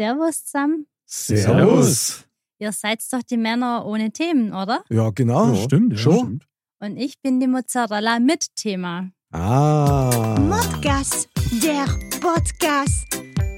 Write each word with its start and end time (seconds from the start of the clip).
Servus 0.00 0.44
zusammen. 0.44 0.86
Servus. 1.06 2.24
Ihr 2.60 2.70
seid 2.70 3.02
doch 3.12 3.22
die 3.22 3.36
Männer 3.36 3.84
ohne 3.84 4.12
Themen, 4.12 4.52
oder? 4.52 4.84
Ja, 4.90 5.10
genau. 5.10 5.52
Ja, 5.52 5.64
stimmt, 5.64 5.92
ja, 5.94 5.98
Schon? 5.98 6.18
stimmt. 6.18 6.44
Und 6.80 6.96
ich 6.96 7.20
bin 7.20 7.40
die 7.40 7.48
Mozzarella 7.48 8.20
mit 8.20 8.54
Thema. 8.54 9.10
Ah. 9.32 10.36
Modcast, 10.38 11.28
der 11.64 11.86
Podcast. 12.20 13.06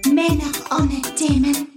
Männer 0.06 0.50
ohne 0.70 1.02
Themen. 1.14 1.68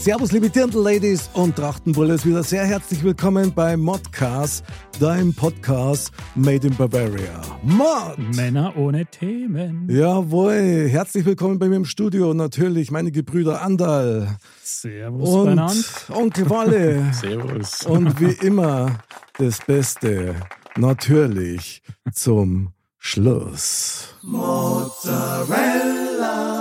Servus, 0.00 0.32
liebe 0.32 0.48
Dirndl-Ladies 0.48 1.28
und 1.34 1.56
Trachtenbulles. 1.56 2.24
Wieder 2.24 2.42
sehr 2.42 2.64
herzlich 2.64 3.04
willkommen 3.04 3.52
bei 3.52 3.76
Modcast, 3.76 4.64
deinem 4.98 5.34
Podcast 5.34 6.10
made 6.34 6.66
in 6.66 6.74
Bavaria. 6.74 7.42
Mod! 7.62 8.18
Männer 8.34 8.74
ohne 8.78 9.04
Themen. 9.04 9.86
Jawohl, 9.90 10.88
herzlich 10.88 11.26
willkommen 11.26 11.58
bei 11.58 11.68
mir 11.68 11.76
im 11.76 11.84
Studio. 11.84 12.32
Natürlich 12.32 12.90
meine 12.90 13.12
Gebrüder 13.12 13.60
Andal 13.60 14.38
Servus 14.62 15.28
und. 15.28 16.16
Onkel 16.16 16.48
Walle. 16.48 17.12
Servus. 17.12 17.84
und 17.84 18.18
wie 18.22 18.46
immer 18.46 19.00
das 19.36 19.58
Beste, 19.58 20.34
natürlich 20.78 21.82
zum 22.10 22.72
Schluss. 22.96 24.14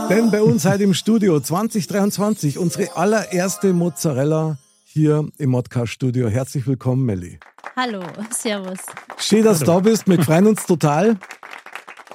Denn 0.09 0.31
bei 0.31 0.41
uns 0.41 0.66
heute 0.66 0.84
im 0.84 0.95
Studio 0.95 1.40
2023 1.40 2.58
unsere 2.58 2.95
allererste 2.98 3.73
Mozzarella 3.73 4.58
hier 4.84 5.30
im 5.38 5.52
Modcast-Studio. 5.52 6.30
Herzlich 6.30 6.66
willkommen, 6.66 7.05
Melli. 7.05 7.40
Hallo, 7.76 8.02
Servus. 8.31 8.80
Schön, 9.17 9.44
dass 9.44 9.59
du 9.59 9.66
da 9.66 9.80
bist. 9.80 10.08
Wir 10.08 10.23
freuen 10.23 10.48
uns 10.48 10.66
total. 10.66 11.20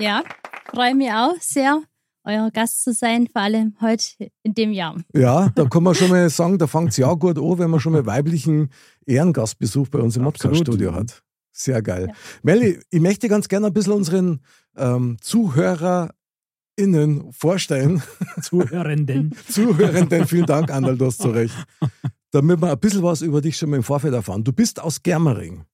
Ja, 0.01 0.25
freue 0.75 0.97
mich 0.97 1.13
auch 1.13 1.37
sehr, 1.41 1.83
euer 2.25 2.51
Gast 2.51 2.83
zu 2.83 2.93
sein, 2.93 3.29
vor 3.33 3.43
allem 3.43 3.77
heute 3.81 4.29
in 4.43 4.55
dem 4.55 4.73
Jahr. 4.73 4.97
Ja, 5.15 5.53
da 5.55 5.65
kann 5.67 5.85
man 5.85 5.95
schon 5.95 6.11
mal 6.11 6.29
sagen, 6.31 6.59
da 6.59 6.67
fängt 6.67 6.91
es 6.91 6.97
ja 6.97 7.13
gut 7.15 7.39
an, 7.39 7.59
wenn 7.59 7.71
man 7.71 7.79
schon 7.79 7.93
mal 7.93 8.05
weiblichen 8.05 8.71
Ehrengastbesuch 9.07 9.87
bei 9.87 10.01
uns 10.01 10.17
im. 10.17 10.25
Modcast-Studio 10.25 10.95
hat. 10.95 11.23
Sehr 11.53 11.81
geil. 11.81 12.09
Ja. 12.09 12.15
Melli, 12.43 12.81
ich 12.91 13.01
möchte 13.01 13.29
ganz 13.29 13.47
gerne 13.47 13.69
ein 13.69 13.73
bisschen 13.73 13.93
unseren 13.93 14.41
ähm, 14.77 15.17
ZuhörerInnen 16.85 17.33
vorstellen. 17.33 18.03
Zuhörenden. 18.43 19.33
Zuhörenden, 19.49 20.27
vielen 20.27 20.47
Dank, 20.47 20.71
Andal, 20.71 20.97
du 20.97 21.07
hast 21.07 21.21
so 21.23 21.31
recht. 21.31 21.55
Damit 22.33 22.61
wir 22.61 22.73
ein 22.73 22.79
bisschen 22.81 23.03
was 23.03 23.23
über 23.23 23.41
dich 23.41 23.57
schon 23.57 23.71
mal 23.71 23.77
im 23.77 23.83
Vorfeld 23.85 24.13
erfahren. 24.15 24.43
Du 24.43 24.53
bist 24.53 24.81
aus 24.81 25.03
Germering. 25.03 25.65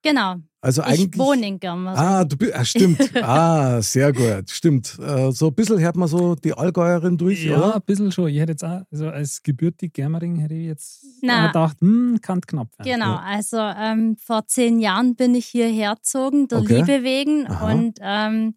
Genau, 0.00 0.36
Also 0.60 0.82
eigentlich. 0.82 1.10
ich 1.12 1.18
wohne 1.18 1.46
in 1.48 1.58
Germering. 1.58 1.98
Ah, 1.98 2.24
du 2.24 2.36
bist, 2.36 2.54
ah, 2.54 2.64
stimmt. 2.64 3.10
Ah, 3.16 3.82
sehr 3.82 4.12
gut, 4.12 4.48
stimmt. 4.48 4.96
Äh, 5.00 5.32
so 5.32 5.48
ein 5.48 5.54
bisschen 5.54 5.80
hört 5.80 5.96
man 5.96 6.06
so 6.08 6.36
die 6.36 6.54
Allgäuerin 6.54 7.18
durch, 7.18 7.44
Ja, 7.44 7.58
oder? 7.58 7.74
ein 7.74 7.82
bisschen 7.84 8.12
schon. 8.12 8.28
Ich 8.28 8.38
hätte 8.38 8.52
jetzt 8.52 8.64
auch, 8.64 8.82
also 8.92 9.08
als 9.08 9.42
gebürtig 9.42 9.92
Germering 9.92 10.36
hätte 10.36 10.54
ich 10.54 10.66
jetzt 10.66 11.04
Na. 11.20 11.48
gedacht, 11.48 11.78
hm, 11.80 12.20
kann 12.22 12.40
knapp 12.42 12.68
werden. 12.78 12.90
Genau, 12.92 13.16
also 13.16 13.58
ähm, 13.58 14.16
vor 14.18 14.46
zehn 14.46 14.78
Jahren 14.78 15.16
bin 15.16 15.34
ich 15.34 15.46
hierher 15.46 15.96
gezogen, 15.96 16.46
der 16.46 16.60
Okay. 16.60 16.76
Liebe 16.76 17.02
wegen. 17.02 17.48
Aha. 17.48 17.72
Und 17.72 17.98
ähm, 18.00 18.54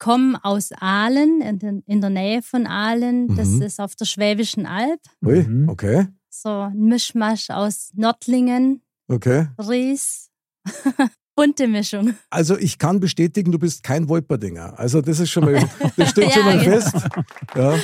ich 0.00 0.04
komme 0.04 0.38
aus 0.44 0.70
Aalen, 0.78 1.40
in, 1.40 1.58
den, 1.58 1.82
in 1.86 2.00
der 2.00 2.10
Nähe 2.10 2.40
von 2.42 2.66
Aalen. 2.68 3.34
Das 3.34 3.48
Mhm. 3.48 3.62
ist 3.62 3.80
auf 3.80 3.96
der 3.96 4.04
Schwäbischen 4.04 4.64
Alb. 4.64 5.00
Ui, 5.24 5.42
Mhm. 5.42 5.68
okay, 5.68 6.06
So 6.30 6.48
ein 6.50 6.78
Mischmasch 6.78 7.50
aus 7.50 7.90
Nördlingen, 7.94 8.82
okay. 9.08 9.48
Ries. 9.58 10.30
Bunte 11.34 11.66
Mischung. 11.68 12.14
Also 12.30 12.56
ich 12.58 12.78
kann 12.78 12.98
bestätigen, 13.00 13.50
du 13.52 13.58
bist 13.60 13.82
kein 13.84 14.08
Wolperdinger. 14.08 14.76
Also 14.78 15.00
das 15.00 15.18
ist 15.20 15.30
schon 15.30 15.44
mal, 15.44 15.54
das 15.96 16.10
steht 16.10 16.32
schon 16.32 16.46
Ja, 16.46 16.54
mal 16.54 16.64
genau. 16.64 16.80
fest. 16.80 17.08
Ja. 17.56 17.74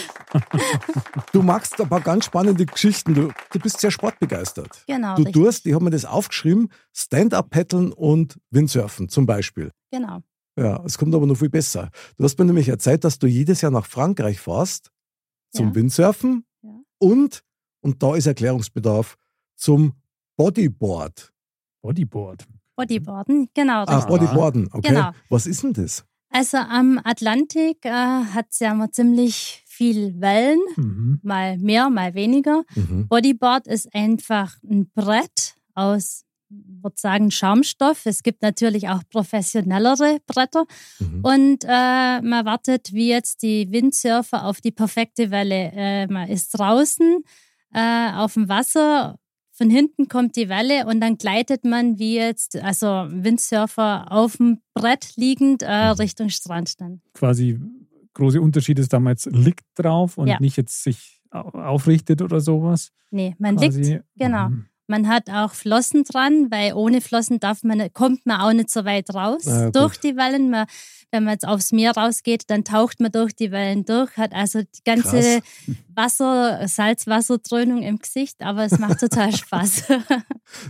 Du 1.33 1.43
magst 1.43 1.81
ein 1.81 1.89
paar 1.89 2.01
ganz 2.01 2.25
spannende 2.27 2.67
Geschichten. 2.67 3.15
Du, 3.15 3.33
du 3.53 3.59
bist 3.61 3.81
sehr 3.81 3.91
sportbegeistert. 3.93 4.85
Genau, 4.89 5.15
Du 5.17 5.23
richtig. 5.23 5.35
tust, 5.43 5.67
ich 5.67 5.73
habe 5.75 5.85
mir 5.85 5.91
das 5.91 6.05
aufgeschrieben, 6.05 6.69
Stand-Up-Paddeln 6.93 7.93
und 7.93 8.39
Windsurfen 8.51 9.09
zum 9.09 9.27
Beispiel. 9.27 9.71
Genau. 9.93 10.21
Ja, 10.57 10.83
es 10.85 10.99
kommt 10.99 11.15
aber 11.15 11.27
noch 11.27 11.37
viel 11.37 11.51
besser. 11.51 11.91
Du 12.17 12.25
hast 12.25 12.39
mir 12.39 12.45
nämlich 12.45 12.69
erzählt, 12.69 13.05
dass 13.05 13.19
du 13.19 13.27
jedes 13.27 13.61
Jahr 13.61 13.73
nach 13.73 13.87
Frankreich 13.87 14.39
fährst 14.41 14.91
zum 15.51 15.69
Ja. 15.69 15.75
Windsurfen 15.75 16.45
Ja. 16.63 16.71
und, 16.99 17.43
und 17.81 18.03
da 18.03 18.15
ist 18.15 18.27
Erklärungsbedarf, 18.27 19.17
zum 19.57 19.95
Bodyboard. 20.37 21.33
Bodyboard. 21.83 22.45
Bodyboarden, 22.77 23.49
genau. 23.55 23.85
Ah, 23.87 23.97
richtig. 23.99 24.09
Bodyboarden, 24.09 24.69
okay. 24.73 24.89
Genau. 24.89 25.11
Was 25.29 25.47
ist 25.47 25.63
denn 25.63 25.73
das? 25.73 26.05
Also 26.31 26.57
am 26.57 27.01
Atlantik 27.05 27.85
äh, 27.85 27.91
hat 27.91 28.47
es 28.51 28.59
ja 28.59 28.73
immer 28.73 28.91
ziemlich 28.91 29.63
viel 29.67 30.21
Wellen, 30.21 30.59
Mhm. 30.77 31.21
mal 31.23 31.57
mehr, 31.59 31.89
mal 31.91 32.15
weniger. 32.15 32.65
Mhm. 32.75 33.07
Bodyboard 33.09 33.69
ist 33.69 33.95
einfach 33.95 34.57
ein 34.69 34.91
Brett 34.93 35.55
aus, 35.75 36.24
würde 36.83 36.97
sagen, 36.99 37.31
Schaumstoff. 37.31 38.07
Es 38.07 38.23
gibt 38.23 38.43
natürlich 38.43 38.89
auch 38.89 39.03
professionellere 39.11 40.19
Bretter. 40.27 40.65
Mhm. 41.01 41.21
Und 41.23 41.65
äh, 41.65 42.21
man 42.21 42.45
wartet 42.45 42.93
wie 42.93 43.09
jetzt 43.09 43.43
die 43.43 43.71
Windsurfer 43.71 44.45
auf 44.45 44.61
die 44.61 44.71
perfekte 44.73 45.31
Welle. 45.31 45.73
Äh, 45.75 46.07
man 46.07 46.29
ist 46.29 46.51
draußen 46.59 47.23
äh, 47.73 48.11
auf 48.13 48.35
dem 48.35 48.49
Wasser. 48.49 49.19
Von 49.57 49.71
hinten 49.71 50.09
kommt 50.09 50.35
die 50.35 50.49
Welle 50.49 50.85
und 50.87 51.01
dann 51.01 51.17
gleitet 51.17 51.65
man 51.65 51.99
wie 52.01 52.17
jetzt, 52.17 52.57
also 52.57 52.87
Windsurfer 53.09 54.11
auf 54.11 54.37
dem 54.39 54.59
Brett 54.75 55.13
liegend 55.17 55.63
äh, 55.63 55.91
Mhm. 55.91 55.93
Richtung 56.01 56.29
Strand 56.29 56.81
dann. 56.81 57.01
Quasi 57.13 57.61
große 58.15 58.41
Unterschied 58.41 58.79
ist 58.81 58.93
damals 58.93 59.27
liegt 59.27 59.65
drauf 59.77 60.19
und 60.19 60.27
Ja. 60.29 60.39
nicht 60.41 60.57
jetzt 60.57 60.83
sich 60.83 61.21
au- 61.31 61.51
aufrichtet 61.51 62.21
oder 62.23 62.41
sowas. 62.41 62.91
Nee, 63.13 63.37
man 63.39 63.57
Quasi. 63.57 63.81
liegt, 63.83 64.05
genau. 64.17 64.49
Mhm. 64.49 64.67
Man 64.87 65.09
hat 65.09 65.31
auch 65.31 65.53
Flossen 65.53 66.05
dran, 66.05 66.51
weil 66.51 66.75
ohne 66.75 67.01
Flossen 67.01 67.41
darf 67.41 67.63
man, 67.63 67.93
kommt 67.93 68.27
man 68.27 68.41
auch 68.41 68.53
nicht 68.53 68.71
so 68.71 68.85
weit 68.85 69.15
raus 69.15 69.47
Ah, 69.47 69.71
durch 69.71 69.97
die 69.99 70.17
Wellen. 70.17 70.51
Man, 70.51 70.67
wenn 71.15 71.25
man 71.25 71.33
jetzt 71.35 71.47
aufs 71.47 71.71
Meer 71.73 71.93
rausgeht, 71.97 72.51
dann 72.51 72.65
taucht 72.65 73.01
man 73.01 73.13
durch 73.13 73.35
die 73.35 73.51
Wellen 73.53 73.85
durch, 73.85 74.17
hat 74.17 74.35
also 74.35 74.61
die 74.61 74.83
ganze 74.85 75.41
Wasser, 75.95 76.67
Salzwasserdröhnung 76.67 77.83
im 77.83 77.99
Gesicht, 77.99 78.43
aber 78.43 78.65
es 78.65 78.79
macht 78.79 78.99
total 78.99 79.33
Spaß. 79.37 79.85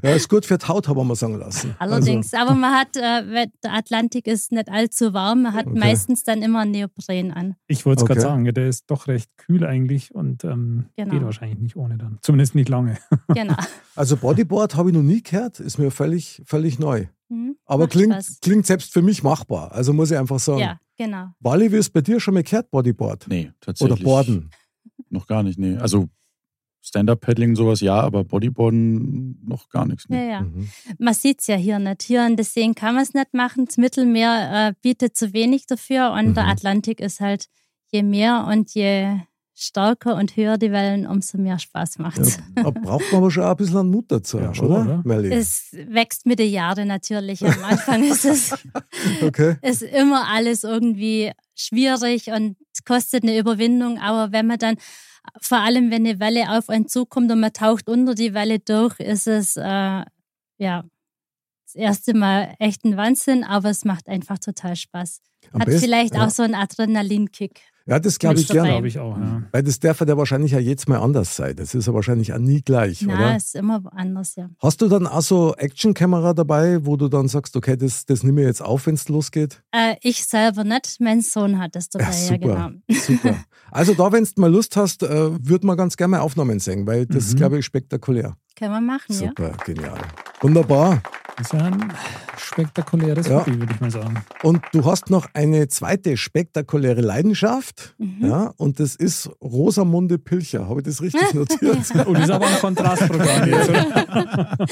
Ja, 0.03 0.10
ist 0.15 0.28
gut 0.28 0.44
für 0.44 0.59
die 0.59 0.66
Haut, 0.69 0.87
haben 0.87 0.97
wir 0.99 1.05
mal 1.05 1.15
sagen 1.15 1.38
lassen. 1.38 1.75
Allerdings, 1.78 2.34
aber 2.34 2.55
man 2.55 2.72
hat, 2.75 2.97
äh, 2.97 3.00
weil 3.00 3.47
der 3.62 3.72
Atlantik 3.72 4.27
ist 4.27 4.53
nicht 4.53 4.69
allzu 4.69 5.15
warm, 5.15 5.43
man 5.43 5.55
hat 5.55 5.66
Okay. 5.66 5.78
meistens 5.78 6.25
dann 6.25 6.43
immer 6.43 6.61
einen 6.61 6.72
Neopren 6.72 7.32
an. 7.32 7.56
Ich 7.66 7.87
wollte 7.87 8.00
es 8.00 8.03
Okay. 8.05 8.12
gerade 8.15 8.21
sagen, 8.21 8.44
der 8.53 8.69
ist 8.69 8.84
doch 8.91 9.09
recht 9.09 9.31
kühl 9.38 9.65
eigentlich 9.65 10.15
und 10.15 10.44
ähm, 10.44 10.87
Genau. 10.97 11.11
geht 11.15 11.25
wahrscheinlich 11.25 11.59
nicht 11.59 11.76
ohne 11.76 11.97
dann. 11.97 12.19
Zumindest 12.21 12.55
nicht 12.55 12.69
lange. 12.69 12.99
Genau. 13.34 13.56
Also 13.97 14.16
Bodyboard 14.19 14.76
habe 14.76 14.91
ich 14.91 14.94
noch 14.97 15.03
nie 15.03 15.22
gehört, 15.22 15.59
ist 15.59 15.78
mir 15.78 15.91
völlig, 15.91 16.43
völlig 16.44 16.78
neu. 16.78 17.06
Mhm, 17.29 17.57
Aber 17.65 17.85
macht 17.85 17.93
klingt, 17.93 18.27
klingt 18.43 18.67
selbst 18.67 18.93
für 18.93 19.03
mich 19.03 19.23
machbar. 19.23 19.73
Also 19.73 19.93
muss 19.93 20.11
ich 20.11 20.17
einfach 20.19 20.39
sagen. 20.39 20.61
Ja, 20.61 20.79
genau. 20.97 21.29
Wally, 21.41 21.73
wie 21.73 21.77
ist 21.77 21.91
bei 21.91 22.01
dir 22.03 22.21
schon 22.21 22.35
mal 22.35 22.43
gehört, 22.43 22.71
Bodyboard? 22.71 23.27
Nee, 23.29 23.47
Oder 23.47 23.55
tatsächlich. 23.61 24.03
Boarden? 24.05 24.51
Noch 25.09 25.27
gar 25.27 25.43
nicht, 25.43 25.59
nee. 25.59 25.77
Also 25.77 26.09
Stand-Up-Paddling, 26.83 27.57
sowas 27.57 27.81
ja, 27.81 27.99
aber 27.99 28.25
Bodyboarden 28.25 29.41
noch 29.47 29.71
gar 29.71 29.87
nichts. 29.87 30.05
Ja, 30.09 30.17
Nee. 30.17 30.31
ja. 30.31 30.41
Mhm. 30.43 30.69
Man 30.99 31.15
sieht 31.15 31.41
es 31.41 31.47
ja 31.47 31.57
hier 31.57 31.79
nicht. 31.79 32.03
Hier 32.03 32.23
an 32.25 32.37
der 32.37 32.45
Seen 32.45 32.75
kann 32.75 32.95
man 32.95 33.05
es 33.05 33.15
nicht 33.15 33.33
machen. 33.33 33.65
Das 33.65 33.79
Mittelmeer 33.79 34.69
äh, 34.69 34.75
bietet 34.83 35.17
zu 35.17 35.33
wenig 35.33 35.67
dafür 35.67 36.12
und 36.12 36.35
der 36.35 36.45
Mhm. 36.45 36.51
Atlantik 36.51 37.01
ist 37.01 37.21
halt 37.21 37.47
je 37.91 38.03
mehr 38.03 38.47
und 38.51 38.75
je 38.75 39.17
stärker 39.57 40.17
und 40.17 40.37
höher 40.37 40.59
die 40.59 40.73
Wellen, 40.73 41.07
umso 41.07 41.39
mehr 41.39 41.59
Spaß 41.59 41.99
macht 41.99 42.19
es. 42.19 42.39
Ja, 42.57 42.65
da 42.65 42.71
braucht 42.71 43.05
man 43.13 43.19
aber 43.21 43.31
schon 43.31 43.45
auch 43.45 43.51
ein 43.51 43.57
bisschen 43.57 43.79
einen 43.79 43.91
Mut 43.91 44.07
dazu, 44.11 44.39
Ja, 44.41 44.53
schon, 44.53 44.67
oder? 44.67 44.81
oder? 44.81 45.03
Melli? 45.05 45.33
Es 45.33 45.69
wächst 45.73 46.27
mit 46.27 46.39
den 46.41 46.51
Jahren 46.53 46.89
natürlich. 46.89 47.45
Am 47.47 47.63
Anfang 47.65 48.03
ist 48.03 48.25
es 48.25 48.53
Okay. 49.23 49.57
ist 49.63 49.83
immer 49.83 50.29
alles 50.29 50.65
irgendwie 50.65 51.31
schwierig 51.55 52.29
und 52.29 52.57
kostet 52.85 53.23
eine 53.23 53.39
Überwindung. 53.39 53.99
Aber 54.01 54.33
wenn 54.33 54.47
man 54.49 54.59
dann, 54.59 54.77
vor 55.41 55.59
allem 55.59 55.91
wenn 55.93 56.05
eine 56.07 56.19
Welle 56.19 56.50
auf 56.50 56.69
einen 56.69 56.89
zukommt 56.89 57.31
und 57.31 57.39
man 57.41 57.53
taucht 57.53 57.89
unter 57.89 58.15
die 58.17 58.35
Welle 58.35 58.59
durch, 58.59 58.99
ist 58.99 59.29
es 59.29 59.57
äh, 59.57 59.62
ja 60.59 60.85
das 61.67 61.75
erste 61.77 62.12
Mal 62.15 62.55
echt 62.59 62.85
ein 62.85 62.97
Wahnsinn, 62.97 63.45
aber 63.45 63.71
es 63.71 63.85
macht 63.85 64.09
einfach 64.09 64.39
total 64.41 64.75
Spaß. 64.77 65.21
Am 65.53 65.61
Hat 65.61 65.67
besten- 65.67 65.81
vielleicht 65.83 66.15
ja. 66.15 66.27
auch 66.27 66.31
so 66.31 66.43
einen 66.43 66.55
Adrenalinkick. 66.57 67.61
Ja, 67.87 67.99
das 67.99 68.19
glaube 68.19 68.41
ich 68.41 68.49
gerne. 68.49 68.71
Glaube 68.71 68.89
ich 68.89 68.99
auch, 68.99 69.19
ja. 69.19 69.43
Weil 69.53 69.63
das 69.63 69.79
darf 69.79 70.01
ja 70.01 70.17
wahrscheinlich 70.17 70.53
ja 70.53 70.59
jetzt 70.59 70.89
mal 70.89 70.99
anders 71.01 71.37
sein. 71.37 71.55
Das 71.57 71.75
ist 71.75 71.87
ja 71.87 71.93
wahrscheinlich 71.93 72.33
auch 72.33 72.39
nie 72.39 72.63
gleich, 72.63 73.03
Na, 73.03 73.15
oder? 73.15 73.37
ist 73.37 73.55
immer 73.55 73.83
anders, 73.95 74.37
ja. 74.37 74.49
Hast 74.63 74.81
du 74.81 74.89
dann 74.89 75.07
auch 75.07 75.21
so 75.21 75.55
Actionkamera 75.55 76.33
dabei, 76.33 76.85
wo 76.87 76.97
du 76.97 77.09
dann 77.09 77.29
sagst, 77.29 77.57
okay, 77.57 77.77
das, 77.77 78.07
das 78.07 78.23
nimm 78.23 78.39
ich 78.39 78.47
jetzt 78.47 78.63
auf, 78.63 78.87
wenn 78.87 78.95
es 78.95 79.09
losgeht? 79.11 79.63
Äh, 79.71 79.97
ich 80.01 80.25
selber 80.25 80.65
nicht, 80.65 80.97
mein 81.01 81.21
Sohn 81.21 81.59
hat 81.59 81.75
das 81.77 81.91
dabei, 81.91 82.05
Ja, 82.07 82.11
ja, 82.11 82.17
super. 82.27 82.39
genau. 82.39 82.71
Super. 83.01 83.37
Also 83.71 83.93
da, 83.93 84.13
wenn 84.13 84.23
du 84.23 84.31
mal 84.41 84.53
Lust 84.53 84.77
hast, 84.77 85.03
äh, 85.03 85.09
würde 85.45 85.67
man 85.67 85.77
ganz 85.77 85.97
gerne 85.97 86.13
mal 86.13 86.21
Aufnahmen 86.21 86.61
sehen, 86.61 86.87
weil 86.87 87.07
das 87.07 87.25
ist, 87.27 87.33
Mhm. 87.35 87.39
glaube 87.39 87.59
ich, 87.59 87.65
spektakulär. 87.65 88.37
Können 88.57 88.73
wir 88.73 88.81
machen, 88.81 89.07
ja. 89.09 89.29
Super, 89.29 89.51
genial. 89.67 89.99
Wunderbar. 90.41 91.03
Das 91.37 91.47
ist 91.47 91.53
ja 91.53 91.65
ein 91.65 91.93
spektakuläres 92.37 93.27
Ja. 93.27 93.41
Hobby, 93.41 93.59
würde 93.59 93.75
ich 93.75 93.81
mal 93.81 93.91
sagen. 93.91 94.25
Und 94.43 94.63
du 94.73 94.85
hast 94.85 95.11
noch 95.11 95.27
eine 95.35 95.67
zweite 95.69 96.17
spektakuläre 96.17 97.01
Leidenschaft. 97.01 97.95
Mhm. 97.99 98.27
Ja, 98.27 98.55
und 98.57 98.79
das 98.79 98.95
ist 98.95 99.29
Rosamunde 99.43 100.19
Pilcher. 100.19 100.69
Habe 100.69 100.81
ich 100.81 100.87
das 100.87 101.03
richtig 101.03 101.35
notiert? 101.35 101.79
Oh, 102.07 102.13
das 102.13 102.25
ist 102.25 102.31
aber 102.31 102.47
ein 102.47 102.59
Kontrastprogramm 102.61 103.49
jetzt, 103.49 103.69
oder? 103.69 104.57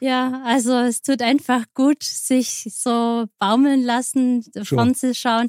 Ja, 0.00 0.40
also 0.46 0.72
es 0.78 1.02
tut 1.02 1.20
einfach 1.20 1.64
gut, 1.74 2.02
sich 2.02 2.68
so 2.70 3.26
baumeln 3.38 3.82
lassen, 3.82 4.42
Schon. 4.62 4.78
fernzuschauen, 4.78 5.48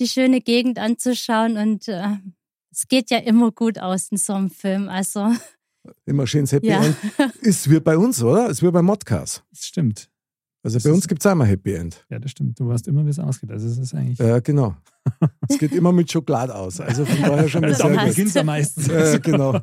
die 0.00 0.08
schöne 0.08 0.40
Gegend 0.40 0.78
anzuschauen 0.78 1.58
und 1.58 1.88
äh, 1.88 2.16
es 2.70 2.86
geht 2.88 3.10
ja 3.10 3.18
immer 3.18 3.50
gut 3.50 3.78
aus 3.78 4.08
in 4.10 4.16
so 4.16 4.32
einem 4.34 4.50
Film. 4.50 4.88
Also 4.88 5.32
Immer 6.06 6.26
schönes 6.26 6.52
Happy 6.52 6.68
Ja. 6.68 6.82
End. 6.82 6.96
Ist 7.40 7.70
wie 7.70 7.80
bei 7.80 7.96
uns, 7.96 8.22
oder? 8.22 8.48
Ist 8.48 8.62
wie 8.62 8.70
bei 8.70 8.82
Modcast. 8.82 9.42
Das 9.50 9.64
stimmt. 9.64 10.08
Also 10.62 10.76
Das 10.76 10.82
bei 10.84 10.92
uns 10.92 11.06
gibt 11.06 11.22
es 11.22 11.26
einmal 11.26 11.46
Happy 11.46 11.72
End. 11.74 12.04
Ja, 12.10 12.18
das 12.18 12.32
stimmt. 12.32 12.58
Du 12.58 12.68
weißt 12.68 12.88
immer, 12.88 13.06
wie 13.06 13.10
es 13.10 13.18
ausgeht. 13.18 13.50
Also 13.50 13.68
es 13.68 13.78
ist 13.78 13.94
eigentlich. 13.94 14.18
Ja, 14.18 14.40
genau. 14.40 14.74
Es 15.48 15.56
geht 15.58 15.72
immer 15.72 15.92
mit 15.92 16.10
Schokolade 16.10 16.54
aus. 16.54 16.80
Also 16.80 17.04
von 17.06 17.16
daher 17.22 17.48
schon 17.48 17.60
mal 17.62 17.68
Das 17.70 17.78
sehr 17.78 17.90
gut. 17.90 18.08
beginnt 18.08 18.36
er 18.36 18.44
meistens. 18.44 18.88
Äh, 18.88 19.20
genau. 19.22 19.58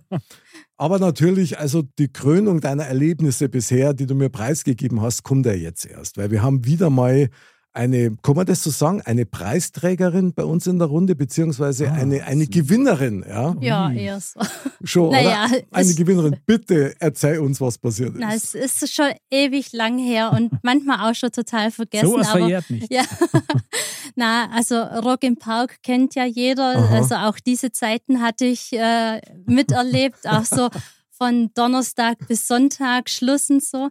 Aber 0.78 0.98
natürlich, 1.00 1.60
also 1.60 1.84
die 2.00 2.08
Krönung 2.12 2.62
deiner 2.62 2.86
Erlebnisse 2.86 3.50
bisher, 3.50 3.94
die 3.94 4.06
du 4.06 4.16
mir 4.16 4.30
preisgegeben 4.30 5.02
hast, 5.02 5.24
kommt 5.24 5.46
ja 5.46 5.54
jetzt 5.54 5.86
erst. 5.86 6.18
Weil 6.18 6.32
wir 6.32 6.42
haben 6.42 6.66
wieder 6.66 6.90
mal 6.90 7.30
eine, 7.76 8.16
kann 8.22 8.36
man 8.36 8.46
das 8.46 8.64
so 8.64 8.70
sagen, 8.70 9.02
eine 9.02 9.26
Preisträgerin 9.26 10.34
bei 10.34 10.46
uns 10.46 10.66
in 10.66 10.80
der 10.80 10.88
Runde, 10.88 11.16
beziehungsweise 11.16 11.90
Ah, 11.90 11.94
eine, 11.94 12.24
eine. 12.24 12.48
Gewinnerin, 12.48 13.26
ja? 13.28 13.56
ja, 13.60 13.92
eher 13.92 14.20
so. 14.22 14.40
Schon, 14.84 15.12
Naja, 15.12 15.48
oder? 15.50 15.62
Eine 15.72 15.94
Gewinnerin. 15.94 16.38
Bitte 16.46 16.96
erzähl 17.00 17.40
uns, 17.40 17.60
was 17.60 17.78
passiert 17.78 18.14
ist. 18.14 18.20
Na, 18.20 18.34
es 18.34 18.56
ist 18.56 18.94
schon 18.94 19.12
ewig 19.30 19.74
lang 19.74 19.98
her 19.98 20.32
und 20.32 20.52
manchmal 20.64 21.10
auch 21.10 21.16
schon 21.16 21.32
total 21.32 21.70
vergessen. 21.72 22.08
So 22.08 22.18
was 22.18 22.30
aber 22.30 22.40
verjährt 22.40 22.70
nicht. 22.70 22.92
Ja, 22.92 23.04
na, 24.16 24.50
also 24.52 24.76
Rock 24.82 25.24
im 25.24 25.38
Park 25.38 25.82
kennt 25.84 26.16
ja 26.16 26.26
jeder. 26.26 26.78
Aha. 26.78 26.96
Also 26.96 27.16
auch 27.16 27.40
diese 27.40 27.72
Zeiten 27.72 28.22
hatte 28.22 28.46
ich 28.46 28.72
äh, 28.74 29.20
miterlebt, 29.46 30.28
auch 30.28 30.46
so 30.46 30.70
von 31.18 31.52
Donnerstag 31.54 32.18
bis 32.28 32.48
Sonntag 32.48 33.10
Schluss 33.10 33.50
und 33.50 33.64
so. 33.64 33.90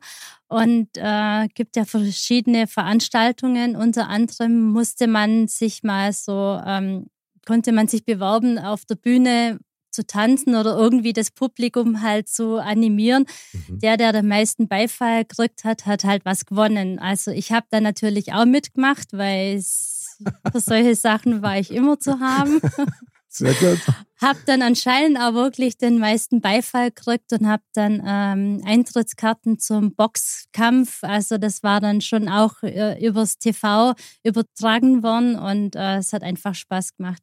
Und 0.49 0.89
äh, 0.95 1.49
gibt 1.55 1.77
ja 1.77 1.85
verschiedene 1.85 2.67
Veranstaltungen. 2.67 3.77
Unter 3.77 4.09
anderem 4.09 4.71
musste 4.73 5.07
man 5.07 5.49
sich 5.49 5.83
mal 5.83 6.13
so, 6.13 6.61
ähm, 6.65 7.07
konnte 7.47 7.73
man 7.73 7.89
sich 7.89 8.05
bewerben, 8.05 8.59
auf 8.59 8.85
der 8.85 8.97
Bühne 8.97 9.59
zu 9.91 10.07
tanzen 10.07 10.57
oder 10.57 10.77
irgendwie 10.77 11.13
das 11.13 11.31
Publikum 11.31 12.03
halt 12.03 12.29
zu 12.29 12.57
animieren. 12.57 13.27
Mhm. 13.53 13.79
Der, 13.79 13.97
der 13.97 14.13
den 14.13 14.29
meisten 14.29 14.69
Beifall 14.69 15.25
gekriegt 15.25 15.65
hat, 15.65 15.87
hat 15.87 16.05
halt 16.05 16.25
was 16.25 16.45
gewonnen. 16.45 16.99
Also 16.99 17.31
ich 17.31 17.53
habe 17.53 17.67
da 17.71 17.81
natürlich 17.81 18.33
auch 18.33 18.45
mitgemacht, 18.45 19.13
weil 19.13 19.63
für 19.63 20.61
solche 20.61 20.97
Sachen 20.97 21.43
war 21.43 21.59
ich 21.59 21.71
immer 21.71 21.99
zu 21.99 22.21
haben. 22.21 22.61
Sehr 23.37 23.55
gut. 23.55 23.81
Hab 24.21 24.37
dann 24.47 24.63
anscheinend 24.63 25.19
auch 25.19 25.35
wirklich 25.35 25.77
den 25.77 25.99
meisten 25.99 26.41
Beifall 26.41 26.93
gekriegt 26.93 27.33
und 27.33 27.49
hab 27.49 27.63
dann 27.73 28.01
ähm, 28.07 28.63
Eintrittskarten 28.65 29.59
zum 29.59 29.93
Boxkampf. 29.97 31.03
Also 31.03 31.37
das 31.37 31.65
war 31.65 31.81
dann 31.81 32.01
schon 32.01 32.29
auch 32.29 32.63
äh, 32.63 33.05
übers 33.05 33.39
TV 33.39 33.95
übertragen 34.23 35.03
worden 35.03 35.37
und 35.37 35.75
äh, 35.75 35.97
es 35.97 36.13
hat 36.13 36.23
einfach 36.23 36.55
Spaß 36.55 36.97
gemacht. 36.97 37.23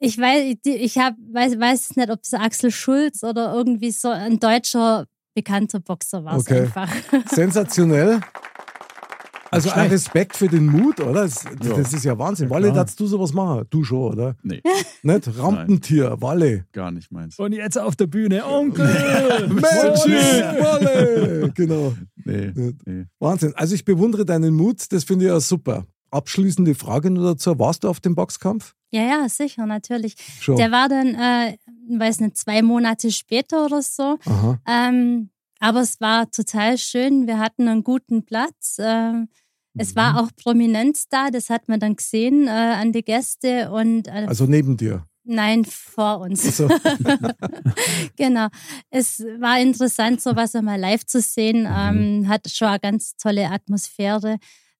Ich 0.00 0.18
weiß, 0.18 0.56
ich 0.64 0.98
hab, 0.98 1.14
weiß, 1.32 1.58
weiß 1.58 1.96
nicht, 1.96 2.10
ob 2.10 2.20
es 2.24 2.34
Axel 2.34 2.72
Schulz 2.72 3.22
oder 3.22 3.54
irgendwie 3.54 3.92
so 3.92 4.10
ein 4.10 4.40
deutscher 4.40 5.06
bekannter 5.34 5.78
Boxer 5.78 6.24
war. 6.24 6.38
Okay. 6.38 6.62
einfach. 6.62 6.90
Sensationell. 7.30 8.20
Also 9.56 9.70
ein. 9.70 9.90
Respekt 9.90 10.36
für 10.36 10.48
den 10.48 10.66
Mut, 10.66 11.00
oder? 11.00 11.22
Das, 11.22 11.44
Ja. 11.64 11.74
das 11.76 11.92
ist 11.92 12.04
ja 12.04 12.18
Wahnsinn. 12.18 12.48
Ja, 12.48 12.54
Walle, 12.54 12.72
darfst 12.72 12.98
du 13.00 13.06
sowas 13.06 13.32
machen? 13.32 13.64
Du 13.70 13.82
schon, 13.84 14.12
oder? 14.12 14.36
Nee, 14.42 14.62
Nicht? 15.02 15.38
Rampentier, 15.38 16.16
Walle. 16.20 16.64
gar 16.72 16.90
nicht 16.90 17.10
meins. 17.12 17.38
Und 17.38 17.52
jetzt 17.52 17.78
auf 17.78 17.96
der 17.96 18.06
Bühne, 18.06 18.44
Onkel! 18.46 18.84
Magic 19.48 20.62
Walle! 20.62 21.52
Genau. 21.54 21.94
Nee, 22.24 22.52
Ja. 22.54 22.70
nee. 22.86 23.04
Wahnsinn. 23.18 23.52
Also 23.56 23.74
ich 23.74 23.84
bewundere 23.84 24.24
deinen 24.24 24.54
Mut, 24.54 24.90
das 24.92 25.04
finde 25.04 25.24
ich 25.26 25.30
ja 25.30 25.40
super. 25.40 25.86
Abschließende 26.10 26.74
Frage 26.74 27.10
nur 27.10 27.24
dazu. 27.24 27.58
Warst 27.58 27.84
du 27.84 27.88
auf 27.88 28.00
dem 28.00 28.14
Boxkampf? 28.14 28.74
Ja, 28.90 29.02
ja, 29.02 29.28
sicher, 29.28 29.66
natürlich. 29.66 30.14
Schon. 30.40 30.56
Der 30.56 30.70
war 30.70 30.88
dann, 30.88 31.08
äh, 31.14 31.56
weiß 31.98 32.20
nicht, 32.20 32.36
zwei 32.36 32.62
Monate 32.62 33.10
später 33.10 33.66
oder 33.66 33.82
so. 33.82 34.16
Aha. 34.24 34.58
Ähm, 34.66 35.30
aber 35.58 35.80
es 35.80 36.00
war 36.00 36.30
total 36.30 36.78
schön. 36.78 37.26
Wir 37.26 37.38
hatten 37.38 37.66
einen 37.68 37.82
guten 37.82 38.24
Platz. 38.24 38.76
Ähm, 38.78 39.28
es 39.78 39.90
Mhm. 39.94 39.96
war 39.96 40.20
auch 40.22 40.28
Prominenz 40.36 41.06
da, 41.08 41.30
das 41.30 41.50
hat 41.50 41.68
man 41.68 41.80
dann 41.80 41.96
gesehen 41.96 42.46
äh, 42.46 42.50
an 42.50 42.92
die 42.92 43.02
Gäste 43.02 43.70
und 43.70 44.08
äh, 44.08 44.26
Also 44.26 44.46
neben 44.46 44.76
dir. 44.76 45.06
nein, 45.24 45.64
vor 45.64 46.20
uns. 46.20 46.44
Also, 46.46 46.68
genau. 48.16 48.48
Es 48.90 49.20
war 49.40 49.60
interessant, 49.60 50.20
sowas 50.20 50.54
einmal 50.54 50.78
live 50.78 51.04
zu 51.04 51.20
sehen. 51.20 51.62
Mhm. 51.62 52.22
Ähm, 52.24 52.28
hat 52.28 52.48
schon 52.50 52.68
eine 52.68 52.80
ganz 52.80 53.16
tolle 53.16 53.50
Atmosphäre. 53.50 54.38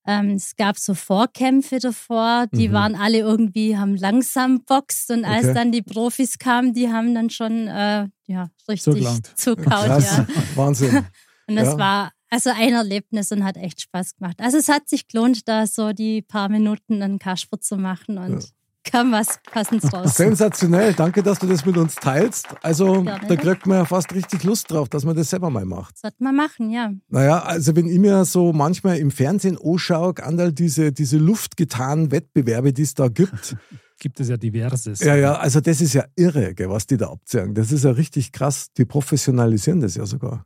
Ähm, 0.08 0.30
es 0.36 0.54
gab 0.54 0.78
so 0.78 0.94
Vorkämpfe 0.94 1.80
davor, 1.80 2.46
die 2.52 2.68
Mhm. 2.68 2.72
waren 2.72 2.94
alle 2.94 3.18
irgendwie, 3.18 3.76
haben 3.76 3.96
langsam 3.96 4.62
boxt 4.64 5.10
und 5.10 5.24
als 5.24 5.46
Okay. 5.46 5.54
dann 5.54 5.72
die 5.72 5.82
Profis 5.82 6.38
kamen, 6.38 6.72
die 6.74 6.92
haben 6.92 7.12
dann 7.12 7.28
schon 7.28 7.66
äh, 7.66 8.06
ja, 8.28 8.48
richtig 8.68 8.82
Zugelangt. 8.84 9.32
zugehauen. 9.36 9.86
krass. 9.86 10.16
Ja. 10.18 10.26
Wahnsinn. 10.54 11.04
Und 11.48 11.54
das 11.56 11.68
Ja. 11.68 11.78
war 11.78 12.12
also 12.30 12.50
ein 12.50 12.72
Erlebnis 12.74 13.30
und 13.32 13.44
hat 13.44 13.56
echt 13.56 13.80
Spaß 13.82 14.16
gemacht. 14.16 14.36
Also 14.40 14.56
es 14.58 14.68
hat 14.68 14.88
sich 14.88 15.08
gelohnt, 15.08 15.48
da 15.48 15.66
so 15.66 15.92
die 15.92 16.22
paar 16.22 16.48
Minuten 16.48 17.02
einen 17.02 17.18
Kasper 17.18 17.60
zu 17.60 17.76
machen 17.76 18.18
und 18.18 18.42
Ja. 18.42 18.48
kam 18.84 19.12
was 19.12 19.38
Passendes 19.50 19.92
raus. 19.92 20.14
Sensationell. 20.16 20.92
Danke, 20.94 21.22
dass 21.22 21.38
du 21.40 21.46
das 21.46 21.64
mit 21.64 21.76
uns 21.76 21.94
teilst. 21.96 22.46
Also 22.62 23.02
Gerne. 23.02 23.26
da 23.28 23.36
kriegt 23.36 23.66
man 23.66 23.78
ja 23.78 23.84
fast 23.84 24.12
richtig 24.14 24.44
Lust 24.44 24.70
drauf, 24.70 24.88
dass 24.88 25.04
man 25.04 25.16
das 25.16 25.30
selber 25.30 25.50
mal 25.50 25.64
macht. 25.64 25.98
Sollte 25.98 26.22
man 26.22 26.36
machen, 26.36 26.70
ja. 26.70 26.92
Naja, 27.08 27.42
also 27.42 27.74
wenn 27.76 27.86
ich 27.88 27.98
mir 27.98 28.24
so 28.24 28.52
manchmal 28.52 28.98
im 28.98 29.10
Fernsehen 29.10 29.58
anschaue, 29.62 30.14
Andal, 30.22 30.52
diese, 30.52 30.92
diese 30.92 31.18
luftgetanen 31.18 32.10
Wettbewerbe, 32.12 32.72
die 32.72 32.82
es 32.82 32.94
da 32.94 33.08
gibt. 33.08 33.56
Gibt 33.98 34.20
es 34.20 34.28
ja 34.28 34.36
diverses. 34.36 35.00
ja, 35.00 35.14
ja, 35.16 35.36
also 35.36 35.60
das 35.62 35.80
ist 35.80 35.94
ja 35.94 36.04
irre, 36.16 36.54
gell, 36.54 36.68
was 36.68 36.86
die 36.86 36.98
da 36.98 37.08
abzeigen. 37.08 37.54
Das 37.54 37.72
ist 37.72 37.82
ja 37.84 37.92
richtig 37.92 38.30
krass. 38.30 38.68
Die 38.76 38.84
professionalisieren 38.84 39.80
das 39.80 39.94
ja 39.94 40.04
sogar. 40.04 40.44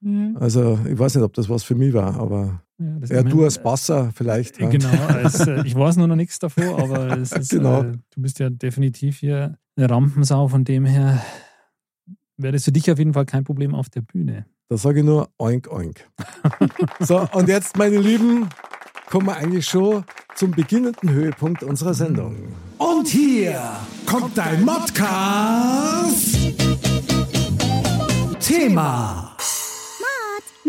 Mhm. 0.00 0.36
Also 0.38 0.78
ich 0.90 0.98
weiß 0.98 1.14
nicht, 1.14 1.24
ob 1.24 1.32
das 1.34 1.48
was 1.48 1.62
für 1.64 1.74
mich 1.74 1.92
war, 1.94 2.18
aber 2.20 2.62
Ja, 2.78 3.16
ja, 3.16 3.22
du 3.22 3.44
als 3.44 3.62
Basser 3.62 4.10
vielleicht. 4.14 4.60
Äh. 4.60 4.68
Genau, 4.68 4.90
als, 5.08 5.40
äh, 5.46 5.62
ich 5.66 5.74
weiß 5.74 5.96
nur 5.96 6.06
noch 6.08 6.16
nichts 6.16 6.38
davor, 6.38 6.78
aber 6.78 7.16
es 7.18 7.32
ist, 7.36 7.50
Genau. 7.50 7.82
äh, 7.82 7.92
du 8.14 8.20
bist 8.22 8.38
ja 8.38 8.50
definitiv 8.50 9.18
hier 9.18 9.58
eine 9.76 9.88
Rampensau, 9.90 10.48
von 10.48 10.64
dem 10.64 10.84
her 10.84 11.22
wäre 12.36 12.52
das 12.52 12.64
für 12.64 12.72
dich 12.72 12.90
auf 12.90 12.98
jeden 12.98 13.14
Fall 13.14 13.24
kein 13.26 13.44
Problem 13.44 13.74
auf 13.74 13.88
der 13.88 14.02
Bühne. 14.02 14.46
Da 14.68 14.76
sage 14.76 15.00
ich 15.00 15.06
nur 15.06 15.28
oink, 15.38 15.70
oink. 15.72 16.06
so, 17.00 17.26
und 17.32 17.48
jetzt, 17.48 17.76
meine 17.78 17.98
Lieben, 17.98 18.48
kommen 19.08 19.26
wir 19.28 19.36
eigentlich 19.36 19.64
schon 19.66 20.04
zum 20.34 20.50
beginnenden 20.50 21.08
Höhepunkt 21.10 21.62
unserer 21.62 21.94
Sendung. 21.94 22.36
Und 22.78 23.06
hier 23.08 23.58
kommt 24.04 24.36
dein 24.36 24.64
Modcast. 24.64 26.36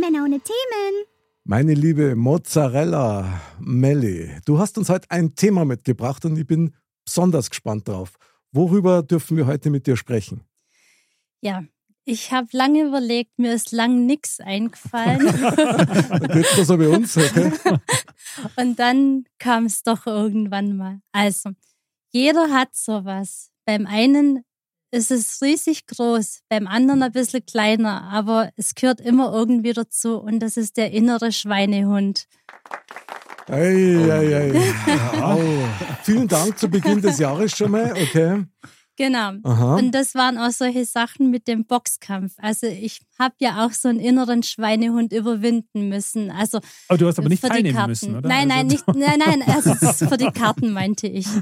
Männer 0.09 0.23
ohne 0.23 0.39
Themen. 0.39 1.05
Meine 1.43 1.73
liebe 1.73 2.15
Mozzarella 2.15 3.41
Melli, 3.59 4.31
du 4.45 4.57
hast 4.57 4.77
uns 4.77 4.89
heute 4.89 5.11
ein 5.11 5.35
Thema 5.35 5.65
mitgebracht 5.65 6.23
und 6.23 6.37
ich 6.37 6.47
bin 6.47 6.73
besonders 7.03 7.49
gespannt 7.49 7.89
drauf. 7.89 8.13
Worüber 8.53 9.03
dürfen 9.03 9.35
wir 9.35 9.47
heute 9.47 9.69
mit 9.69 9.85
dir 9.85 9.97
sprechen? 9.97 10.43
Ja, 11.41 11.63
ich 12.05 12.31
habe 12.31 12.47
lange 12.53 12.83
überlegt, 12.83 13.37
mir 13.37 13.53
ist 13.53 13.73
lang 13.73 14.05
nichts 14.05 14.39
eingefallen. 14.39 15.25
Da 15.25 16.27
geht's 16.27 16.55
da 16.55 16.63
so 16.63 16.79
wie 16.79 16.85
uns, 16.85 17.17
okay? 17.17 17.51
Und 18.55 18.79
dann 18.79 19.25
kam 19.39 19.65
es 19.65 19.83
doch 19.83 20.07
irgendwann 20.07 20.77
mal. 20.77 21.01
Also, 21.11 21.49
jeder 22.11 22.49
hat 22.51 22.73
sowas. 22.73 23.51
Beim 23.65 23.85
einen 23.85 24.45
ist 24.91 25.11
es 25.11 25.41
riesig 25.41 25.85
groß, 25.87 26.41
beim 26.49 26.67
anderen 26.67 27.03
ein 27.03 27.11
bisschen 27.11 27.45
kleiner, 27.45 28.03
aber 28.03 28.51
es 28.55 28.75
gehört 28.75 29.01
immer 29.01 29.33
irgendwie 29.33 29.73
dazu 29.73 30.17
und 30.17 30.39
das 30.39 30.57
ist 30.57 30.77
der 30.77 30.91
innere 30.91 31.31
Schweinehund. 31.31 32.27
Ei, 33.49 33.97
ei, 34.09 34.35
ei. 34.35 34.73
Oh. 35.23 35.39
Vielen 36.03 36.27
Dank 36.27 36.57
zu 36.57 36.69
Beginn 36.69 37.01
des 37.01 37.17
Jahres 37.17 37.55
schon 37.55 37.71
mal, 37.71 37.91
okay? 37.91 38.43
Genau. 38.97 39.33
Aha. 39.43 39.75
Und 39.75 39.91
das 39.91 40.15
waren 40.15 40.37
auch 40.39 40.49
solche 40.51 40.85
Sachen 40.85 41.29
mit 41.29 41.47
dem 41.47 41.65
Boxkampf. 41.65 42.33
Also 42.37 42.65
ich 42.67 43.01
habe 43.19 43.35
ja 43.39 43.63
auch 43.65 43.71
so 43.71 43.87
einen 43.89 43.99
inneren 43.99 44.41
Schweinehund 44.43 45.13
überwinden 45.13 45.87
müssen. 45.87 46.31
Also 46.31 46.59
Aber 46.89 46.97
du 46.97 47.07
hast 47.07 47.19
aber 47.19 47.29
nicht 47.29 47.41
für 47.41 47.47
die 47.47 47.53
teilnehmen 47.53 47.75
Karten. 47.75 47.89
müssen, 47.91 48.15
oder? 48.17 48.27
Nein, 48.27 48.47
nein, 48.47 48.65
Also- 48.71 48.75
nicht, 48.75 48.87
nein, 49.07 49.19
nein, 49.23 49.43
also 49.47 49.75
das 49.79 50.01
ist 50.01 50.09
für 50.09 50.17
die 50.17 50.31
Karten 50.31 50.73
meinte 50.73 51.07
ich. 51.07 51.27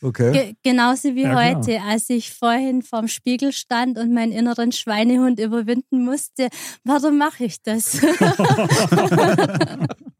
Okay. 0.00 0.32
Ge 0.32 0.54
genauso 0.64 1.14
wie 1.14 1.22
Ja, 1.22 1.30
klar. 1.30 1.56
heute, 1.56 1.80
als 1.82 2.10
ich 2.10 2.32
vorhin 2.32 2.82
vorm 2.82 3.06
Spiegel 3.08 3.52
stand 3.52 3.98
und 3.98 4.12
meinen 4.12 4.32
inneren 4.32 4.72
Schweinehund 4.72 5.38
überwinden 5.38 6.04
musste. 6.04 6.48
Warum 6.84 7.18
mache 7.18 7.44
ich 7.44 7.62
das? 7.62 8.00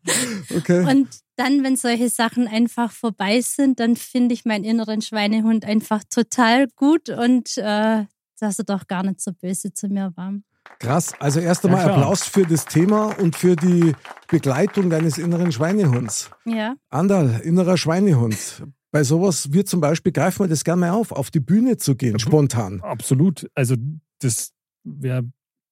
Okay. 0.56 0.84
und 0.88 1.08
dann, 1.36 1.64
wenn 1.64 1.76
solche 1.76 2.08
Sachen 2.08 2.46
einfach 2.48 2.92
vorbei 2.92 3.40
sind, 3.40 3.80
dann 3.80 3.96
finde 3.96 4.34
ich 4.34 4.44
meinen 4.44 4.64
inneren 4.64 5.00
Schweinehund 5.00 5.64
einfach 5.64 6.02
total 6.04 6.68
gut 6.76 7.08
und 7.08 7.56
äh, 7.56 8.04
dass 8.38 8.58
er 8.58 8.64
doch 8.64 8.86
gar 8.86 9.02
nicht 9.04 9.20
so 9.20 9.32
böse 9.32 9.72
zu 9.72 9.88
mir 9.88 10.12
war. 10.16 10.34
Krass. 10.78 11.12
Also 11.20 11.40
erst 11.40 11.64
einmal 11.64 11.86
Ja. 11.86 11.94
Applaus 11.94 12.24
für 12.24 12.44
das 12.44 12.64
Thema 12.66 13.16
und 13.18 13.36
für 13.36 13.56
die 13.56 13.92
Begleitung 14.28 14.90
deines 14.90 15.18
inneren 15.18 15.52
Schweinehunds. 15.52 16.30
Ja. 16.44 16.74
Andal, 16.90 17.40
innerer 17.44 17.76
Schweinehund. 17.76 18.64
Bei 18.90 19.04
sowas 19.04 19.52
wird 19.52 19.68
zum 19.68 19.80
Beispiel, 19.80 20.12
greifen 20.12 20.40
wir 20.40 20.48
das 20.48 20.64
gerne 20.64 20.80
mal 20.80 20.90
auf, 20.90 21.12
auf 21.12 21.30
die 21.30 21.40
Bühne 21.40 21.78
zu 21.78 21.96
gehen, 21.96 22.18
spontan. 22.18 22.80
Absolut. 22.82 23.48
Also 23.54 23.76
das 24.18 24.52
wäre, 24.84 25.24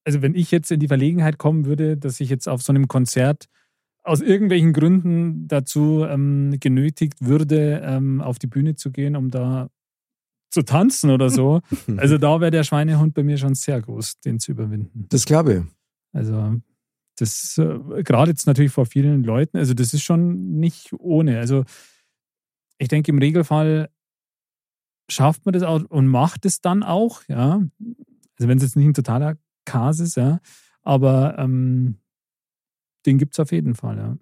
also 0.04 0.22
wenn 0.22 0.34
ich 0.34 0.50
jetzt 0.50 0.70
in 0.70 0.80
die 0.80 0.88
Verlegenheit 0.88 1.38
kommen 1.38 1.66
würde, 1.66 1.96
dass 1.96 2.20
ich 2.20 2.30
jetzt 2.30 2.48
auf 2.48 2.62
so 2.62 2.72
einem 2.72 2.88
Konzert 2.88 3.46
aus 4.10 4.20
irgendwelchen 4.20 4.72
Gründen 4.72 5.46
dazu 5.46 6.04
ähm, 6.04 6.56
genötigt 6.58 7.24
würde, 7.24 7.80
ähm, 7.84 8.20
auf 8.20 8.40
die 8.40 8.48
Bühne 8.48 8.74
zu 8.74 8.90
gehen, 8.90 9.14
um 9.14 9.30
da 9.30 9.70
zu 10.50 10.62
tanzen 10.62 11.10
oder 11.10 11.30
so. 11.30 11.60
Also 11.96 12.18
da 12.18 12.40
wäre 12.40 12.50
der 12.50 12.64
Schweinehund 12.64 13.14
bei 13.14 13.22
mir 13.22 13.38
schon 13.38 13.54
sehr 13.54 13.80
groß, 13.80 14.18
den 14.18 14.40
zu 14.40 14.50
überwinden. 14.50 15.06
Das 15.10 15.24
glaube 15.24 15.54
ich. 15.54 15.62
Also 16.12 16.56
das 17.18 17.56
äh, 17.58 18.02
gerade 18.02 18.32
jetzt 18.32 18.48
natürlich 18.48 18.72
vor 18.72 18.84
vielen 18.84 19.22
Leuten, 19.22 19.58
also 19.58 19.74
das 19.74 19.94
ist 19.94 20.02
schon 20.02 20.58
nicht 20.58 20.92
ohne. 20.98 21.38
Also 21.38 21.64
ich 22.78 22.88
denke 22.88 23.12
im 23.12 23.18
Regelfall 23.18 23.90
schafft 25.08 25.46
man 25.46 25.52
das 25.52 25.62
auch 25.62 25.84
und 25.84 26.08
macht 26.08 26.46
es 26.46 26.60
dann 26.60 26.82
auch, 26.82 27.22
ja. 27.28 27.62
Also 27.78 28.48
wenn 28.48 28.58
es 28.58 28.64
jetzt 28.64 28.76
nicht 28.76 28.86
ein 28.86 28.94
totaler 28.94 29.36
Kas 29.66 30.00
ist, 30.00 30.16
ja, 30.16 30.40
aber 30.82 31.38
ähm, 31.38 31.99
den 33.06 33.18
gibt 33.18 33.34
es 33.34 33.40
auf 33.40 33.52
jeden 33.52 33.74
Fall, 33.74 33.96
ja. 33.96 34.16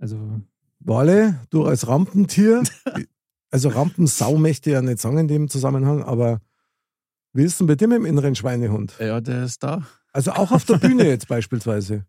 Also 0.00 0.40
Wale, 0.80 1.38
du 1.50 1.64
als 1.64 1.86
Rampentier, 1.86 2.62
also 3.50 3.68
Rampensau 3.68 4.36
möchte 4.36 4.70
ich 4.70 4.74
ja 4.74 4.82
nicht 4.82 5.00
sagen 5.00 5.18
in 5.18 5.28
dem 5.28 5.48
Zusammenhang, 5.48 6.02
aber 6.02 6.40
wie 7.32 7.44
ist 7.44 7.60
denn 7.60 7.66
bei 7.66 7.76
dir 7.76 7.88
mit 7.88 7.98
dem 7.98 8.04
inneren 8.06 8.34
Schweinehund? 8.34 8.94
Ja, 8.98 9.20
der 9.20 9.44
ist 9.44 9.62
da. 9.62 9.86
Also 10.12 10.32
auch 10.32 10.50
auf 10.52 10.64
der 10.64 10.76
Bühne 10.78 11.06
jetzt 11.06 11.28
beispielsweise. 11.28 12.04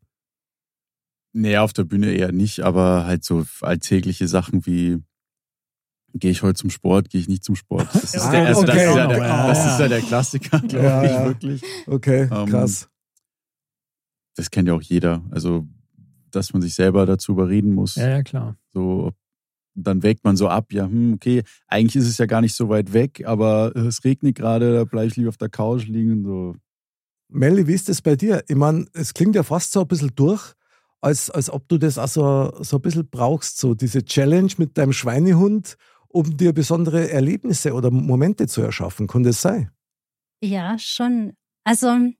Nee, 1.32 1.58
auf 1.58 1.74
der 1.74 1.86
Bühne 1.86 2.12
eher 2.12 2.32
nicht, 2.32 2.60
aber 2.62 3.05
halt 3.05 3.24
so 3.24 3.46
alltägliche 3.62 4.27
Sachen 4.27 4.65
wie 4.65 5.00
gehe 6.15 6.29
ich 6.29 6.43
heute 6.43 6.55
zum 6.60 6.70
Sport, 6.70 7.10
gehe 7.10 7.22
ich 7.22 7.27
nicht 7.27 7.43
zum 7.43 7.55
Sport. 7.55 7.88
Das 7.93 8.13
ist, 8.13 8.13
der, 8.32 8.46
also 8.48 8.63
das 8.63 8.75
okay. 8.75 8.89
ist, 8.89 8.96
ja, 8.96 9.08
der, 9.08 9.17
Ja. 9.17 9.48
das 9.48 9.65
ist 9.65 9.79
ja 9.79 9.88
der 9.88 10.01
Klassiker, 10.01 10.60
glaube 10.60 10.86
Ja, 10.86 11.03
ich, 11.03 11.12
ja. 11.12 11.25
wirklich. 11.25 11.63
Okay, 11.88 12.29
Ähm, 12.32 12.46
krass. 12.50 12.88
Das 14.36 14.51
kennt 14.51 14.67
ja 14.67 14.74
auch 14.75 14.82
jeder. 14.82 15.24
Also, 15.32 15.67
dass 16.35 16.53
man 16.53 16.61
sich 16.61 16.75
selber 16.75 17.05
dazu 17.05 17.33
überreden 17.33 17.73
muss. 17.73 17.95
ja, 17.95 18.09
ja, 18.09 18.23
klar. 18.23 18.57
So, 18.71 19.11
dann 19.75 20.03
wägt 20.03 20.23
man 20.23 20.37
so 20.37 20.47
ab, 20.47 20.71
ja, 20.71 20.85
hm, 20.85 21.13
okay, 21.13 21.43
eigentlich 21.67 21.95
ist 21.95 22.09
es 22.09 22.17
ja 22.17 22.25
gar 22.25 22.41
nicht 22.41 22.55
so 22.55 22.69
weit 22.69 22.93
weg, 22.93 23.23
aber 23.25 23.75
es 23.75 24.03
regnet 24.03 24.35
gerade, 24.35 24.73
da 24.73 24.83
bleibe 24.83 25.07
ich 25.07 25.15
lieber 25.15 25.29
auf 25.29 25.37
der 25.37 25.49
Couch 25.49 25.87
liegen. 25.87 26.23
So. 26.23 26.55
Melli, 27.29 27.67
wie 27.67 27.73
ist 27.73 27.89
das 27.89 28.01
bei 28.01 28.15
dir? 28.15 28.43
Ich 28.47 28.55
meine, 28.55 28.85
es 28.93 29.13
klingt 29.13 29.35
ja 29.35 29.43
fast 29.43 29.71
so 29.71 29.81
ein 29.81 29.87
bisschen 29.87 30.11
durch, 30.15 30.53
als, 31.01 31.29
als 31.29 31.49
ob 31.49 31.67
du 31.67 31.77
das 31.77 31.97
auch 31.97 32.07
so, 32.07 32.63
so 32.63 32.77
ein 32.77 32.81
bisschen 32.81 33.09
brauchst, 33.09 33.57
so 33.57 33.73
diese 33.73 34.05
Challenge 34.05 34.51
mit 34.57 34.77
deinem 34.77 34.93
Schweinehund, 34.93 35.77
um 36.07 36.37
dir 36.37 36.53
besondere 36.53 37.09
Erlebnisse 37.09 37.73
oder 37.73 37.89
Momente 37.89 38.47
zu 38.47 38.61
erschaffen. 38.61 39.07
Kann 39.07 39.23
das 39.23 39.41
sein? 39.41 39.71
Ja, 40.41 40.77
schon. 40.77 41.33
Also 41.63 42.11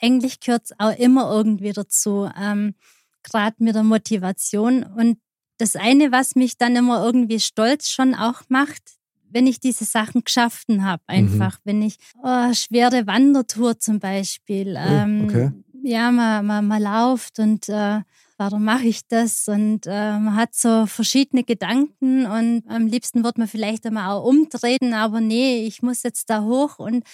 eigentlich 0.00 0.40
gehört 0.40 0.64
es 0.64 0.72
auch 0.78 0.96
immer 0.96 1.30
irgendwie 1.30 1.72
dazu, 1.72 2.28
ähm, 2.40 2.74
gerade 3.22 3.56
mit 3.58 3.74
der 3.74 3.82
Motivation. 3.82 4.82
Und 4.82 5.18
das 5.58 5.76
eine, 5.76 6.12
was 6.12 6.34
mich 6.34 6.56
dann 6.56 6.76
immer 6.76 7.04
irgendwie 7.04 7.40
stolz 7.40 7.88
schon 7.88 8.14
auch 8.14 8.42
macht, 8.48 8.82
wenn 9.30 9.46
ich 9.46 9.60
diese 9.60 9.84
Sachen 9.84 10.24
geschaffen 10.24 10.84
habe, 10.84 11.02
einfach, 11.06 11.58
wenn 11.64 11.82
ich 11.82 11.96
oh, 12.22 12.52
schwere 12.52 13.06
Wandertour 13.06 13.78
zum 13.78 14.00
Beispiel, 14.00 14.74
ähm, 14.76 15.24
okay. 15.24 15.52
ja, 15.82 16.10
man, 16.10 16.46
man, 16.46 16.66
man 16.66 16.82
lauft 16.82 17.38
und 17.38 17.68
äh, 17.68 18.00
warum 18.40 18.64
mache 18.64 18.86
ich 18.86 19.06
das? 19.06 19.48
Und 19.48 19.86
äh, 19.86 20.18
man 20.18 20.34
hat 20.34 20.54
so 20.54 20.86
verschiedene 20.86 21.44
Gedanken 21.44 22.24
und 22.24 22.62
am 22.68 22.86
liebsten 22.86 23.22
wird 23.22 23.36
man 23.36 23.46
vielleicht 23.46 23.84
einmal 23.86 24.10
auch 24.10 24.24
umtreten, 24.24 24.94
aber 24.94 25.20
nee, 25.20 25.66
ich 25.66 25.82
muss 25.82 26.02
jetzt 26.02 26.30
da 26.30 26.42
hoch 26.42 26.78
und 26.78 27.04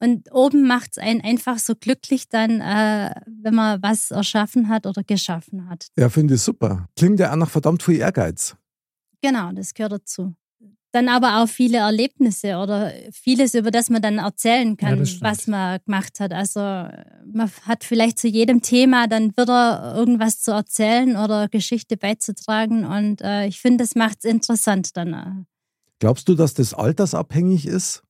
und 0.00 0.32
oben 0.32 0.66
macht 0.66 0.90
es 0.92 0.98
einen 0.98 1.20
einfach 1.20 1.58
so 1.58 1.74
glücklich 1.76 2.28
dann, 2.28 2.60
äh, 2.60 3.14
wenn 3.26 3.54
man 3.54 3.80
was 3.80 4.10
erschaffen 4.10 4.68
hat 4.68 4.86
oder 4.86 5.04
geschaffen 5.04 5.68
hat. 5.68 5.86
Ja, 5.96 6.08
finde 6.08 6.34
ich 6.34 6.42
super. 6.42 6.88
Klingt 6.96 7.20
ja 7.20 7.30
auch 7.30 7.36
nach 7.36 7.48
verdammt 7.48 7.80
viel 7.84 8.00
Ehrgeiz. 8.00 8.56
Genau, 9.22 9.52
das 9.52 9.72
gehört 9.72 9.92
dazu. 9.92 10.34
Dann 10.94 11.08
aber 11.08 11.42
auch 11.42 11.48
viele 11.48 11.78
Erlebnisse 11.78 12.56
oder 12.56 12.92
vieles, 13.10 13.54
über 13.54 13.72
das 13.72 13.90
man 13.90 14.00
dann 14.00 14.18
erzählen 14.18 14.76
Ja, 14.80 14.88
kann, 14.88 15.04
stimmt. 15.04 15.22
was 15.22 15.48
man 15.48 15.80
gemacht 15.84 16.20
hat. 16.20 16.32
Also 16.32 16.60
man 16.60 17.50
hat 17.62 17.82
vielleicht 17.82 18.16
zu 18.20 18.28
jedem 18.28 18.62
Thema 18.62 19.08
dann 19.08 19.32
wieder 19.36 19.94
irgendwas 19.96 20.40
zu 20.40 20.52
erzählen 20.52 21.16
oder 21.16 21.48
Geschichte 21.48 21.96
beizutragen. 21.96 22.84
Und 22.84 23.22
äh, 23.22 23.46
ich 23.48 23.60
finde, 23.60 23.82
das 23.82 23.96
macht 23.96 24.18
es 24.18 24.30
interessant 24.30 24.96
dann. 24.96 25.46
Glaubst 25.98 26.28
du, 26.28 26.36
dass 26.36 26.54
das 26.54 26.74
altersabhängig 26.74 27.66
ist? 27.66 28.04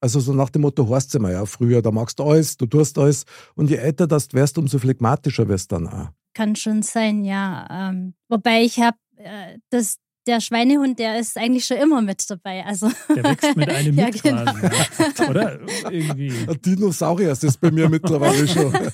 Also 0.00 0.20
so 0.20 0.32
nach 0.32 0.50
dem 0.50 0.62
Motto, 0.62 0.86
horst 0.86 1.12
immer, 1.16 1.32
ja, 1.32 1.44
früher, 1.46 1.82
da 1.82 1.90
magst 1.90 2.20
du 2.20 2.22
alles, 2.22 2.56
du 2.56 2.66
tust 2.66 2.96
alles. 2.96 3.24
Und 3.56 3.70
je 3.70 3.76
älter 3.76 4.06
das 4.06 4.32
wärst, 4.32 4.56
umso 4.56 4.78
phlegmatischer 4.78 5.48
wirst 5.48 5.72
dann 5.72 5.88
auch. 5.88 6.10
Kann 6.34 6.54
schon 6.54 6.82
sein, 6.82 7.24
ja. 7.24 7.66
Ähm, 7.90 8.14
wobei 8.28 8.62
ich 8.62 8.78
habe 8.78 8.96
äh, 9.16 9.58
das 9.70 9.96
der 10.26 10.40
Schweinehund, 10.40 10.98
der 10.98 11.18
ist 11.18 11.36
eigentlich 11.36 11.64
schon 11.64 11.78
immer 11.78 12.02
mit 12.02 12.28
dabei. 12.28 12.64
Also 12.64 12.90
Der 13.14 13.24
wächst 13.24 13.56
mit 13.56 13.68
einem 13.68 13.94
Ja, 13.98 14.06
mit 14.06 14.22
genau. 14.22 14.44
quasi. 14.44 15.22
Ja. 15.22 15.28
Oder? 15.28 15.60
Irgendwie. 15.90 16.32
Ein 16.48 16.60
Dinosaurier 16.62 17.32
ist 17.32 17.42
das 17.44 17.56
bei 17.56 17.70
mir 17.70 17.88
mittlerweile 17.88 18.46
schon. 18.46 18.72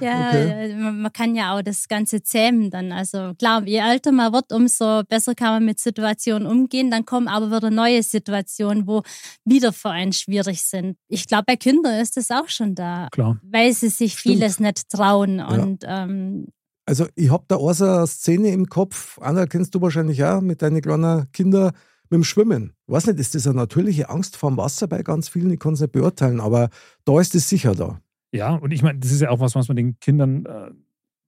Ja, 0.00 0.28
Okay. 0.28 0.74
man 0.74 1.12
kann 1.12 1.34
ja 1.34 1.56
auch 1.56 1.62
das 1.62 1.88
Ganze 1.88 2.22
zähmen 2.22 2.70
dann. 2.70 2.92
Also 2.92 3.32
klar, 3.38 3.62
je 3.66 3.78
älter 3.78 4.12
man 4.12 4.32
wird, 4.34 4.52
umso 4.52 5.02
besser 5.08 5.34
kann 5.34 5.48
man 5.54 5.64
mit 5.64 5.80
Situationen 5.80 6.46
umgehen. 6.46 6.90
Dann 6.90 7.06
kommen 7.06 7.26
aber 7.26 7.50
wieder 7.50 7.70
neue 7.70 8.02
Situationen, 8.02 8.86
wo 8.86 9.02
wieder 9.46 9.72
für 9.72 9.90
einen 9.90 10.12
schwierig 10.12 10.62
sind. 10.62 10.98
Ich 11.08 11.26
glaube, 11.26 11.44
bei 11.46 11.56
Kindern 11.56 12.00
ist 12.00 12.16
das 12.18 12.30
auch 12.30 12.48
schon 12.48 12.74
da, 12.74 13.08
Klar. 13.12 13.40
weil 13.42 13.72
sie 13.72 13.88
sich 13.88 14.18
Stimmt. 14.18 14.36
vieles 14.36 14.60
nicht 14.60 14.88
trauen. 14.90 15.40
Und 15.40 15.84
ähm, 15.86 16.48
Also 16.88 17.06
ich 17.16 17.30
habe 17.30 17.44
da 17.48 17.56
auch 17.56 17.74
so 17.74 17.84
eine 17.84 18.06
Szene 18.06 18.48
im 18.48 18.70
Kopf, 18.70 19.18
Anna, 19.20 19.44
kennst 19.44 19.74
du 19.74 19.82
wahrscheinlich 19.82 20.24
auch, 20.24 20.40
mit 20.40 20.62
deinen 20.62 20.80
kleinen 20.80 21.30
Kindern 21.32 21.72
mit 22.08 22.16
dem 22.16 22.24
Schwimmen. 22.24 22.72
Ich 22.86 22.94
weiß 22.94 23.08
nicht, 23.08 23.18
ist 23.18 23.34
das 23.34 23.46
eine 23.46 23.56
natürliche 23.56 24.08
Angst 24.08 24.38
vor 24.38 24.50
dem 24.50 24.56
Wasser 24.56 24.88
bei 24.88 25.02
ganz 25.02 25.28
vielen? 25.28 25.50
Ich 25.50 25.60
kann 25.60 25.74
es 25.74 25.82
nicht 25.82 25.92
beurteilen, 25.92 26.40
aber 26.40 26.70
da 27.04 27.20
ist 27.20 27.34
es 27.34 27.46
sicher 27.46 27.74
da. 27.74 28.00
Ja, 28.32 28.54
und 28.54 28.70
ich 28.70 28.82
meine, 28.82 29.00
das 29.00 29.12
ist 29.12 29.20
ja 29.20 29.28
auch 29.28 29.38
was, 29.38 29.54
was 29.54 29.68
man 29.68 29.76
den 29.76 30.00
Kindern 30.00 30.46
äh, 30.46 30.70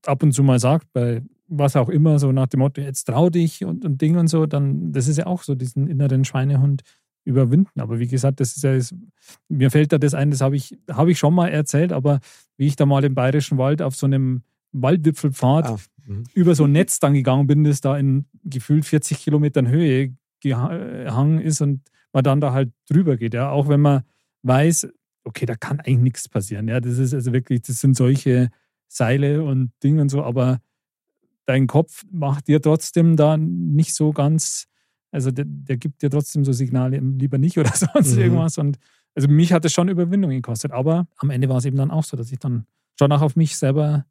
ab 0.07 0.23
und 0.23 0.33
zu 0.33 0.43
mal 0.43 0.59
sagt, 0.59 0.90
bei 0.95 1.21
was 1.47 1.76
auch 1.76 1.90
immer, 1.90 2.19
so 2.19 2.33
nach 2.33 2.47
dem 2.47 2.61
Motto, 2.61 2.81
jetzt 2.81 3.05
trau 3.05 3.29
dich 3.29 3.62
und, 3.62 3.85
und 3.85 4.00
Ding 4.00 4.17
und 4.17 4.29
so, 4.29 4.47
dann, 4.47 4.93
das 4.93 5.09
ist 5.09 5.19
ja 5.19 5.26
auch 5.26 5.43
so, 5.43 5.55
diesen 5.55 5.88
inneren 5.88 6.25
Schweinehund 6.25 6.85
überwinden. 7.25 7.81
Aber 7.81 7.99
wie 7.99 8.07
gesagt, 8.07 8.40
das 8.40 8.57
ist 8.57 8.62
ja, 8.62 8.75
das, 8.75 8.95
mir 9.50 9.71
fällt 9.71 9.93
da 9.93 9.99
das 9.99 10.14
ein, 10.14 10.31
das 10.31 10.40
habe 10.40 10.57
ich, 10.57 10.79
habe 10.90 11.11
ich 11.11 11.19
schon 11.19 11.35
mal 11.35 11.49
erzählt, 11.49 11.93
aber 11.93 12.21
wie 12.57 12.67
ich 12.67 12.76
da 12.76 12.87
mal 12.87 13.05
im 13.05 13.14
Bayerischen 13.14 13.59
Wald 13.59 13.83
auf 13.83 13.95
so 13.95 14.07
einem 14.07 14.43
Waldwipfelpfad 14.73 15.67
Ah, 15.67 15.77
mhm. 16.07 16.25
über 16.35 16.55
so 16.55 16.65
ein 16.65 16.73
Netz 16.73 16.99
dann 17.00 17.15
gegangen 17.15 17.47
bin, 17.47 17.65
das 17.65 17.81
da 17.81 17.97
in 17.99 18.27
gefühlt 18.45 18.85
40 18.85 19.19
Kilometern 19.19 19.69
Höhe 19.69 20.15
gehangen 20.41 21.41
ist 21.41 21.61
und 21.61 21.83
man 22.12 22.25
dann 22.25 22.41
da 22.41 22.53
halt 22.53 22.73
drüber 22.89 23.17
geht. 23.17 23.35
Ja, 23.35 23.50
auch 23.50 23.69
wenn 23.69 23.81
man 23.81 24.03
weiß, 24.43 24.89
okay, 25.25 25.47
da 25.47 25.55
kann 25.55 25.81
eigentlich 25.81 25.99
nichts 25.99 26.29
passieren. 26.29 26.69
Ja, 26.69 26.81
das 26.81 26.99
ist 26.99 27.15
also 27.15 27.33
wirklich, 27.33 27.62
das 27.62 27.81
sind 27.81 27.97
solche 27.97 28.49
Seile 28.89 29.43
und 29.45 29.71
Dinge 29.85 30.03
und 30.03 30.09
so, 30.09 30.23
aber 30.25 30.61
dein 31.47 31.67
Kopf 31.67 32.05
macht 32.11 32.49
dir 32.49 32.61
trotzdem 32.61 33.17
da 33.17 33.37
nicht 33.37 33.95
so 33.95 34.12
ganz, 34.12 34.67
also 35.11 35.31
der, 35.31 35.45
der 35.47 35.77
gibt 35.77 36.03
dir 36.03 36.11
trotzdem 36.11 36.45
so 36.45 36.53
Signale, 36.53 36.99
lieber 36.99 37.39
nicht 37.39 37.59
oder 37.59 37.71
sonst 37.75 38.17
Mhm. 38.17 38.23
irgendwas. 38.23 38.59
Und 38.59 38.79
also 39.15 39.29
mich 39.29 39.53
hat 39.53 39.65
es 39.65 39.73
schon 39.73 39.89
Überwindung 39.89 40.31
gekostet, 40.31 40.73
aber 40.73 41.07
am 41.17 41.31
Ende 41.31 41.49
war 41.49 41.59
es 41.59 41.65
eben 41.65 41.77
dann 41.77 41.91
auch 41.91 42.05
so, 42.05 42.17
dass 42.17 42.33
ich 42.33 42.39
dann 42.39 42.67
schon 42.99 43.12
auch 43.12 43.23
auf 43.23 43.37
mich 43.37 43.57
selber 43.57 44.07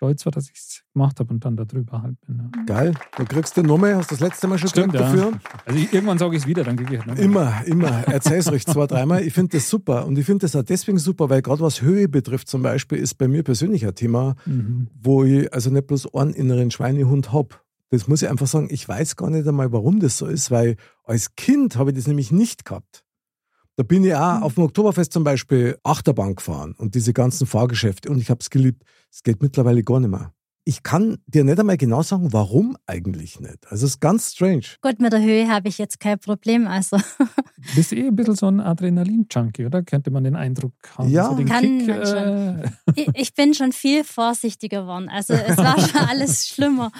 stolz 0.00 0.24
war, 0.24 0.32
dass 0.32 0.46
ich 0.48 0.56
es 0.56 0.82
gemacht 0.94 1.20
habe 1.20 1.30
und 1.34 1.44
dann 1.44 1.56
da 1.58 1.66
drüber 1.66 2.00
halt 2.00 2.16
bin. 2.26 2.38
Ja. 2.56 2.62
Geil. 2.64 2.94
Du 3.18 3.24
kriegst 3.26 3.54
den 3.58 3.66
Nummer, 3.66 3.94
hast 3.96 4.10
du 4.10 4.14
das 4.14 4.20
letzte 4.20 4.48
Mal 4.48 4.58
schon 4.58 4.70
Stimmt, 4.70 4.94
ja. 4.94 5.00
dafür? 5.00 5.32
Also 5.66 5.78
ich, 5.78 5.92
irgendwann 5.92 6.16
sage 6.16 6.36
ich 6.36 6.42
es 6.42 6.48
wieder, 6.48 6.64
dann 6.64 6.76
kriege 6.76 6.96
ich 6.96 7.04
halt 7.06 7.18
Immer, 7.18 7.62
immer. 7.66 7.90
Erzähl's 8.08 8.48
euch 8.48 8.64
zwei, 8.66 8.86
dreimal. 8.86 9.22
Ich 9.22 9.34
finde 9.34 9.58
das 9.58 9.68
super. 9.68 10.06
Und 10.06 10.16
ich 10.16 10.24
finde 10.24 10.46
das 10.46 10.56
auch 10.56 10.62
deswegen 10.62 10.98
super, 10.98 11.28
weil 11.28 11.42
gerade 11.42 11.60
was 11.60 11.82
Höhe 11.82 12.08
betrifft 12.08 12.48
zum 12.48 12.62
Beispiel, 12.62 12.96
ist 12.96 13.18
bei 13.18 13.28
mir 13.28 13.42
persönlich 13.42 13.86
ein 13.86 13.94
Thema, 13.94 14.36
Mhm. 14.46 14.88
wo 15.02 15.22
ich 15.24 15.52
also 15.52 15.68
nicht 15.68 15.86
bloß 15.86 16.14
einen 16.14 16.32
inneren 16.32 16.70
Schweinehund 16.70 17.30
habe. 17.32 17.56
Das 17.90 18.08
muss 18.08 18.22
ich 18.22 18.30
einfach 18.30 18.46
sagen, 18.46 18.68
ich 18.70 18.88
weiß 18.88 19.16
gar 19.16 19.28
nicht 19.28 19.46
einmal, 19.46 19.70
warum 19.70 20.00
das 20.00 20.16
so 20.16 20.24
ist, 20.26 20.50
weil 20.50 20.76
als 21.04 21.34
Kind 21.36 21.76
habe 21.76 21.90
ich 21.90 21.96
das 21.96 22.06
nämlich 22.06 22.32
nicht 22.32 22.64
gehabt. 22.64 23.04
Da 23.80 23.84
bin 23.84 24.04
ich 24.04 24.14
auch 24.14 24.42
auf 24.42 24.56
dem 24.56 24.64
Oktoberfest 24.64 25.10
zum 25.10 25.24
Beispiel 25.24 25.78
Achterbahn 25.84 26.34
gefahren 26.34 26.74
und 26.76 26.94
diese 26.94 27.14
ganzen 27.14 27.46
Fahrgeschäfte 27.46 28.10
und 28.10 28.18
ich 28.20 28.28
habe 28.28 28.40
es 28.40 28.50
geliebt. 28.50 28.82
Es 29.10 29.22
geht 29.22 29.40
mittlerweile 29.40 29.82
gar 29.82 30.00
nicht 30.00 30.10
mehr. 30.10 30.34
Ich 30.66 30.82
kann 30.82 31.16
dir 31.26 31.44
nicht 31.44 31.58
einmal 31.58 31.78
genau 31.78 32.02
sagen, 32.02 32.30
warum 32.30 32.76
eigentlich 32.84 33.40
nicht. 33.40 33.56
Also 33.70 33.86
es 33.86 33.92
ist 33.92 34.00
ganz 34.00 34.32
strange. 34.34 34.64
Gut, 34.82 35.00
mit 35.00 35.14
der 35.14 35.22
Höhe 35.22 35.48
habe 35.48 35.68
ich 35.68 35.78
jetzt 35.78 35.98
kein 35.98 36.18
Problem. 36.18 36.66
Also 36.66 36.98
Bist 37.74 37.94
eh 37.94 38.06
ein 38.06 38.16
bisschen 38.16 38.36
so 38.36 38.48
ein 38.48 38.60
Adrenalin-Junkie, 38.60 39.64
oder? 39.64 39.82
Könnte 39.82 40.10
man 40.10 40.24
den 40.24 40.36
Eindruck 40.36 40.74
haben. 40.98 41.08
Ja. 41.08 41.30
so 41.30 41.36
den 41.36 41.48
Kann 41.48 41.62
Kick, 41.62 41.88
man 41.88 42.06
schon. 42.06 42.16
äh, 42.16 42.70
ich, 42.96 43.08
ich 43.14 43.34
bin 43.34 43.54
schon 43.54 43.72
viel 43.72 44.04
vorsichtiger 44.04 44.82
geworden. 44.82 45.08
Also 45.08 45.32
es 45.32 45.56
war 45.56 45.80
schon 45.88 46.00
alles 46.02 46.48
schlimmer. 46.48 46.92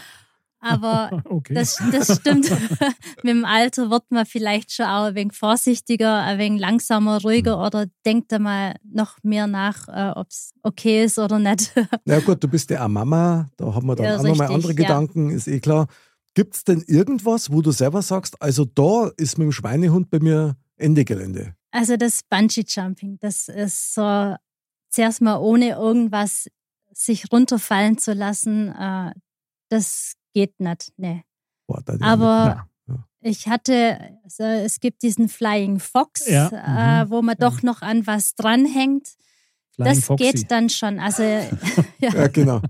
Aber 0.60 1.22
okay. 1.24 1.54
das, 1.54 1.82
das 1.90 2.16
stimmt. 2.16 2.50
Mit 3.22 3.34
dem 3.34 3.44
Alter 3.44 3.90
wird 3.90 4.04
man 4.10 4.26
vielleicht 4.26 4.72
schon 4.72 4.86
auch 4.86 5.04
ein 5.04 5.14
wenig 5.14 5.34
vorsichtiger, 5.34 6.22
ein 6.22 6.38
wenig 6.38 6.60
langsamer, 6.60 7.20
ruhiger 7.22 7.64
oder 7.64 7.86
denkt 8.04 8.32
einmal 8.32 8.76
noch 8.84 9.16
mehr 9.22 9.46
nach, 9.46 9.88
äh, 9.88 10.12
ob 10.14 10.28
es 10.28 10.52
okay 10.62 11.04
ist 11.04 11.18
oder 11.18 11.38
nicht. 11.38 11.72
Na 12.04 12.20
gut, 12.20 12.42
du 12.42 12.48
bist 12.48 12.70
ja 12.70 12.84
auch 12.84 12.88
Mama, 12.88 13.48
da 13.56 13.74
haben 13.74 13.86
wir 13.86 13.96
dann 13.96 14.06
Ja, 14.06 14.18
auch 14.18 14.22
nochmal 14.22 14.48
andere 14.48 14.72
ja. 14.72 14.76
Gedanken, 14.76 15.30
ist 15.30 15.48
eh 15.48 15.60
klar. 15.60 15.86
Gibt 16.34 16.54
es 16.54 16.64
denn 16.64 16.82
irgendwas, 16.86 17.50
wo 17.50 17.60
du 17.60 17.72
selber 17.72 18.02
sagst, 18.02 18.40
also 18.40 18.64
da 18.64 19.10
ist 19.16 19.36
mit 19.38 19.46
dem 19.46 19.52
Schweinehund 19.52 20.10
bei 20.10 20.20
mir 20.20 20.56
Ende 20.76 21.04
Gelände? 21.04 21.54
Also 21.72 21.96
das 21.96 22.20
Bungee-Jumping, 22.28 23.18
das 23.20 23.48
ist 23.48 23.94
so 23.94 24.36
zuerst 24.90 25.20
mal 25.22 25.38
ohne 25.38 25.70
irgendwas 25.70 26.48
sich 26.92 27.32
runterfallen 27.32 27.98
zu 27.98 28.12
lassen, 28.12 28.68
äh, 28.68 29.12
das 29.68 30.14
geht 30.32 30.58
nicht. 30.60 30.92
Da- 30.98 31.22
Aber 32.00 32.66
Ja. 32.88 33.04
ich 33.20 33.46
hatte, 33.48 34.18
also 34.24 34.42
es 34.44 34.80
gibt 34.80 35.02
diesen 35.02 35.28
Flying 35.28 35.78
Fox, 35.78 36.28
Ja, 36.28 36.48
äh, 36.48 37.04
mhm, 37.04 37.10
wo 37.10 37.22
man 37.22 37.36
doch 37.38 37.62
noch 37.62 37.82
an 37.82 38.06
was 38.06 38.34
dranhängt. 38.34 39.08
Flying 39.74 39.94
das 39.94 40.04
Foxy. 40.04 40.32
geht 40.32 40.50
dann 40.50 40.68
schon. 40.68 40.98
Also 40.98 41.22
ja, 42.00 42.10
ja, 42.12 42.26
genau. 42.28 42.60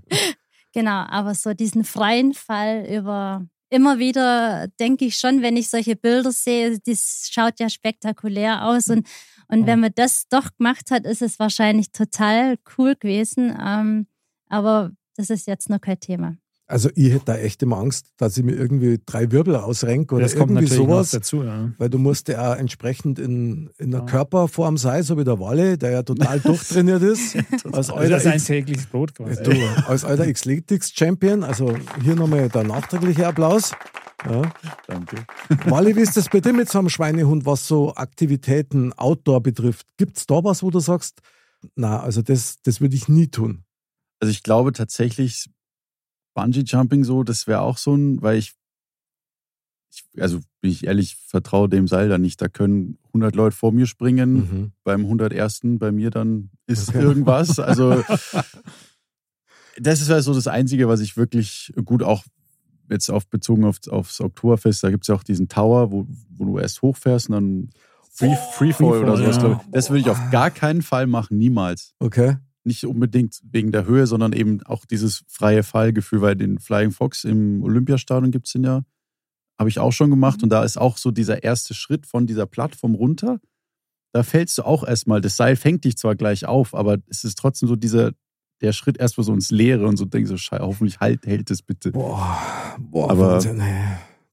genau, 0.73 1.03
aber 1.07 1.33
so 1.35 1.53
diesen 1.53 1.83
freien 1.83 2.33
Fall 2.33 2.85
über 2.89 3.45
immer 3.69 3.99
wieder 3.99 4.67
denke 4.79 5.05
ich 5.05 5.15
schon, 5.17 5.41
wenn 5.41 5.55
ich 5.55 5.69
solche 5.69 5.95
Bilder 5.95 6.31
sehe, 6.31 6.77
das 6.79 7.29
schaut 7.31 7.59
ja 7.59 7.69
spektakulär 7.69 8.65
aus 8.65 8.87
und 8.89 9.07
und 9.47 9.61
Ja. 9.61 9.65
wenn 9.67 9.79
man 9.81 9.91
das 9.95 10.27
doch 10.29 10.55
gemacht 10.57 10.91
hat, 10.91 11.05
ist 11.05 11.21
es 11.21 11.37
wahrscheinlich 11.37 11.91
total 11.91 12.57
cool 12.77 12.95
gewesen. 12.95 13.53
Ähm, 13.61 14.07
aber 14.47 14.91
das 15.17 15.29
ist 15.29 15.45
jetzt 15.45 15.69
noch 15.69 15.81
kein 15.81 15.99
Thema. 15.99 16.37
Also 16.71 16.89
ich 16.95 17.11
hätte 17.13 17.25
da 17.25 17.35
echt 17.37 17.61
immer 17.63 17.77
Angst, 17.77 18.07
dass 18.17 18.37
ich 18.37 18.43
mir 18.43 18.53
irgendwie 18.53 18.99
drei 19.05 19.31
Wirbel 19.31 19.55
ausrenke 19.55 20.15
oder 20.15 20.23
Das 20.23 20.35
kommt 20.35 20.51
irgendwie 20.51 20.73
sowas. 20.73 21.11
noch 21.13 21.19
dazu. 21.19 21.43
Ja. 21.43 21.71
Weil 21.77 21.89
du 21.89 21.97
musst 21.97 22.27
ja 22.29 22.51
auch 22.53 22.57
entsprechend 22.57 23.19
in, 23.19 23.69
in 23.77 23.91
der 23.91 24.01
Ja. 24.01 24.05
Körperform 24.05 24.77
sein, 24.77 25.03
so 25.03 25.17
wie 25.17 25.23
der 25.23 25.39
Walle, 25.39 25.77
der 25.77 25.91
ja 25.91 26.03
total 26.03 26.39
durchtrainiert 26.41 27.01
ist. 27.03 27.35
als 27.35 27.65
Also 27.75 27.93
alter 27.95 28.09
das 28.09 28.25
ist 28.25 28.31
ein 28.31 28.39
tägliches 28.43 28.85
Brot 28.87 29.13
quasi. 29.15 29.43
du, 29.43 29.51
als 29.87 30.05
alter 30.05 30.23
Athletics-Champion, 30.23 31.43
also 31.43 31.75
hier 32.03 32.15
nochmal 32.15 32.49
der 32.49 32.63
nachträgliche 32.63 33.27
Applaus. 33.27 33.71
Ja. 34.29 34.41
Danke. 34.87 35.17
Wally, 35.65 35.95
wie 35.95 36.01
ist 36.01 36.15
das 36.15 36.29
bei 36.29 36.39
dir 36.41 36.53
mit 36.53 36.69
so 36.69 36.77
einem 36.79 36.89
Schweinehund, 36.89 37.45
was 37.45 37.67
so 37.67 37.95
Aktivitäten 37.95 38.93
Outdoor 38.93 39.41
betrifft? 39.41 39.87
Gibt 39.97 40.17
es 40.17 40.27
da 40.27 40.43
was, 40.43 40.61
wo 40.63 40.69
du 40.69 40.79
sagst, 40.79 41.19
na, 41.75 41.99
also 42.01 42.21
das, 42.21 42.57
das 42.63 42.81
würde 42.81 42.95
ich 42.95 43.07
nie 43.07 43.27
tun? 43.27 43.63
Also 44.19 44.31
ich 44.31 44.43
glaube 44.43 44.71
tatsächlich, 44.73 45.49
Bungee 46.33 46.63
Jumping 46.65 47.03
so, 47.03 47.23
das 47.23 47.47
wäre 47.47 47.61
auch 47.61 47.77
so 47.77 47.95
ein, 47.95 48.21
weil 48.21 48.37
ich, 48.37 48.53
ich, 49.91 50.21
also 50.21 50.39
bin 50.61 50.71
ich 50.71 50.85
ehrlich, 50.85 51.15
vertraue 51.17 51.67
dem 51.69 51.87
Seil 51.87 52.07
da 52.09 52.17
nicht. 52.17 52.41
Da 52.41 52.47
können 52.47 52.97
100 53.07 53.35
Leute 53.35 53.55
vor 53.55 53.71
mir 53.71 53.85
springen, 53.87 54.33
Mhm. 54.33 54.71
beim 54.83 55.05
101. 55.05 55.77
bei 55.79 55.91
mir 55.91 56.09
dann 56.11 56.49
ist 56.67 56.89
Okay. 56.89 57.01
irgendwas. 57.01 57.59
Also 57.59 58.01
das 59.77 60.01
ist 60.01 60.09
ja 60.09 60.21
so 60.21 60.33
das 60.33 60.47
Einzige, 60.47 60.87
was 60.87 61.01
ich 61.01 61.17
wirklich 61.17 61.73
gut 61.85 62.03
auch 62.03 62.23
jetzt 62.89 63.09
auf 63.09 63.27
bezogen 63.27 63.63
auf, 63.63 63.77
aufs 63.89 64.19
Oktoberfest, 64.19 64.83
da 64.83 64.89
gibt 64.91 65.03
es 65.05 65.07
ja 65.07 65.15
auch 65.15 65.23
diesen 65.23 65.47
Tower, 65.47 65.91
wo, 65.91 66.07
wo 66.35 66.45
du 66.45 66.59
erst 66.59 66.81
hochfährst 66.81 67.29
und 67.29 67.33
dann 67.35 67.69
Free, 68.13 68.35
Freefall 68.53 68.99
oder 69.03 69.15
sowas. 69.15 69.37
ja. 69.37 69.41
glaub 69.41 69.61
ich. 69.65 69.71
Das 69.71 69.89
würde 69.89 70.01
ich 70.01 70.09
auf 70.09 70.19
gar 70.31 70.51
keinen 70.51 70.81
Fall 70.81 71.07
machen, 71.07 71.37
niemals. 71.37 71.95
Okay. 71.99 72.35
Nicht 72.63 72.85
unbedingt 72.85 73.39
wegen 73.43 73.71
der 73.71 73.85
Höhe, 73.85 74.05
sondern 74.05 74.33
eben 74.33 74.61
auch 74.63 74.85
dieses 74.85 75.23
freie 75.27 75.63
Fallgefühl, 75.63 76.21
weil 76.21 76.35
den 76.35 76.59
Flying 76.59 76.91
Fox 76.91 77.23
im 77.23 77.63
Olympiastadion 77.63 78.31
gibt 78.31 78.47
es 78.47 78.53
den 78.53 78.63
ja, 78.63 78.83
habe 79.57 79.69
ich 79.69 79.79
auch 79.79 79.91
schon 79.91 80.09
gemacht 80.09 80.43
und 80.43 80.49
da 80.49 80.63
ist 80.63 80.77
auch 80.77 80.97
so 80.97 81.11
dieser 81.11 81.43
erste 81.43 81.73
Schritt 81.73 82.05
von 82.05 82.27
dieser 82.27 82.45
Plattform 82.45 82.95
runter. 82.95 83.39
Da 84.11 84.23
fällst 84.23 84.57
du 84.57 84.63
auch 84.63 84.83
erstmal, 84.83 85.21
das 85.21 85.37
Seil 85.37 85.55
fängt 85.55 85.85
dich 85.85 85.97
zwar 85.97 86.15
gleich 86.15 86.45
auf, 86.45 86.75
aber 86.75 86.97
es 87.07 87.23
ist 87.23 87.37
trotzdem 87.37 87.69
so 87.69 87.75
dieser, 87.75 88.11
der 88.61 88.73
Schritt 88.73 88.97
erstmal 88.97 89.23
so 89.23 89.33
ins 89.33 89.51
Leere 89.51 89.87
und 89.87 89.97
so 89.97 90.05
denkst 90.05 90.29
so, 90.29 90.37
schei, 90.37 90.57
hoffentlich 90.59 90.99
halt, 90.99 91.25
hält 91.25 91.49
es 91.49 91.61
bitte. 91.61 91.91
Boah, 91.91 92.37
boah, 92.79 93.09
Aber- 93.11 93.33
Wahnsinn. 93.35 93.61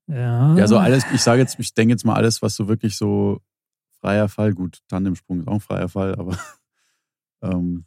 Ja. 0.07 0.57
Ja, 0.57 0.67
so 0.67 0.79
alles, 0.79 1.05
ich 1.13 1.21
sage 1.21 1.43
jetzt, 1.43 1.59
ich 1.59 1.75
denke 1.75 1.93
jetzt 1.93 2.05
mal 2.05 2.15
alles, 2.15 2.41
was 2.41 2.55
so 2.57 2.67
wirklich 2.67 2.97
so 2.97 3.41
freier 4.01 4.29
Fall, 4.29 4.55
gut, 4.55 4.81
Tandemsprung 4.89 5.41
ist 5.41 5.49
auch 5.49 5.55
ein 5.55 5.61
freier 5.61 5.89
Fall, 5.91 6.15
aber 6.15 6.39
ähm, 7.43 7.85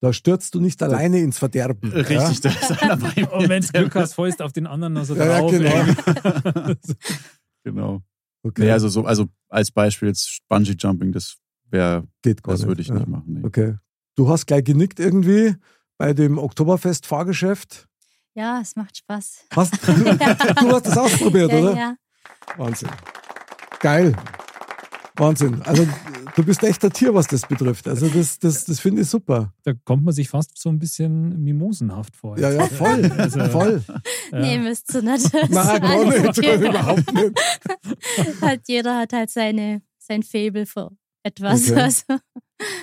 Da 0.00 0.12
stürzt 0.14 0.54
du 0.54 0.60
nicht 0.60 0.82
alleine 0.82 1.18
ins 1.20 1.38
Verderben. 1.38 1.92
richtig, 1.92 2.40
da 2.40 2.48
ist 2.50 2.82
einer 2.82 2.96
bei 2.98 3.12
mir. 3.16 3.32
Und 3.32 3.48
wenn 3.48 3.62
du 3.62 3.68
Glück 3.68 3.94
hast, 3.96 4.14
fällst 4.14 4.40
auf 4.40 4.52
den 4.52 4.66
anderen 4.66 4.94
noch 4.94 5.04
so 5.04 5.14
Ja, 5.14 5.26
ja, 5.26 5.38
drauf. 5.40 5.50
genau. 5.50 5.70
ey. 5.70 6.74
Genau. 7.64 7.94
Ja? 7.96 8.00
Okay. 8.42 8.62
Nee, 8.62 8.70
also, 8.70 8.88
so, 8.88 9.04
also 9.04 9.26
als 9.50 9.70
Beispiel 9.70 10.08
jetzt 10.08 10.38
Bungee 10.48 10.72
Jumping, 10.72 11.12
das 11.12 11.36
wäre, 11.68 12.08
Geht 12.22 12.42
gar 12.42 12.52
das 12.54 12.60
nicht. 12.60 12.68
würde 12.68 12.80
ich 12.80 12.88
ja. 12.88 12.94
nicht 12.94 13.06
machen. 13.06 13.24
Nee. 13.26 13.44
Okay. 13.44 13.76
Du 14.16 14.30
hast 14.30 14.46
gleich 14.46 14.64
genickt 14.64 14.98
irgendwie 14.98 15.56
bei 15.98 16.14
dem 16.14 16.38
Oktoberfest-Fahrgeschäft. 16.38 17.86
Ja, 18.32 18.58
es 18.62 18.76
macht 18.76 18.96
Spaß. 18.96 19.44
Hast, 19.54 19.74
du, 19.86 19.92
du 19.92 20.72
hast 20.72 20.86
das 20.86 20.96
ausprobiert, 20.96 21.52
ja, 21.52 21.58
oder? 21.58 21.76
ja. 21.76 21.96
Wahnsinn. 22.56 22.88
Geil. 23.80 24.16
Wahnsinn. 25.16 25.60
Also 25.62 25.86
du 26.36 26.44
bist 26.44 26.62
echt 26.62 26.84
ein 26.84 26.92
Tier, 26.92 27.14
was 27.14 27.26
das 27.26 27.46
betrifft. 27.46 27.88
Also 27.88 28.08
das, 28.08 28.38
das, 28.38 28.64
das 28.64 28.80
finde 28.80 29.02
ich 29.02 29.08
super. 29.08 29.52
Da 29.64 29.72
kommt 29.84 30.04
man 30.04 30.14
sich 30.14 30.28
fast 30.28 30.56
so 30.58 30.68
ein 30.68 30.78
bisschen 30.78 31.42
mimosenhaft 31.42 32.16
vor. 32.16 32.38
Ja, 32.38 32.50
ja, 32.50 32.66
voll. 32.66 33.10
Also, 33.18 33.44
voll. 33.46 33.82
ja. 34.32 34.40
Nee, 34.40 34.58
müsst 34.58 34.94
ihr 34.94 35.02
nicht. 35.02 35.32
Nein, 35.50 35.80
gar 35.80 36.04
nicht. 36.04 36.38
Überhaupt 36.38 37.12
nicht. 37.12 37.40
halt, 38.40 38.62
jeder 38.66 38.98
hat 38.98 39.12
halt 39.12 39.30
seine, 39.30 39.82
sein 39.98 40.22
Faible 40.22 40.66
für 40.66 40.90
etwas. 41.22 41.70
Okay. 41.70 41.80
Also, 41.80 42.02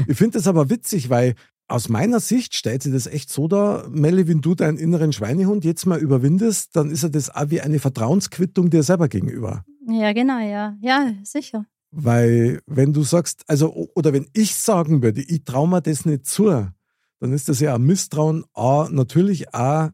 Ich 0.08 0.18
finde 0.18 0.38
das 0.38 0.48
aber 0.48 0.70
witzig, 0.70 1.10
weil 1.10 1.36
aus 1.68 1.90
meiner 1.90 2.20
Sicht 2.20 2.56
stellt 2.56 2.84
sich 2.84 2.94
das 2.94 3.08
echt 3.08 3.30
so 3.30 3.48
dar, 3.48 3.90
Melli, 3.90 4.28
wenn 4.28 4.42
du 4.42 4.56
deinen 4.56 4.78
inneren 4.78 5.12
Schweinehund 5.12 5.66
jetzt 5.66 5.86
mal 5.86 6.00
überwindest, 6.00 6.76
dann 6.76 6.90
ist 6.90 7.04
ja 7.04 7.10
das 7.10 7.30
auch 7.30 7.50
wie 7.50 7.62
eine 7.62 7.80
Vertrauensquittung 7.80 8.70
dir 8.70 8.84
selber 8.84 9.08
gegenüber. 9.10 9.66
ja, 9.88 10.14
genau, 10.14 10.40
ja. 10.40 10.78
Ja, 10.82 11.14
sicher. 11.24 11.66
Weil 11.92 12.62
wenn 12.66 12.94
du 12.94 13.04
sagst, 13.04 13.44
also, 13.48 13.74
oder 13.96 14.14
wenn 14.14 14.28
ich 14.34 14.56
sagen 14.56 15.02
würde, 15.02 15.22
ich 15.22 15.44
traue 15.44 15.68
mir 15.70 15.82
das 15.82 16.06
nicht 16.06 16.26
zu, 16.26 16.46
dann 17.20 17.34
ist 17.34 17.50
das 17.50 17.60
ja 17.60 17.76
ein 17.76 17.84
Misstrauen, 17.84 18.44
A, 18.54 18.88
natürlich 18.92 19.54
auch 19.54 19.90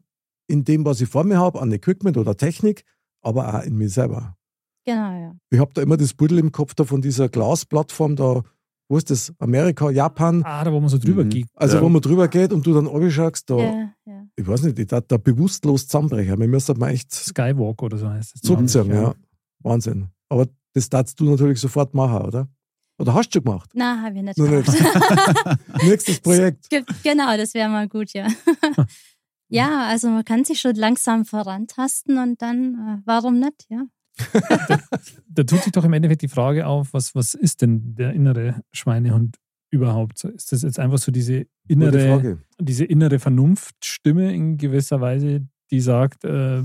in 0.46 0.64
dem, 0.64 0.84
was 0.84 1.00
ich 1.00 1.08
vor 1.08 1.24
mir 1.24 1.38
habe, 1.38 1.60
an 1.62 1.72
Equipment 1.72 2.16
oder 2.18 2.36
Technik, 2.36 2.84
aber 3.22 3.54
auch 3.54 3.62
in 3.62 3.76
mir 3.76 3.88
selber. 3.88 4.36
Genau, 4.84 5.12
ja. 5.18 5.34
Ich 5.50 5.58
habe 5.58 5.70
da 5.72 5.80
immer 5.82 5.96
das 5.96 6.12
Buddel 6.12 6.38
im 6.38 6.52
Kopf 6.52 6.74
da 6.74 6.84
von 6.84 7.00
dieser 7.00 7.28
Glasplattform 7.30 8.16
da, 8.16 8.42
wo 8.90 8.98
ist 8.98 9.08
das? 9.10 9.32
Amerika, 9.38 9.88
Japan, 9.90 10.42
Ah, 10.44 10.62
da 10.62 10.70
wo 10.70 10.78
man 10.80 10.90
so 10.90 10.98
drüber 10.98 11.24
Mhm. 11.24 11.30
geht. 11.30 11.46
also 11.54 11.78
Ja. 11.78 11.82
wo 11.82 11.88
man 11.88 12.02
drüber 12.02 12.28
geht 12.28 12.52
und 12.52 12.66
du 12.66 12.74
dann 12.74 13.10
schaust, 13.10 13.48
da, 13.48 13.56
Ja, 13.56 13.90
ja. 14.04 14.26
ich 14.36 14.46
weiß 14.46 14.64
nicht, 14.64 14.78
ich 14.78 14.86
darf 14.88 15.04
da 15.08 15.16
bewusstlos 15.16 15.86
zusammenbrechen. 15.86 16.38
Wir 16.38 16.48
müssen 16.48 16.78
mal 16.78 16.90
echt 16.90 17.10
Skywalk 17.10 17.82
oder 17.82 17.96
so 17.96 18.10
heißt 18.10 18.34
es. 18.34 18.42
ich, 18.42 18.74
ja. 18.74 19.14
Wahnsinn. 19.60 20.08
Aber 20.28 20.46
das 20.74 20.88
darfst 20.90 21.18
du 21.18 21.24
natürlich 21.30 21.60
sofort 21.60 21.94
machen, 21.94 22.26
oder? 22.26 22.48
Oder 22.98 23.14
hast 23.14 23.30
du 23.30 23.38
schon 23.38 23.44
gemacht? 23.44 23.70
Na, 23.74 24.02
habe 24.02 24.16
ich 24.18 24.22
nicht 24.22 24.38
nicht. 24.38 24.66
gemacht. 24.66 25.58
Nächstes 25.82 26.20
Projekt. 26.22 26.70
Ge- 26.70 26.84
genau, 27.02 27.36
das 27.36 27.54
wäre 27.54 27.68
mal 27.68 27.88
gut, 27.88 28.12
ja. 28.12 28.28
ja, 29.48 29.86
also 29.88 30.08
man 30.10 30.24
kann 30.24 30.44
sich 30.44 30.60
schon 30.60 30.76
langsam 30.76 31.24
vorantasten 31.24 32.18
und 32.18 32.40
dann, 32.40 32.74
äh, 32.74 33.02
warum 33.04 33.40
nicht, 33.40 33.66
ja. 33.68 33.84
Da 35.28 35.42
tut 35.42 35.62
sich 35.62 35.72
doch 35.72 35.84
im 35.84 35.92
Endeffekt 35.92 36.22
die 36.22 36.28
Frage 36.28 36.66
auf, 36.66 36.92
was, 36.92 37.14
was 37.16 37.34
ist 37.34 37.62
denn 37.62 37.96
der 37.96 38.12
innere 38.12 38.62
Schweinehund 38.72 39.38
überhaupt? 39.72 40.22
Ist 40.22 40.52
das 40.52 40.62
jetzt 40.62 40.78
einfach 40.78 40.98
so 40.98 41.10
diese 41.10 41.46
innere, 41.66 42.38
diese 42.60 42.84
innere 42.84 43.18
Vernunftstimme 43.18 44.32
in 44.32 44.56
gewisser 44.56 45.00
Weise, 45.00 45.48
die 45.72 45.80
sagt, 45.80 46.24
äh, 46.24 46.62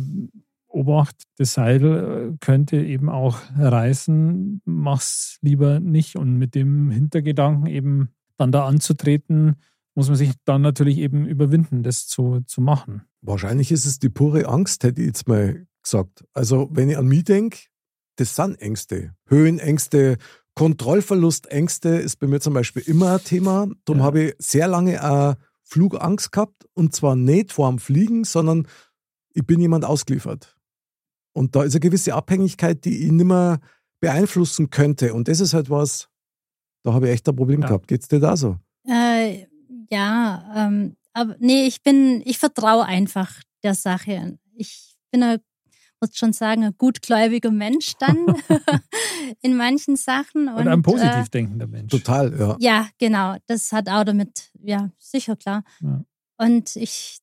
Obacht, 0.69 1.15
das 1.37 1.53
Seil 1.53 1.83
äh, 1.83 2.37
könnte 2.39 2.77
eben 2.77 3.09
auch 3.09 3.39
reißen, 3.57 4.61
mach's 4.65 5.37
lieber 5.41 5.79
nicht. 5.79 6.15
Und 6.15 6.37
mit 6.37 6.55
dem 6.55 6.89
Hintergedanken 6.91 7.65
eben 7.67 8.09
dann 8.37 8.51
da 8.51 8.65
anzutreten, 8.65 9.55
muss 9.95 10.07
man 10.07 10.15
sich 10.17 10.31
dann 10.45 10.61
natürlich 10.61 10.99
eben 10.99 11.25
überwinden, 11.25 11.83
das 11.83 12.07
zu, 12.07 12.41
zu 12.45 12.61
machen. 12.61 13.01
Wahrscheinlich 13.21 13.71
ist 13.71 13.85
es 13.85 13.99
die 13.99 14.09
pure 14.09 14.47
Angst, 14.47 14.83
hätte 14.83 15.01
ich 15.01 15.07
jetzt 15.07 15.27
mal 15.27 15.65
gesagt. 15.83 16.23
Also, 16.33 16.69
wenn 16.71 16.89
ich 16.89 16.97
an 16.97 17.07
mich 17.07 17.23
denke, 17.25 17.57
das 18.15 18.35
sind 18.35 18.55
Ängste. 18.61 19.13
Höhenängste, 19.27 20.17
Kontrollverlustängste 20.55 21.89
ist 21.89 22.17
bei 22.17 22.27
mir 22.27 22.39
zum 22.39 22.53
Beispiel 22.53 22.83
immer 22.85 23.13
ein 23.13 23.23
Thema. 23.23 23.67
Darum 23.85 23.99
Ja. 23.99 24.05
habe 24.05 24.21
ich 24.23 24.35
sehr 24.39 24.67
lange 24.67 25.03
auch 25.03 25.35
Flugangst 25.63 26.31
gehabt. 26.31 26.67
Und 26.73 26.95
zwar 26.95 27.15
nicht 27.15 27.51
vor 27.53 27.69
dem 27.69 27.79
Fliegen, 27.79 28.23
sondern 28.23 28.67
ich 29.33 29.45
bin 29.45 29.59
jemand 29.59 29.85
ausgeliefert. 29.85 30.57
Und 31.39 31.55
da 31.55 31.63
ist 31.63 31.73
eine 31.73 31.79
gewisse 31.79 32.13
Abhängigkeit, 32.13 32.83
die 32.83 33.05
ich 33.05 33.11
nicht 33.13 33.23
mehr 33.25 33.61
beeinflussen 34.01 34.69
könnte. 34.69 35.13
Und 35.13 35.29
das 35.29 35.39
ist 35.39 35.53
halt 35.53 35.69
was, 35.69 36.09
da 36.83 36.91
habe 36.91 37.07
ich 37.07 37.13
echt 37.13 37.29
ein 37.29 37.35
Problem 37.37 37.61
Ja. 37.61 37.67
gehabt. 37.67 37.87
Geht's 37.87 38.09
dir 38.09 38.19
da 38.19 38.35
so? 38.35 38.57
Äh, 38.85 39.45
ja, 39.89 40.43
ähm, 40.53 40.97
aber 41.13 41.37
nee, 41.39 41.63
ich 41.65 41.81
bin, 41.81 42.21
ich 42.25 42.37
vertraue 42.39 42.83
einfach 42.85 43.31
der 43.63 43.73
Sache. 43.73 44.37
Ich 44.53 44.97
bin 45.11 45.23
ein, 45.23 45.39
muss 46.01 46.17
schon 46.17 46.33
sagen, 46.33 46.65
ein 46.65 46.75
gutgläubiger 46.77 47.51
Mensch 47.51 47.93
dann 47.99 48.17
in 49.41 49.55
manchen 49.55 49.95
Sachen. 49.95 50.49
Und, 50.49 50.55
Und, 50.55 50.67
ein 50.67 50.81
positiv 50.81 51.27
Äh, 51.27 51.29
denkender 51.31 51.67
Mensch. 51.67 51.89
Total, 51.89 52.37
ja. 52.37 52.57
ja, 52.59 52.87
genau. 52.97 53.37
Das 53.47 53.71
hat 53.71 53.87
auch 53.87 54.03
damit, 54.03 54.51
ja, 54.61 54.91
sicher 54.99 55.37
klar. 55.37 55.63
Ja. 55.79 56.03
Und 56.37 56.75
ich 56.75 57.19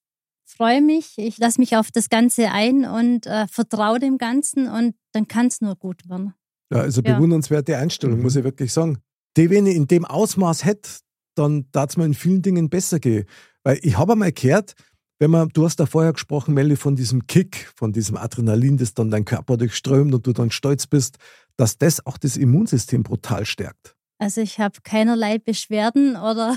freue 0.56 0.80
mich, 0.82 1.14
ich 1.16 1.38
lasse 1.38 1.60
mich 1.60 1.76
auf 1.76 1.90
das 1.90 2.08
Ganze 2.08 2.50
ein 2.50 2.84
und 2.84 3.26
äh, 3.26 3.46
vertraue 3.48 3.98
dem 3.98 4.18
Ganzen 4.18 4.68
und 4.68 4.94
dann 5.12 5.28
kann 5.28 5.46
es 5.46 5.60
nur 5.60 5.76
gut 5.76 6.08
werden. 6.08 6.34
Ja, 6.72 6.80
also 6.80 7.00
Ja. 7.02 7.14
bewundernswerte 7.14 7.76
Einstellung, 7.76 8.16
Mhm. 8.18 8.22
muss 8.22 8.36
ich 8.36 8.44
wirklich 8.44 8.72
sagen. 8.72 8.98
Die, 9.36 9.50
wenn 9.50 9.66
ich 9.66 9.76
in 9.76 9.86
dem 9.86 10.04
Ausmaß 10.04 10.64
hätte, 10.64 10.90
dann 11.36 11.66
darf 11.72 11.90
es 11.90 11.96
mir 11.96 12.06
in 12.06 12.14
vielen 12.14 12.42
Dingen 12.42 12.70
besser 12.70 12.98
gehen. 12.98 13.26
Weil 13.62 13.78
ich 13.82 13.98
habe 13.98 14.12
einmal 14.12 14.32
gehört, 14.32 14.74
wenn 15.18 15.30
man, 15.30 15.48
du 15.50 15.64
hast 15.64 15.76
da 15.76 15.86
vorher 15.86 16.12
gesprochen, 16.12 16.54
Melli, 16.54 16.76
von 16.76 16.96
diesem 16.96 17.26
Kick, 17.26 17.72
von 17.76 17.92
diesem 17.92 18.16
Adrenalin, 18.16 18.76
das 18.76 18.94
dann 18.94 19.10
dein 19.10 19.24
Körper 19.24 19.56
durchströmt 19.56 20.14
und 20.14 20.26
du 20.26 20.32
dann 20.32 20.50
stolz 20.50 20.86
bist, 20.86 21.16
dass 21.56 21.78
das 21.78 22.04
auch 22.06 22.18
das 22.18 22.36
Immunsystem 22.36 23.02
brutal 23.02 23.44
stärkt. 23.46 23.95
Also 24.18 24.40
ich 24.40 24.58
habe 24.58 24.80
keinerlei 24.82 25.38
Beschwerden 25.38 26.16
oder 26.16 26.56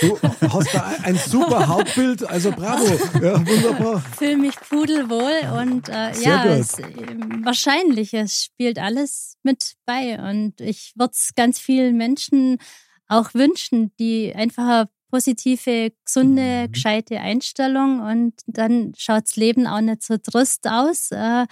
Du 0.00 0.18
hast 0.52 0.74
da 0.74 0.94
ein, 1.02 1.16
super 1.16 1.66
Hautbild, 1.68 2.28
also 2.28 2.50
bravo. 2.52 2.84
Ja, 3.22 3.38
wunderbar. 3.46 4.02
fühle 4.18 4.36
mich 4.36 4.54
pudelwohl 4.56 5.32
und 5.58 5.88
äh, 5.88 6.12
ja, 6.20 6.44
es, 6.46 6.76
wahrscheinlich, 7.42 8.12
es 8.12 8.44
spielt 8.44 8.78
alles 8.78 9.34
mit 9.42 9.76
bei 9.86 10.18
und 10.30 10.60
ich 10.60 10.92
würde 10.94 11.12
es 11.14 11.30
ganz 11.34 11.58
vielen 11.58 11.96
Menschen 11.96 12.58
auch 13.08 13.32
wünschen, 13.34 13.92
die 13.98 14.34
einfach 14.34 14.64
eine 14.64 14.88
positive, 15.10 15.92
gesunde, 16.04 16.66
Mhm. 16.68 16.72
gescheite 16.72 17.18
Einstellung 17.20 18.00
und 18.00 18.34
dann 18.46 18.92
schaut 18.96 19.24
das 19.24 19.36
Leben 19.36 19.66
auch 19.66 19.80
nicht 19.80 20.02
so 20.02 20.18
trist 20.18 20.68
aus. 20.68 21.10
Äh, 21.12 21.46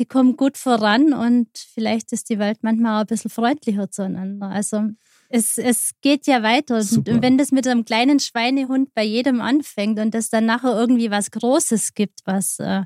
sie 0.00 0.06
kommen 0.06 0.34
gut 0.38 0.56
voran 0.56 1.12
und 1.12 1.48
vielleicht 1.74 2.10
ist 2.14 2.30
die 2.30 2.38
Welt 2.38 2.60
manchmal 2.62 2.96
auch 2.96 3.00
ein 3.02 3.06
bisschen 3.06 3.30
freundlicher 3.30 3.90
zueinander. 3.90 4.48
Also 4.48 4.84
es, 5.28 5.58
es 5.58 5.90
geht 6.00 6.26
ja 6.26 6.42
weiter. 6.42 6.76
Und 6.76 6.84
Super. 6.84 7.20
wenn 7.20 7.36
das 7.36 7.52
mit 7.52 7.68
einem 7.68 7.84
kleinen 7.84 8.18
Schweinehund 8.18 8.94
bei 8.94 9.04
jedem 9.04 9.42
anfängt 9.42 9.98
und 9.98 10.14
es 10.14 10.30
dann 10.30 10.46
nachher 10.46 10.72
irgendwie 10.74 11.10
was 11.10 11.30
Großes 11.30 11.92
gibt, 11.92 12.20
was 12.24 12.58
äh, 12.60 12.84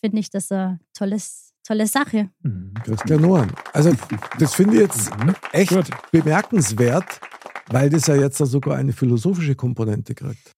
finde 0.00 0.20
ich 0.20 0.30
das 0.30 0.52
eine 0.52 0.78
tolles, 0.96 1.52
tolle 1.66 1.88
Sache. 1.88 2.30
Mhm. 2.42 2.74
Christian 2.84 3.20
Nohren. 3.20 3.50
Also, 3.72 3.92
das 4.38 4.54
finde 4.54 4.76
ich 4.76 4.82
jetzt 4.82 5.10
Mhm. 5.18 5.34
echt 5.50 5.70
Gut. 5.70 5.90
bemerkenswert, 6.12 7.20
weil 7.70 7.90
das 7.90 8.06
ja 8.06 8.14
jetzt 8.14 8.40
da 8.40 8.46
sogar 8.46 8.76
eine 8.76 8.92
philosophische 8.92 9.56
Komponente 9.56 10.14
kriegt. 10.14 10.52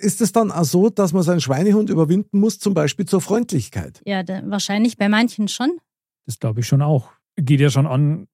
Ist 0.00 0.20
es 0.20 0.32
dann 0.32 0.50
auch 0.50 0.64
so, 0.64 0.88
dass 0.90 1.12
man 1.12 1.22
seinen 1.22 1.40
Schweinehund 1.40 1.90
überwinden 1.90 2.40
muss, 2.40 2.58
zum 2.58 2.74
Beispiel 2.74 3.06
zur 3.06 3.20
Freundlichkeit? 3.20 4.00
Ja, 4.06 4.22
da, 4.22 4.42
wahrscheinlich 4.46 4.96
bei 4.96 5.08
manchen 5.08 5.48
schon. 5.48 5.78
Das 6.26 6.38
glaube 6.38 6.60
ich 6.60 6.66
schon 6.66 6.82
auch. 6.82 7.10
Geht 7.36 7.60
ja 7.60 7.70
schon 7.70 7.86
an, 7.86 8.26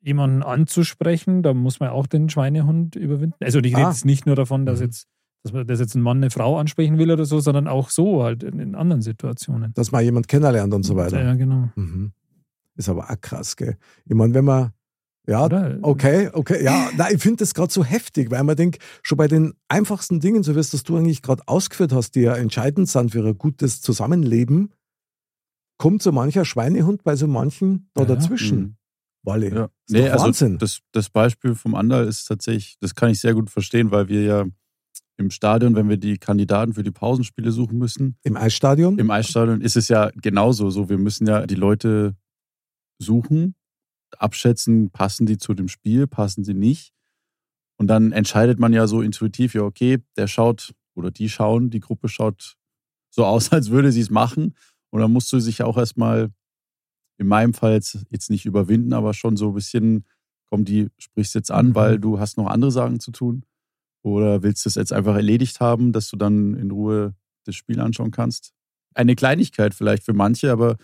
jemanden 0.00 0.42
anzusprechen, 0.42 1.42
da 1.42 1.54
muss 1.54 1.80
man 1.80 1.88
auch 1.90 2.06
den 2.06 2.28
Schweinehund 2.28 2.96
überwinden. 2.96 3.34
Also 3.42 3.58
ich 3.60 3.74
rede 3.76 3.86
Ah. 3.86 3.90
jetzt 3.90 4.04
nicht 4.04 4.26
nur 4.26 4.36
davon, 4.36 4.66
dass 4.66 4.78
Mhm. 4.80 4.84
jetzt, 4.86 5.06
dass 5.42 5.52
man 5.52 5.66
dass 5.66 5.80
jetzt 5.80 5.94
ein 5.94 6.02
Mann 6.02 6.18
eine 6.18 6.30
Frau 6.30 6.58
ansprechen 6.58 6.98
will 6.98 7.10
oder 7.10 7.24
so, 7.24 7.40
sondern 7.40 7.66
auch 7.66 7.90
so 7.90 8.22
halt 8.22 8.42
in, 8.42 8.58
in 8.60 8.74
anderen 8.74 9.02
Situationen. 9.02 9.72
Dass 9.74 9.90
man 9.92 10.04
jemand 10.04 10.28
kennenlernt 10.28 10.72
und 10.74 10.82
so 10.84 10.96
weiter. 10.96 11.22
Ja, 11.22 11.34
genau. 11.34 11.70
Mhm. 11.76 12.12
Ist 12.76 12.88
aber 12.88 13.10
auch 13.10 13.20
krass, 13.20 13.56
gell? 13.56 13.76
Ich 14.04 14.14
meine, 14.14 14.34
wenn 14.34 14.44
man, 14.44 14.72
ja, 15.26 15.44
Oder? 15.44 15.78
okay, 15.82 16.30
okay, 16.32 16.62
ja, 16.64 16.90
nein, 16.96 17.14
ich 17.16 17.22
finde 17.22 17.38
das 17.38 17.52
gerade 17.54 17.72
so 17.72 17.84
heftig, 17.84 18.30
weil 18.30 18.44
man 18.44 18.56
denkt, 18.56 18.80
schon 19.02 19.18
bei 19.18 19.26
den 19.28 19.54
einfachsten 19.68 20.20
Dingen, 20.20 20.42
so 20.42 20.54
wie 20.54 20.60
es 20.60 20.70
das 20.70 20.82
du 20.84 20.96
eigentlich 20.96 21.22
gerade 21.22 21.42
ausgeführt 21.46 21.92
hast, 21.92 22.14
die 22.14 22.20
ja 22.20 22.34
entscheidend 22.34 22.88
sind 22.88 23.10
für 23.10 23.26
ein 23.26 23.36
gutes 23.38 23.80
Zusammenleben, 23.80 24.72
kommt 25.78 26.02
so 26.02 26.12
mancher 26.12 26.44
Schweinehund 26.44 27.02
bei 27.02 27.16
so 27.16 27.26
manchen 27.26 27.90
da 27.94 28.02
Ja, 28.02 28.08
ja. 28.08 28.14
dazwischen. 28.14 28.58
Mhm. 28.58 28.76
Walle. 29.24 29.52
Ja. 29.52 29.68
Nee, 29.90 30.08
also 30.08 30.26
Wahnsinn. 30.26 30.58
das, 30.58 30.80
das 30.92 31.10
Beispiel 31.10 31.56
vom 31.56 31.74
Andal 31.74 32.06
ist 32.06 32.26
tatsächlich, 32.26 32.76
das 32.80 32.94
kann 32.94 33.10
ich 33.10 33.18
sehr 33.20 33.34
gut 33.34 33.50
verstehen, 33.50 33.90
weil 33.90 34.08
wir 34.08 34.22
ja 34.22 34.44
im 35.16 35.30
Stadion, 35.30 35.74
wenn 35.74 35.88
wir 35.88 35.96
die 35.96 36.18
Kandidaten 36.18 36.74
für 36.74 36.84
die 36.84 36.92
Pausenspiele 36.92 37.50
suchen 37.50 37.76
müssen, 37.78 38.16
Im 38.22 38.36
Eisstadion? 38.36 38.98
im 38.98 39.10
Eisstadion 39.10 39.60
ist 39.62 39.76
es 39.76 39.88
ja 39.88 40.10
genauso 40.22 40.70
so. 40.70 40.88
Wir 40.88 40.98
müssen 40.98 41.26
ja 41.26 41.44
die 41.46 41.54
Leute 41.56 42.14
suchen, 43.02 43.54
abschätzen, 44.18 44.90
passen 44.90 45.26
die 45.26 45.38
zu 45.38 45.54
dem 45.54 45.68
Spiel, 45.68 46.06
passen 46.06 46.44
sie 46.44 46.54
nicht. 46.54 46.92
Und 47.78 47.88
dann 47.88 48.12
entscheidet 48.12 48.58
man 48.58 48.72
ja 48.72 48.86
so 48.86 49.02
intuitiv, 49.02 49.54
ja, 49.54 49.62
okay, 49.62 49.98
der 50.16 50.26
schaut 50.28 50.74
oder 50.94 51.10
die 51.10 51.28
schauen, 51.28 51.70
die 51.70 51.80
Gruppe 51.80 52.08
schaut 52.08 52.56
so 53.10 53.24
aus, 53.24 53.50
als 53.52 53.70
würde 53.70 53.92
sie 53.92 54.00
es 54.00 54.10
machen. 54.10 54.54
Und 54.90 55.00
dann 55.00 55.12
musst 55.12 55.32
du 55.32 55.40
sich 55.40 55.62
auch 55.62 55.76
erstmal, 55.76 56.30
in 57.18 57.26
meinem 57.26 57.54
Fall 57.54 57.72
jetzt, 57.72 57.98
jetzt 58.10 58.30
nicht 58.30 58.46
überwinden, 58.46 58.92
aber 58.92 59.14
schon 59.14 59.36
so 59.36 59.48
ein 59.48 59.54
bisschen, 59.54 60.04
komm, 60.48 60.64
die 60.64 60.88
sprichst 60.98 61.34
jetzt 61.34 61.50
an, 61.50 61.68
Mhm. 61.68 61.74
weil 61.74 61.98
du 61.98 62.18
hast 62.20 62.36
noch 62.36 62.46
andere 62.46 62.70
Sachen 62.70 63.00
zu 63.00 63.10
tun. 63.10 63.44
Oder 64.02 64.42
willst 64.42 64.64
du 64.64 64.68
es 64.68 64.76
jetzt 64.76 64.92
einfach 64.92 65.16
erledigt 65.16 65.60
haben, 65.60 65.92
dass 65.92 66.08
du 66.08 66.16
dann 66.16 66.54
in 66.54 66.70
Ruhe 66.70 67.14
das 67.44 67.56
Spiel 67.56 67.80
anschauen 67.80 68.10
kannst? 68.12 68.52
Eine 68.94 69.16
Kleinigkeit 69.16 69.74
vielleicht 69.74 70.04
für 70.04 70.12
manche, 70.12 70.52
aber 70.52 70.76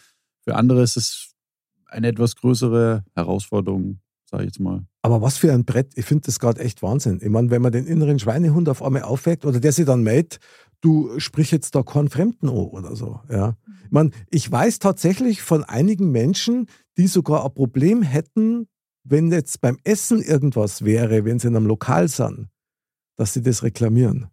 für 0.42 0.56
andere 0.56 0.82
ist 0.82 0.96
es 0.96 1.31
eine 1.92 2.08
etwas 2.08 2.36
größere 2.36 3.04
Herausforderung, 3.14 4.00
sage 4.24 4.44
ich 4.44 4.48
jetzt 4.48 4.60
mal. 4.60 4.84
Aber 5.02 5.20
was 5.20 5.38
für 5.38 5.52
ein 5.52 5.64
Brett, 5.64 5.92
ich 5.96 6.04
finde 6.04 6.26
das 6.26 6.38
gerade 6.38 6.60
echt 6.60 6.82
Wahnsinn. 6.82 7.20
Ich 7.22 7.28
meine, 7.28 7.50
wenn 7.50 7.62
man 7.62 7.72
den 7.72 7.86
inneren 7.86 8.18
Schweinehund 8.18 8.68
auf 8.68 8.82
einmal 8.82 9.02
aufweckt 9.02 9.44
oder 9.44 9.60
der 9.60 9.72
sich 9.72 9.86
dann 9.86 10.02
meldet, 10.02 10.38
du 10.80 11.18
sprich 11.18 11.50
jetzt 11.50 11.74
da 11.74 11.82
keinen 11.82 12.08
Fremden 12.08 12.48
an 12.48 12.54
oder 12.54 12.96
so. 12.96 13.20
Ja. 13.30 13.56
Ich 13.84 13.90
meine, 13.90 14.10
ich 14.30 14.50
weiß 14.50 14.78
tatsächlich 14.78 15.42
von 15.42 15.64
einigen 15.64 16.10
Menschen, 16.10 16.66
die 16.96 17.06
sogar 17.06 17.44
ein 17.44 17.54
Problem 17.54 18.02
hätten, 18.02 18.68
wenn 19.04 19.30
jetzt 19.32 19.60
beim 19.60 19.78
Essen 19.84 20.22
irgendwas 20.22 20.84
wäre, 20.84 21.24
wenn 21.24 21.38
sie 21.38 21.48
in 21.48 21.56
einem 21.56 21.66
Lokal 21.66 22.08
sind, 22.08 22.48
dass 23.16 23.34
sie 23.34 23.42
das 23.42 23.62
reklamieren. 23.62 24.28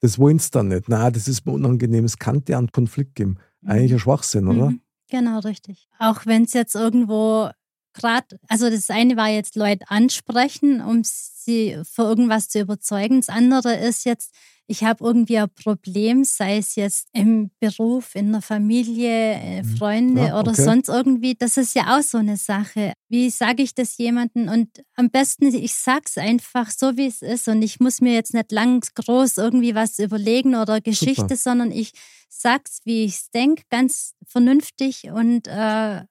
Das 0.00 0.18
wollen 0.18 0.38
sie 0.38 0.50
dann 0.50 0.68
nicht. 0.68 0.88
Na, 0.88 1.10
das 1.10 1.28
ist 1.28 1.44
mir 1.44 1.52
unangenehm, 1.52 2.04
es 2.04 2.18
kann 2.18 2.44
dir 2.44 2.56
einen 2.56 2.72
Konflikt 2.72 3.16
geben. 3.16 3.36
Eigentlich 3.64 3.92
ein 3.92 3.98
Schwachsinn, 3.98 4.48
oder? 4.48 4.70
Mhm. 4.70 4.80
Genau, 5.10 5.40
richtig. 5.40 5.88
Auch 5.98 6.24
wenn 6.24 6.44
es 6.44 6.52
jetzt 6.52 6.74
irgendwo 6.74 7.50
gerade, 7.92 8.38
also 8.48 8.70
das 8.70 8.88
eine 8.90 9.16
war 9.16 9.28
jetzt 9.28 9.56
Leute 9.56 9.84
ansprechen, 9.90 10.80
um 10.80 11.02
sie 11.04 11.76
für 11.82 12.02
irgendwas 12.02 12.48
zu 12.48 12.60
überzeugen. 12.60 13.20
Das 13.20 13.28
andere 13.28 13.74
ist 13.76 14.04
jetzt, 14.04 14.32
ich 14.70 14.84
habe 14.84 15.04
irgendwie 15.04 15.36
ein 15.38 15.50
Problem, 15.52 16.22
sei 16.22 16.58
es 16.58 16.76
jetzt 16.76 17.08
im 17.12 17.50
Beruf, 17.58 18.14
in 18.14 18.30
der 18.30 18.40
Familie, 18.40 19.32
äh, 19.34 19.62
Mhm. 19.64 19.76
Freunde 19.76 20.26
Ja, 20.28 20.38
oder 20.38 20.52
okay. 20.52 20.62
sonst 20.62 20.88
irgendwie. 20.88 21.34
Das 21.34 21.56
ist 21.56 21.74
ja 21.74 21.98
auch 21.98 22.02
so 22.02 22.18
eine 22.18 22.36
Sache. 22.36 22.92
Wie 23.08 23.30
sage 23.30 23.64
ich 23.64 23.74
das 23.74 23.98
jemandem? 23.98 24.48
Und 24.48 24.68
am 24.94 25.10
besten, 25.10 25.46
ich 25.52 25.74
sag's 25.74 26.16
einfach 26.18 26.70
so, 26.70 26.96
wie 26.96 27.06
es 27.06 27.20
ist. 27.20 27.48
Und 27.48 27.62
ich 27.62 27.80
muss 27.80 28.00
mir 28.00 28.14
jetzt 28.14 28.32
nicht 28.32 28.52
lang 28.52 28.80
groß 28.94 29.38
irgendwie 29.38 29.74
was 29.74 29.98
überlegen 29.98 30.54
oder 30.54 30.80
Geschichte, 30.80 31.22
Super. 31.22 31.36
sondern 31.36 31.72
ich 31.72 31.90
sag's, 32.28 32.78
wie 32.84 33.04
ich's 33.04 33.30
denk, 33.30 33.62
ganz 33.70 34.12
vernünftig 34.24 35.10
und 35.10 35.48
äh, 35.48 36.02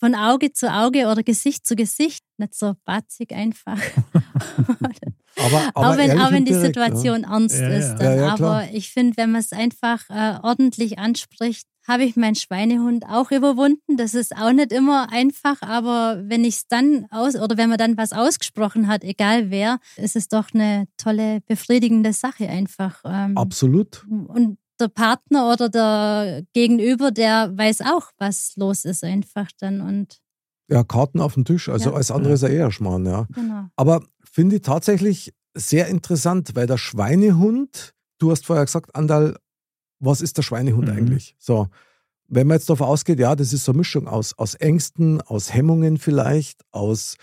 von 0.00 0.16
Auge 0.16 0.52
zu 0.52 0.72
Auge 0.72 1.06
oder 1.06 1.22
Gesicht 1.22 1.64
zu 1.64 1.76
Gesicht. 1.76 2.24
Nicht 2.36 2.54
so 2.56 2.74
batzig 2.84 3.30
einfach. 3.32 3.78
Aber, 5.36 5.62
aber 5.74 5.88
auch 5.90 5.96
wenn, 5.96 6.20
auch 6.20 6.30
wenn 6.32 6.44
die 6.44 6.52
direkt, 6.52 6.66
Situation 6.66 7.24
ernst 7.24 7.58
Ja, 7.60 7.68
ja. 7.70 7.76
ist. 7.76 7.88
Ja, 7.90 7.94
Dann. 7.96 8.18
ja. 8.18 8.32
Aber 8.34 8.64
ich 8.72 8.90
finde, 8.90 9.16
wenn 9.16 9.32
man 9.32 9.40
es 9.40 9.52
einfach 9.52 10.08
äh, 10.10 10.38
ordentlich 10.42 10.98
anspricht, 10.98 11.66
habe 11.88 12.04
ich 12.04 12.14
meinen 12.14 12.36
Schweinehund 12.36 13.04
auch 13.08 13.32
überwunden. 13.32 13.96
Das 13.96 14.14
ist 14.14 14.36
auch 14.36 14.52
nicht 14.52 14.70
immer 14.70 15.10
einfach, 15.10 15.62
aber 15.62 16.22
wenn 16.26 16.44
ich 16.44 16.54
es 16.56 16.68
dann 16.68 17.06
aus 17.10 17.34
oder 17.34 17.56
wenn 17.56 17.68
man 17.70 17.78
dann 17.78 17.96
was 17.96 18.12
ausgesprochen 18.12 18.86
hat, 18.86 19.02
egal 19.02 19.50
wer, 19.50 19.78
ist 19.96 20.14
es 20.14 20.28
doch 20.28 20.54
eine 20.54 20.86
tolle, 20.96 21.40
befriedigende 21.48 22.12
Sache 22.12 22.48
einfach. 22.48 23.00
Ähm, 23.04 23.34
Ja. 23.36 23.42
Absolut. 23.42 24.06
und 24.08 24.58
der 24.80 24.88
Partner 24.88 25.52
oder 25.52 25.68
der 25.68 26.42
Gegenüber, 26.52 27.10
der 27.10 27.56
weiß 27.56 27.80
auch, 27.82 28.10
was 28.18 28.52
los 28.56 28.84
ist 28.84 29.02
einfach 29.04 29.48
dann 29.58 29.80
und 29.80 30.18
Ja, 30.68 30.84
Karten 30.84 31.20
auf 31.20 31.34
dem 31.34 31.44
Tisch. 31.44 31.68
Also 31.68 31.90
Ja. 31.90 31.96
alles 31.96 32.10
andere 32.12 32.32
ist 32.34 32.42
ja 32.42 32.48
eher 32.48 32.70
Schmarrn, 32.70 33.04
ja. 33.06 33.26
genau. 33.34 33.64
Aber 33.76 34.02
finde 34.32 34.56
ich 34.56 34.62
tatsächlich 34.62 35.32
sehr 35.54 35.86
interessant, 35.88 36.52
weil 36.54 36.66
der 36.66 36.78
Schweinehund, 36.78 37.92
du 38.18 38.30
hast 38.30 38.46
vorher 38.46 38.64
gesagt, 38.64 38.96
Andal, 38.96 39.36
was 40.00 40.20
ist 40.20 40.38
der 40.38 40.42
Schweinehund 40.42 40.88
Mhm. 40.88 40.94
eigentlich? 40.94 41.36
So, 41.38 41.68
wenn 42.28 42.46
man 42.46 42.56
jetzt 42.56 42.70
davon 42.70 42.86
ausgeht, 42.88 43.20
ja, 43.20 43.36
das 43.36 43.52
ist 43.52 43.64
so 43.64 43.72
eine 43.72 43.78
Mischung 43.78 44.08
aus, 44.08 44.36
aus 44.38 44.54
Ängsten, 44.54 45.20
aus 45.20 45.52
Hemmungen 45.52 45.98
vielleicht, 45.98 46.62
aus 46.70 47.16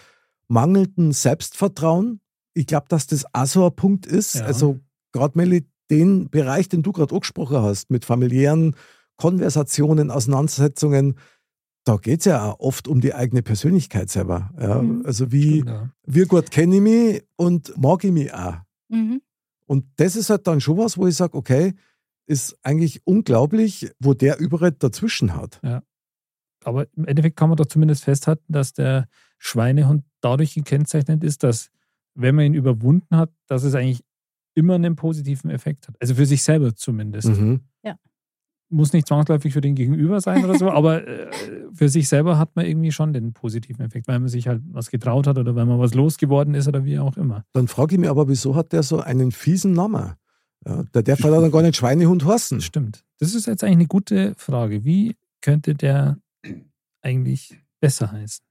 mangelndem 0.47 1.11
Selbstvertrauen. 1.11 2.21
Ich 2.53 2.67
glaube, 2.67 2.85
dass 2.89 3.07
das 3.07 3.25
auch 3.33 3.45
so 3.47 3.65
ein 3.65 3.75
Punkt 3.75 4.05
ist. 4.05 4.35
Ja. 4.35 4.45
Also, 4.45 4.79
gerade 5.11 5.37
Melli, 5.37 5.67
den 5.89 6.29
Bereich, 6.29 6.69
den 6.69 6.83
du 6.83 6.91
gerade 6.91 7.13
angesprochen 7.15 7.57
hast, 7.57 7.89
mit 7.89 8.05
familiären 8.05 8.75
Konversationen, 9.17 10.11
Auseinandersetzungen, 10.11 11.17
da 11.85 11.95
geht 11.97 12.19
es 12.19 12.25
ja 12.25 12.45
auch 12.51 12.59
oft 12.59 12.87
um 12.87 13.01
die 13.01 13.13
eigene 13.13 13.41
Persönlichkeit 13.41 14.09
selber. 14.09 14.51
Ja? 14.59 14.81
Mhm. 14.81 15.05
Also, 15.05 15.31
wie, 15.31 15.63
Ja. 15.65 15.89
wie 16.05 16.23
gut 16.25 16.51
kenne 16.51 16.75
ich 16.75 16.81
mich 16.81 17.23
und 17.35 17.73
mag 17.77 18.03
ich 18.03 18.11
mich 18.11 18.33
auch. 18.33 18.57
Mhm. 18.89 19.21
Und 19.65 19.85
das 19.97 20.15
ist 20.15 20.29
halt 20.29 20.47
dann 20.47 20.61
schon 20.61 20.77
was, 20.77 20.97
wo 20.97 21.07
ich 21.07 21.15
sage, 21.15 21.35
okay, 21.37 21.73
ist 22.25 22.57
eigentlich 22.63 23.01
unglaublich, 23.05 23.91
wo 23.99 24.13
der 24.13 24.39
überall 24.39 24.71
dazwischen 24.71 25.35
hat. 25.35 25.59
Aber 26.63 26.87
im 26.95 27.05
Endeffekt 27.05 27.37
kann 27.37 27.49
man 27.49 27.55
doch 27.57 27.65
zumindest 27.67 28.03
festhalten, 28.03 28.51
dass 28.51 28.73
der 28.73 29.07
Schweinehund 29.37 30.03
dadurch 30.21 30.53
gekennzeichnet 30.53 31.23
ist, 31.23 31.43
dass, 31.43 31.69
wenn 32.15 32.35
man 32.35 32.45
ihn 32.45 32.53
überwunden 32.53 33.15
hat, 33.15 33.31
dass 33.47 33.63
es 33.63 33.73
eigentlich 33.75 34.03
immer 34.55 34.75
einen 34.75 34.95
positiven 34.95 35.49
Effekt 35.49 35.87
hat. 35.87 35.95
Also 36.01 36.15
für 36.15 36.25
sich 36.25 36.43
selber 36.43 36.75
zumindest. 36.75 37.29
Mhm. 37.29 37.61
Muss 38.71 38.93
nicht 38.93 39.07
zwangsläufig 39.07 39.53
für 39.53 39.61
den 39.61 39.73
Gegenüber 39.73 40.21
sein 40.21 40.45
oder 40.45 40.57
so, 40.57 40.69
aber 40.71 41.07
äh, 41.07 41.27
für 41.73 41.89
sich 41.89 42.07
selber 42.07 42.37
hat 42.37 42.55
man 42.55 42.65
irgendwie 42.65 42.91
schon 42.91 43.13
den 43.13 43.33
positiven 43.33 43.83
Effekt, 43.83 44.07
weil 44.07 44.19
man 44.19 44.29
sich 44.29 44.47
halt 44.47 44.61
was 44.71 44.91
getraut 44.91 45.25
hat 45.25 45.37
oder 45.37 45.55
weil 45.55 45.65
man 45.65 45.79
was 45.79 45.93
losgeworden 45.93 46.53
ist 46.53 46.67
oder 46.67 46.85
wie 46.85 46.99
auch 46.99 47.17
immer. 47.17 47.45
Dann 47.53 47.67
frage 47.67 47.95
ich 47.95 47.99
mich 47.99 48.09
aber, 48.09 48.27
wieso 48.27 48.55
hat 48.55 48.71
der 48.71 48.83
so 48.83 48.99
einen 48.99 49.31
fiesen 49.31 49.73
Namen? 49.73 50.13
Ja, 50.65 50.83
der 50.93 51.03
darf 51.03 51.23
halt 51.23 51.33
dann 51.33 51.51
gar 51.51 51.61
nicht 51.61 51.77
Schweinehund 51.77 52.25
heißen. 52.25 52.57
Das 52.57 52.65
stimmt. 52.65 53.05
Das 53.19 53.33
ist 53.33 53.47
jetzt 53.47 53.63
eigentlich 53.63 53.77
eine 53.77 53.87
gute 53.87 54.33
Frage. 54.37 54.83
Wie 54.83 55.15
könnte 55.41 55.73
der 55.73 56.19
eigentlich 57.01 57.57
besser 57.79 58.11
heißen? 58.11 58.45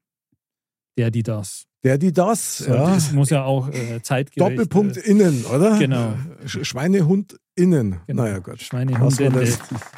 Der, 0.97 1.11
die 1.11 1.23
das. 1.23 1.68
Der, 1.85 1.97
die 1.97 2.13
das, 2.13 2.59
So, 2.59 2.73
ja. 2.73 2.95
Das 2.95 3.13
muss 3.13 3.31
ja 3.31 3.45
auch 3.45 3.69
äh, 3.69 4.03
zeitgerecht. 4.03 4.53
Doppelpunkt 4.59 4.97
Äh, 4.97 5.11
innen, 5.11 5.45
oder? 5.45 5.79
Genau. 5.79 6.15
Sch 6.45 6.59
Schweinehund 6.67 7.39
innen. 7.55 8.01
genau. 8.07 8.25
Naja, 8.25 8.41
Gott. 8.41 8.61
Schweinehundende. 8.61 9.49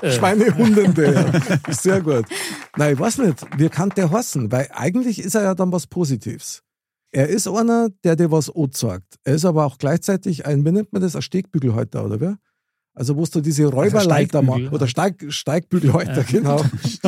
Äh, 0.03 0.11
Schweinehundende, 0.11 1.15
ja. 1.15 1.73
Sehr 1.73 2.03
gut. 2.03 2.27
Nein, 2.77 2.95
ich 2.95 3.01
weiß 3.01 3.19
nicht, 3.19 3.47
wie 3.59 3.69
kann 3.71 3.89
der 3.91 4.11
hassen? 4.11 4.53
Weil 4.53 4.69
eigentlich 4.73 5.19
ist 5.21 5.35
er 5.35 5.43
ja 5.43 5.55
dann 5.55 5.73
was 5.73 5.87
Positives. 5.87 6.63
Er 7.13 7.29
ist 7.29 7.49
einer, 7.49 7.89
der 8.05 8.15
dir 8.15 8.31
was 8.31 8.55
anzeigt. 8.55 9.17
Er 9.25 9.35
ist 9.35 9.45
aber 9.45 9.65
auch 9.65 9.79
gleichzeitig 9.79 10.47
ein, 10.47 10.65
wie 10.65 10.73
nennt 10.73 10.93
man 10.93 11.03
das, 11.03 11.17
ein 11.17 11.23
Stegbügelhalter, 11.23 12.05
oder 12.05 12.21
wer? 12.21 12.37
Also, 13.01 13.17
wo 13.17 13.25
du 13.25 13.41
diese 13.41 13.65
Räuberleiter 13.65 14.41
Steigbügel, 14.43 14.65
machst, 14.65 14.75
oder 14.75 14.87
Steig, 14.87 15.25
Steigbügelhalter, 15.33 16.17
Ja. 16.21 16.23
genau. 16.23 16.63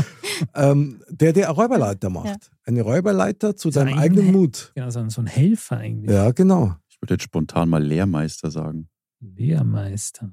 ähm, 0.54 1.02
der 1.10 1.34
dir 1.34 1.48
eine 1.50 1.54
Räuberleiter 1.54 2.08
macht. 2.08 2.24
Ja. 2.26 2.36
Eine 2.64 2.80
Räuberleiter 2.80 3.56
zu 3.56 3.68
deinem 3.68 3.98
eigenen 3.98 4.28
ein- 4.28 4.32
Mut. 4.32 4.72
ja, 4.74 4.90
so 4.90 5.00
ein, 5.00 5.10
so 5.10 5.20
ein 5.20 5.26
Helfer 5.26 5.76
eigentlich. 5.76 6.10
Ja, 6.10 6.30
genau. 6.30 6.74
Ich 6.88 6.98
würde 7.02 7.12
jetzt 7.14 7.24
spontan 7.24 7.68
mal 7.68 7.84
Lehrmeister 7.84 8.50
sagen. 8.50 8.88
Lehrmeister. 9.20 10.32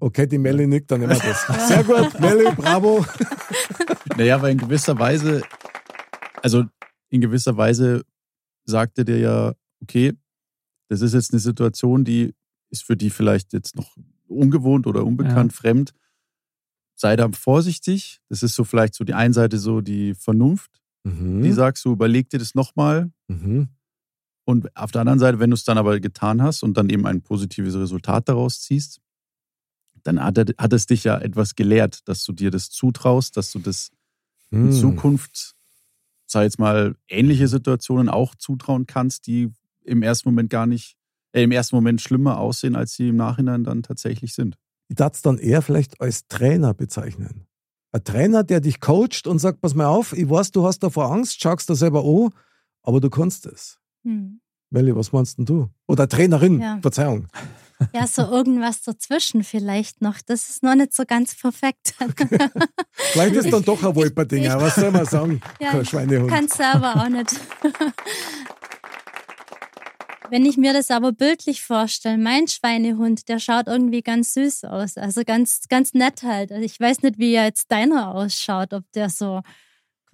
Okay, 0.00 0.26
die 0.26 0.38
Melli 0.38 0.66
nickt, 0.66 0.90
dann 0.90 1.02
wir 1.02 1.06
das. 1.08 1.68
Sehr 1.68 1.84
gut, 1.84 2.18
Melli, 2.20 2.50
bravo. 2.56 3.06
Naja, 4.16 4.42
weil 4.42 4.52
in 4.52 4.58
gewisser 4.58 4.98
Weise, 4.98 5.42
also 6.42 6.64
in 7.10 7.20
gewisser 7.20 7.56
Weise 7.56 8.02
sagte 8.64 9.04
der 9.04 9.18
ja, 9.18 9.52
okay, 9.82 10.14
das 10.88 11.00
ist 11.00 11.14
jetzt 11.14 11.32
eine 11.32 11.38
Situation, 11.38 12.04
die 12.04 12.34
ist 12.70 12.82
für 12.82 12.96
die 12.96 13.10
vielleicht 13.10 13.52
jetzt 13.52 13.76
noch 13.76 13.96
ungewohnt 14.30 14.86
oder 14.86 15.04
unbekannt, 15.04 15.52
fremd. 15.52 15.92
Sei 16.94 17.16
da 17.16 17.28
vorsichtig. 17.32 18.20
Das 18.28 18.42
ist 18.42 18.54
so 18.54 18.64
vielleicht 18.64 18.94
so 18.94 19.04
die 19.04 19.14
eine 19.14 19.34
Seite 19.34 19.58
so 19.58 19.80
die 19.80 20.14
Vernunft, 20.14 20.70
Mhm. 21.02 21.42
die 21.42 21.52
sagt 21.52 21.78
so, 21.78 21.92
überleg 21.92 22.28
dir 22.28 22.38
das 22.38 22.54
nochmal. 22.54 23.10
Mhm. 23.28 23.68
Und 24.44 24.76
auf 24.76 24.90
der 24.90 25.00
anderen 25.02 25.18
Seite, 25.18 25.38
wenn 25.38 25.50
du 25.50 25.54
es 25.54 25.64
dann 25.64 25.78
aber 25.78 25.98
getan 26.00 26.42
hast 26.42 26.62
und 26.62 26.76
dann 26.76 26.90
eben 26.90 27.06
ein 27.06 27.22
positives 27.22 27.74
Resultat 27.74 28.28
daraus 28.28 28.60
ziehst, 28.60 29.00
dann 30.02 30.22
hat, 30.22 30.36
er, 30.38 30.46
hat 30.58 30.72
es 30.72 30.86
dich 30.86 31.04
ja 31.04 31.18
etwas 31.18 31.54
gelehrt, 31.54 32.06
dass 32.08 32.24
du 32.24 32.32
dir 32.32 32.50
das 32.50 32.68
zutraust, 32.70 33.36
dass 33.36 33.50
du 33.52 33.58
das 33.60 33.90
in 34.50 34.64
Hm. 34.64 34.72
Zukunft, 34.72 35.54
sei 36.26 36.44
jetzt 36.44 36.58
mal, 36.58 36.96
ähnliche 37.08 37.48
Situationen 37.48 38.08
auch 38.08 38.34
zutrauen 38.34 38.86
kannst, 38.86 39.26
die 39.26 39.50
im 39.84 40.02
ersten 40.02 40.28
Moment 40.28 40.50
gar 40.50 40.66
nicht, 40.66 40.96
im 41.32 41.52
ersten 41.52 41.76
Moment 41.76 42.00
schlimmer 42.00 42.38
aussehen, 42.38 42.76
als 42.76 42.94
sie 42.94 43.08
im 43.08 43.16
Nachhinein 43.16 43.64
dann 43.64 43.82
tatsächlich 43.82 44.34
sind. 44.34 44.56
Ich 44.88 44.96
darf 44.96 45.14
es 45.14 45.22
dann 45.22 45.38
eher 45.38 45.62
vielleicht 45.62 46.00
als 46.00 46.26
Trainer 46.26 46.74
bezeichnen. 46.74 47.46
Ein 47.92 48.04
Trainer, 48.04 48.44
der 48.44 48.60
dich 48.60 48.80
coacht 48.80 49.26
und 49.26 49.38
sagt, 49.38 49.60
pass 49.60 49.74
mal 49.74 49.86
auf, 49.86 50.12
ich 50.12 50.28
weiß, 50.28 50.50
du 50.52 50.64
hast 50.64 50.80
davor 50.80 51.10
Angst, 51.12 51.40
schaust 51.40 51.68
da 51.70 51.74
selber 51.74 52.04
an, 52.04 52.30
aber 52.82 53.00
du 53.00 53.10
kannst 53.10 53.46
es. 53.46 53.78
Hm. 54.04 54.40
Melli, 54.70 54.94
was 54.94 55.12
meinst 55.12 55.38
denn 55.38 55.44
du? 55.46 55.68
Oder 55.88 56.08
Trainerin, 56.08 56.60
Ja. 56.60 56.78
Verzeihung. 56.80 57.26
Ja, 57.94 58.06
so 58.06 58.20
irgendwas 58.20 58.82
dazwischen 58.82 59.42
vielleicht 59.42 60.02
noch. 60.02 60.16
Das 60.26 60.50
ist 60.50 60.62
noch 60.62 60.74
nicht 60.74 60.92
so 60.92 61.04
ganz 61.06 61.34
perfekt. 61.34 61.94
Vielleicht 62.92 63.34
ist 63.36 63.50
dann 63.50 63.64
doch 63.64 63.82
ein 63.82 63.94
Wolperdinger, 63.94 64.60
was 64.60 64.74
soll 64.74 64.90
man 64.90 65.06
sagen? 65.06 65.40
Ja, 65.62 65.70
Kein 65.70 65.86
Schweinehund. 65.86 66.28
kann 66.30 66.46
selber 66.46 66.94
auch 66.96 67.08
nicht. 67.08 67.30
Wenn 70.30 70.46
ich 70.46 70.56
mir 70.56 70.72
das 70.72 70.90
aber 70.90 71.12
bildlich 71.12 71.62
vorstelle, 71.62 72.18
mein 72.18 72.46
Schweinehund, 72.48 73.28
der 73.28 73.38
schaut 73.38 73.66
irgendwie 73.66 74.02
ganz 74.02 74.34
süß 74.34 74.64
aus. 74.64 74.96
Also 74.96 75.22
ganz, 75.24 75.62
ganz 75.68 75.92
nett 75.94 76.22
halt. 76.22 76.52
Also 76.52 76.64
ich 76.64 76.78
weiß 76.78 77.02
nicht, 77.02 77.18
wie 77.18 77.32
jetzt 77.32 77.70
deiner 77.72 78.14
ausschaut, 78.14 78.72
ob 78.72 78.84
der 78.92 79.10
so 79.10 79.42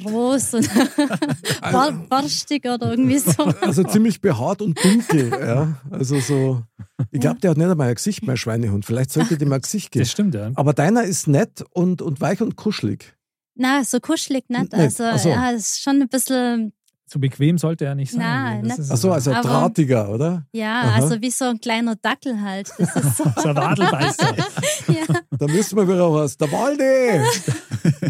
groß 0.02 0.55
und 0.55 0.70
borstig 2.09 2.66
oder 2.66 2.90
irgendwie 2.90 3.18
so. 3.18 3.44
Also 3.61 3.83
ziemlich 3.85 4.20
behaart 4.20 4.62
und 4.62 4.83
dunkel. 4.83 5.31
Ja. 5.46 5.81
Also 5.90 6.18
so, 6.20 6.62
ich 7.11 7.20
glaube, 7.20 7.40
der 7.40 7.50
hat 7.50 7.57
nicht 7.57 7.68
einmal 7.68 7.88
ein 7.88 7.94
Gesicht 7.94 8.26
mehr, 8.26 8.37
Schweinehund. 8.37 8.85
Vielleicht 8.85 9.11
sollte 9.11 9.37
dem 9.38 9.52
ein 9.52 9.61
Gesicht 9.61 9.90
geben. 9.90 10.02
Das 10.02 10.12
stimmt, 10.12 10.35
ja. 10.35 10.50
Aber 10.55 10.72
deiner 10.72 11.05
ist 11.05 11.29
nett 11.29 11.64
und, 11.72 12.02
und 12.02 12.20
weich 12.20 12.40
und 12.40 12.57
kuschelig. 12.57 13.14
Na, 13.55 13.85
so 13.85 14.00
kuschelig 14.00 14.44
nicht. 14.48 14.72
Nicht, 14.72 15.00
Also, 15.00 15.16
so. 15.16 15.29
ja, 15.31 15.50
ist 15.50 15.81
schon 15.83 16.02
ein 16.02 16.09
bisschen, 16.09 16.72
So 17.09 17.21
bequem 17.21 17.57
sollte 17.57 17.85
er 17.85 17.95
nicht 17.95 18.11
sein. 18.11 18.21
Nein, 18.62 18.69
Das 18.77 18.90
Ach 18.90 18.97
so, 18.97 19.12
also 19.12 19.33
Aber- 19.33 19.49
drahtiger, 19.49 20.09
oder? 20.09 20.45
ja, 20.53 20.83
Aha. 20.83 20.95
also 20.97 21.21
wie 21.21 21.31
so 21.31 21.45
ein 21.45 21.61
kleiner 21.61 21.95
Dackel 21.95 22.40
halt. 22.42 22.69
Das 22.79 22.97
ist 22.97 23.16
so. 23.16 23.25
so 23.37 23.49
ein 23.49 23.57
Wadelbeißer. 23.57 24.35
ja. 24.88 25.21
Da 25.38 25.47
müssen 25.47 25.77
wir 25.77 25.87
wieder 25.87 26.12
was. 26.12 26.37
Der 26.37 26.51
Waldi! 26.51 27.25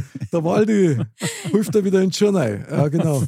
Der 0.33 0.43
Waldi! 0.45 0.99
Hilft 1.51 1.75
er 1.75 1.85
wieder 1.85 2.01
in 2.01 2.09
die 2.11 2.17
Schuhe 2.17 2.35
rein. 2.35 2.67
Ja, 2.71 2.89
genau. 2.89 3.23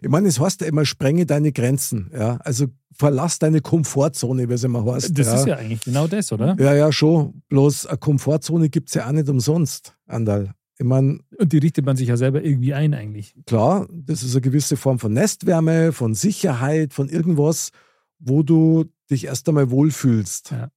Ich 0.00 0.08
meine, 0.08 0.28
es 0.28 0.40
heißt 0.40 0.62
ja 0.62 0.66
immer, 0.66 0.84
sprenge 0.86 1.26
deine 1.26 1.52
Grenzen. 1.52 2.10
Ja? 2.14 2.38
Also 2.38 2.66
verlass 2.94 3.38
deine 3.38 3.60
Komfortzone, 3.60 4.48
wie 4.48 4.54
es 4.54 4.64
immer 4.64 4.84
heißt. 4.84 5.18
Das 5.18 5.26
ja. 5.26 5.34
ist 5.34 5.46
ja 5.46 5.56
eigentlich 5.56 5.80
genau 5.80 6.06
das, 6.06 6.32
oder? 6.32 6.56
Ja, 6.58 6.74
ja, 6.74 6.90
schon. 6.90 7.42
Bloß 7.48 7.86
eine 7.86 7.98
Komfortzone 7.98 8.70
gibt 8.70 8.88
es 8.88 8.94
ja 8.94 9.06
auch 9.06 9.12
nicht 9.12 9.28
umsonst, 9.28 9.94
Andal. 10.06 10.52
Ich 10.78 10.84
meine, 10.84 11.20
Und 11.38 11.52
die 11.52 11.58
richtet 11.58 11.86
man 11.86 11.96
sich 11.96 12.08
ja 12.08 12.16
selber 12.16 12.42
irgendwie 12.44 12.74
ein, 12.74 12.92
eigentlich. 12.92 13.34
klar, 13.46 13.88
das 13.90 14.22
ist 14.22 14.34
eine 14.34 14.42
gewisse 14.42 14.76
Form 14.76 14.98
von 14.98 15.12
Nestwärme, 15.12 15.92
von 15.92 16.14
Sicherheit, 16.14 16.92
von 16.92 17.08
irgendwas, 17.08 17.70
wo 18.18 18.42
du 18.42 18.84
dich 19.10 19.24
erst 19.24 19.48
einmal 19.48 19.70
wohlfühlst. 19.70 20.50
Ja. 20.50 20.70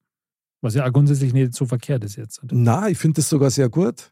Was 0.61 0.75
ja 0.75 0.85
auch 0.85 0.93
grundsätzlich 0.93 1.33
nicht 1.33 1.53
so 1.53 1.65
verkehrt 1.65 2.03
ist 2.03 2.15
jetzt. 2.15 2.41
Na, 2.51 2.89
ich 2.89 2.97
finde 2.97 3.17
das 3.17 3.29
sogar 3.29 3.49
sehr 3.49 3.69
gut. 3.69 4.11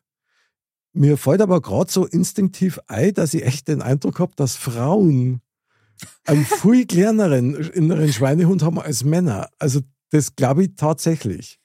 Mir 0.94 1.18
fällt 1.18 1.42
aber 1.42 1.62
gerade 1.62 1.92
so 1.92 2.06
instinktiv 2.06 2.80
ein, 2.88 3.14
dass 3.14 3.34
ich 3.34 3.46
echt 3.46 3.68
den 3.68 3.82
Eindruck 3.82 4.20
habe, 4.20 4.34
dass 4.36 4.56
Frauen 4.56 5.42
einen 6.26 6.46
viel 6.62 6.86
kleineren 6.86 7.56
inneren 7.56 8.12
Schweinehund 8.12 8.64
haben 8.64 8.80
als 8.80 9.04
Männer. 9.04 9.50
Also 9.60 9.82
das 10.10 10.36
glaube 10.36 10.64
ich 10.64 10.76
tatsächlich. 10.76 11.60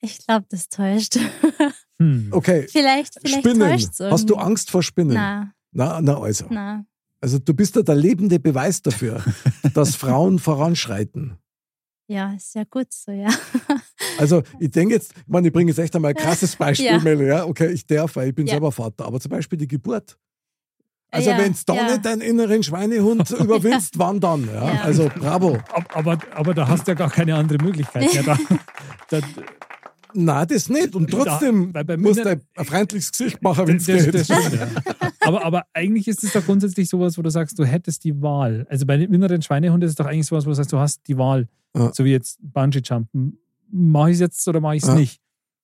Ich 0.00 0.18
glaube, 0.24 0.46
das 0.48 0.68
täuscht. 0.68 1.18
Hm. 2.00 2.28
Okay, 2.30 2.66
vielleicht 2.70 3.18
vielleicht 3.22 3.46
Spinnen. 3.46 4.10
Hast 4.10 4.30
du. 4.30 4.36
Angst 4.36 4.70
vor 4.70 4.82
Spinnen? 4.82 5.14
Na, 5.14 5.52
Na, 5.72 6.00
na 6.00 6.18
also. 6.20 6.46
na. 6.48 6.84
Also 7.20 7.38
du 7.38 7.52
bist 7.52 7.76
ja 7.76 7.82
der 7.82 7.94
lebende 7.94 8.40
Beweis 8.40 8.80
dafür, 8.80 9.22
dass 9.74 9.94
Frauen 9.96 10.38
voranschreiten. 10.38 11.36
Ja, 12.08 12.32
ist 12.32 12.54
ja 12.54 12.64
gut 12.68 12.92
so, 12.92 13.12
ja. 13.12 13.28
Also 14.18 14.42
ich 14.58 14.70
denke 14.70 14.94
jetzt, 14.94 15.12
ich 15.16 15.28
meine, 15.28 15.46
ich 15.48 15.52
bringe 15.52 15.70
jetzt 15.70 15.78
echt 15.78 15.94
einmal 15.94 16.10
ein 16.10 16.16
krasses 16.16 16.56
Beispiel, 16.56 16.86
Ja. 16.86 16.98
Mel, 16.98 17.22
ja. 17.26 17.44
Okay, 17.46 17.68
ich 17.72 17.86
darf, 17.86 18.16
weil 18.16 18.28
ich 18.30 18.34
bin 18.34 18.46
Ja. 18.46 18.52
selber 18.54 18.72
Vater, 18.72 19.04
aber 19.06 19.20
zum 19.20 19.30
Beispiel 19.30 19.58
die 19.58 19.68
Geburt. 19.68 20.18
Also 21.12 21.30
Ja, 21.30 21.38
wenn 21.38 21.52
du 21.52 21.58
da 21.66 21.74
ja. 21.74 21.84
nicht 21.90 22.04
deinen 22.04 22.20
inneren 22.20 22.62
Schweinehund 22.62 23.30
überwindst, 23.38 23.98
wann 23.98 24.20
dann? 24.20 24.46
Ja? 24.46 24.74
Ja. 24.74 24.80
Also 24.82 25.10
bravo. 25.14 25.54
Ab- 25.72 25.94
Aber, 25.96 26.18
aber 26.34 26.54
da 26.54 26.66
hast 26.68 26.86
du 26.86 26.92
ja 26.92 26.94
gar 26.96 27.10
keine 27.10 27.34
andere 27.36 27.62
Möglichkeit 27.62 28.12
mehr. 28.14 28.22
Da, 28.24 28.38
da, 29.08 29.20
Na, 30.14 30.44
das 30.46 30.68
nicht. 30.68 30.94
Und 30.94 31.10
trotzdem 31.10 31.72
Da- 31.72 31.80
weil 31.80 31.84
bei 31.84 31.96
musst 31.96 32.24
du 32.24 32.28
ein 32.28 32.64
freundliches 32.64 33.10
Gesicht 33.12 33.42
machen, 33.42 33.66
wenn 33.68 33.76
es 33.76 33.86
Das, 33.86 34.04
geht. 34.04 34.14
das 34.14 34.24
stimmt, 34.26 34.52
ja. 34.54 34.68
aber, 35.20 35.44
aber 35.44 35.64
eigentlich 35.72 36.08
ist 36.08 36.22
es 36.24 36.32
doch 36.32 36.44
grundsätzlich 36.44 36.88
sowas, 36.88 37.16
wo 37.18 37.22
du 37.22 37.30
sagst, 37.30 37.58
du 37.58 37.64
hättest 37.64 38.04
die 38.04 38.20
Wahl. 38.22 38.66
Also 38.70 38.86
bei 38.86 38.96
dem 38.96 39.12
inneren 39.12 39.42
Schweinehund 39.42 39.82
ist 39.84 39.90
es 39.90 39.96
doch 39.96 40.06
eigentlich 40.06 40.26
sowas, 40.26 40.44
wo 40.46 40.50
du 40.50 40.54
sagst, 40.54 40.72
du 40.72 40.78
hast 40.78 41.06
die 41.08 41.16
Wahl. 41.18 41.48
Ja. 41.76 41.92
So 41.92 42.04
wie 42.04 42.10
jetzt 42.10 42.38
Bungee-Jumpen. 42.42 43.38
Mache 43.72 44.10
ich 44.10 44.14
es 44.14 44.20
jetzt 44.20 44.48
oder 44.48 44.60
mache 44.60 44.76
ich 44.76 44.82
es 44.82 44.88
Ja. 44.88 44.94
nicht? 44.96 45.20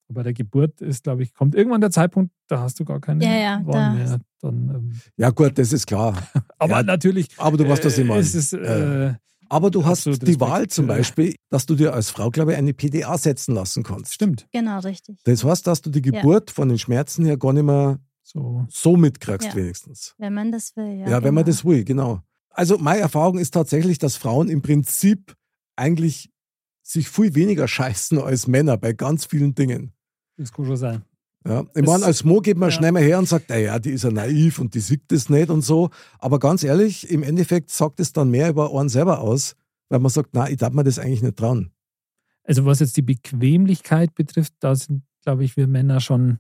Aber 0.09 0.21
bei 0.21 0.23
der 0.23 0.33
Geburt 0.35 0.81
ist, 0.81 1.03
glaube 1.03 1.25
ich, 1.25 1.35
kommt 1.35 1.55
irgendwann 1.57 1.81
der 1.81 1.91
Zeitpunkt, 1.91 2.33
da 2.47 2.61
hast 2.61 2.79
du 2.79 2.85
gar 2.85 3.01
keine 3.01 3.25
Ja, 3.25 3.35
ja, 3.35 3.61
Wahl 3.67 3.73
da- 3.73 3.93
mehr. 3.93 4.19
Dann, 4.41 4.55
ähm, 4.73 4.93
Ja, 5.17 5.31
gut, 5.31 5.59
das 5.59 5.73
ist 5.73 5.87
klar. 5.87 6.15
aber 6.59 6.77
Ja, 6.77 6.83
natürlich. 6.85 7.29
Aber 7.39 7.57
du 7.57 7.69
weißt, 7.69 7.85
was 7.85 7.99
ich 7.99 8.05
äh, 8.05 8.09
meine. 8.09 8.21
Es 8.21 8.35
ist, 8.37 8.53
äh, 8.53 9.15
Aber 9.49 9.71
du 9.71 9.85
hast 9.85 10.01
absolut 10.01 10.23
die 10.23 10.27
Respekt, 10.33 10.41
Wahl 10.41 10.67
zum 10.69 10.89
ja. 10.89 10.95
Beispiel, 10.97 11.35
dass 11.51 11.67
du 11.67 11.75
dir 11.75 11.93
als 11.95 12.11
Frau, 12.11 12.31
glaube 12.31 12.53
ich, 12.53 12.59
eine 12.59 12.75
PDA 12.75 13.17
setzen 13.19 13.55
lassen 13.55 13.83
kannst. 13.83 14.15
stimmt. 14.15 14.47
Genau, 14.53 14.79
richtig. 14.81 15.19
Das 15.25 15.45
heißt, 15.45 15.67
dass 15.67 15.83
du 15.83 15.91
die 15.91 16.03
Geburt 16.03 16.51
von 16.51 16.69
den 16.69 16.79
Schmerzen 16.79 17.25
her 17.25 17.37
gar 17.37 17.53
nicht 17.53 17.65
mehr 17.65 17.99
So. 18.23 18.67
so 18.69 18.97
mitkriegst, 18.97 19.49
Ja. 19.49 19.55
wenigstens. 19.55 20.15
Wenn 20.19 20.35
man 20.35 20.51
das 20.53 20.75
will, 20.77 20.99
ja. 21.01 21.09
Ja, 21.09 21.23
wenn 21.23 21.35
man 21.35 21.45
genau. 21.45 21.55
das 21.57 21.65
will, 21.65 21.85
genau. 21.85 22.21
Also 22.51 22.79
meine 22.79 23.01
Erfahrung 23.01 23.39
ist 23.39 23.53
tatsächlich, 23.53 23.99
dass 23.99 24.17
Frauen 24.17 24.49
im 24.49 24.63
Prinzip 24.63 25.35
eigentlich 25.77 26.31
sich 26.83 27.09
viel 27.09 27.35
weniger 27.35 27.69
scheißen 27.69 28.19
als 28.19 28.47
Männer 28.47 28.77
bei 28.77 28.93
ganz 28.93 29.27
vielen 29.27 29.55
Dingen. 29.55 29.93
Das 30.37 30.53
kann 30.53 30.67
schon 30.67 30.77
sein. 30.77 31.03
Ja, 31.47 31.65
ich 31.75 31.83
meine, 31.83 32.05
als 32.05 32.25
Mo 32.25 32.41
geht 32.41 32.57
man 32.57 32.71
ja. 32.71 32.77
schnell 32.77 32.93
mal 32.93 33.03
her 33.03 33.19
und 33.19 33.29
sagt, 33.29 33.51
naja, 33.51 33.79
die 33.79 33.91
ist 33.91 34.05
ja 34.05 34.11
naiv 34.11 34.59
und 34.59 34.75
die 34.75 34.81
sieht 34.81 35.03
das 35.09 35.29
nicht 35.29 35.49
und 35.51 35.63
so. 35.63 35.91
Aber 36.19 36.39
ganz 36.39 36.65
ehrlich, 36.65 37.09
im 37.11 37.23
Endeffekt 37.23 37.71
sagt 37.71 38.01
es 38.01 38.13
dann 38.13 38.31
mehr 38.31 38.51
über 38.51 38.75
einen 38.75 38.89
selber 38.89 39.21
aus, 39.21 39.55
weil 39.89 40.01
man 40.01 40.11
sagt, 40.11 40.31
na, 40.33 40.49
ich 40.49 40.57
darf 40.57 40.73
mir 40.73 40.85
das 40.85 40.99
eigentlich 40.99 41.23
nicht 41.23 41.37
trauen. 41.37 41.71
Also 42.43 42.65
was 42.65 42.81
jetzt 42.81 42.97
die 42.97 43.03
Bequemlichkeit 43.03 44.15
betrifft, 44.15 44.55
da 44.61 44.75
sind, 44.75 45.03
glaube 45.23 45.45
ich, 45.45 45.57
wir 45.57 45.67
Männer 45.67 46.01
schon 46.01 46.39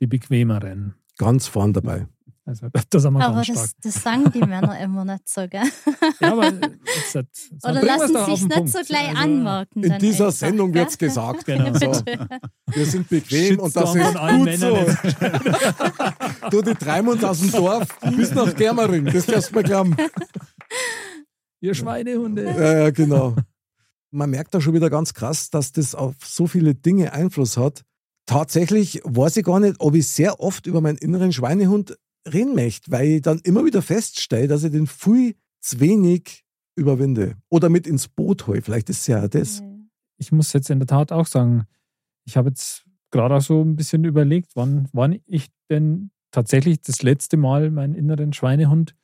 die 0.00 0.06
bequemeren. 0.06 0.94
Ganz 1.16 1.46
vorn 1.46 1.72
dabei. 1.72 2.06
Also 2.48 2.68
da 2.90 2.98
sind 2.98 3.12
wir 3.12 3.24
Aber 3.24 3.34
ganz 3.34 3.46
stark. 3.46 3.58
das, 3.82 3.94
das 3.94 4.02
sagen 4.02 4.32
die 4.32 4.38
Männer 4.46 4.80
immer 4.80 5.04
nicht 5.04 5.28
so, 5.28 5.46
gell? 5.46 5.60
Ja, 6.20 6.32
aber 6.32 6.44
jetzt, 6.46 7.14
jetzt 7.14 7.52
Oder 7.62 7.82
lassen 7.82 8.16
auf 8.16 8.26
sich 8.38 8.48
nicht 8.48 8.68
so 8.68 8.78
gleich 8.86 9.08
Also, 9.10 9.22
anmerken. 9.22 9.82
In 9.84 9.98
dieser 9.98 10.26
einfach, 10.26 10.38
Sendung 10.38 10.72
gell? 10.72 10.82
wird's 10.82 10.96
gesagt. 10.96 11.44
Genau. 11.44 11.74
So. 11.74 12.02
Wir 12.72 12.86
sind 12.86 13.08
bequem 13.08 13.58
und 13.58 13.76
das 13.76 13.92
Shitstorm 13.92 14.46
ist 14.46 14.60
gut 14.60 14.60
so. 14.60 14.74
Männern. 14.74 14.98
Du, 16.50 16.62
die 16.62 16.74
Treimund 16.74 17.22
aus 17.24 17.40
dem 17.40 17.50
Dorf, 17.52 17.86
bis 18.16 18.32
nach 18.34 18.54
Germering, 18.54 19.04
das 19.04 19.26
kannst 19.26 19.50
du 19.50 19.56
mir 19.56 19.62
glauben. 19.62 19.94
Ihr 21.60 21.74
Schweinehunde. 21.74 22.44
Ja, 22.44 22.78
ja, 22.78 22.90
genau. 22.90 23.36
Man 24.10 24.30
merkt 24.30 24.54
da 24.54 24.60
schon 24.60 24.72
wieder 24.72 24.88
ganz 24.88 25.12
krass, 25.12 25.50
dass 25.50 25.72
das 25.72 25.94
auf 25.94 26.14
so 26.24 26.46
viele 26.46 26.74
Dinge 26.74 27.12
Einfluss 27.12 27.58
hat. 27.58 27.82
Tatsächlich 28.24 29.02
weiß 29.04 29.36
ich 29.36 29.44
gar 29.44 29.60
nicht, 29.60 29.76
ob 29.80 29.94
ich 29.94 30.06
sehr 30.08 30.40
oft 30.40 30.66
über 30.66 30.80
meinen 30.80 30.98
inneren 30.98 31.32
Schweinehund 31.32 31.98
reden 32.32 32.54
möchte, 32.54 32.90
weil 32.90 33.08
ich 33.08 33.22
dann 33.22 33.40
immer 33.40 33.64
wieder 33.64 33.82
feststelle, 33.82 34.48
dass 34.48 34.64
ich 34.64 34.72
den 34.72 34.86
viel 34.86 35.34
zu 35.60 35.80
wenig 35.80 36.44
überwinde. 36.76 37.36
Oder 37.48 37.68
mit 37.68 37.86
ins 37.86 38.08
Boot 38.08 38.46
hole. 38.46 38.62
Vielleicht 38.62 38.88
ist 38.90 39.00
es 39.00 39.06
ja 39.06 39.26
das. 39.28 39.62
Ich 40.16 40.32
muss 40.32 40.52
jetzt 40.52 40.70
in 40.70 40.78
der 40.78 40.86
Tat 40.86 41.12
auch 41.12 41.26
sagen, 41.26 41.66
ich 42.24 42.36
habe 42.36 42.50
jetzt 42.50 42.84
gerade 43.10 43.36
auch 43.36 43.40
so 43.40 43.62
ein 43.62 43.76
bisschen 43.76 44.04
überlegt, 44.04 44.54
wann, 44.54 44.88
wann 44.92 45.18
ich 45.26 45.48
denn 45.70 46.10
tatsächlich 46.30 46.80
das 46.82 47.02
letzte 47.02 47.36
Mal 47.36 47.70
meinen 47.70 47.94
inneren 47.94 48.32
Schweinehund 48.32 48.94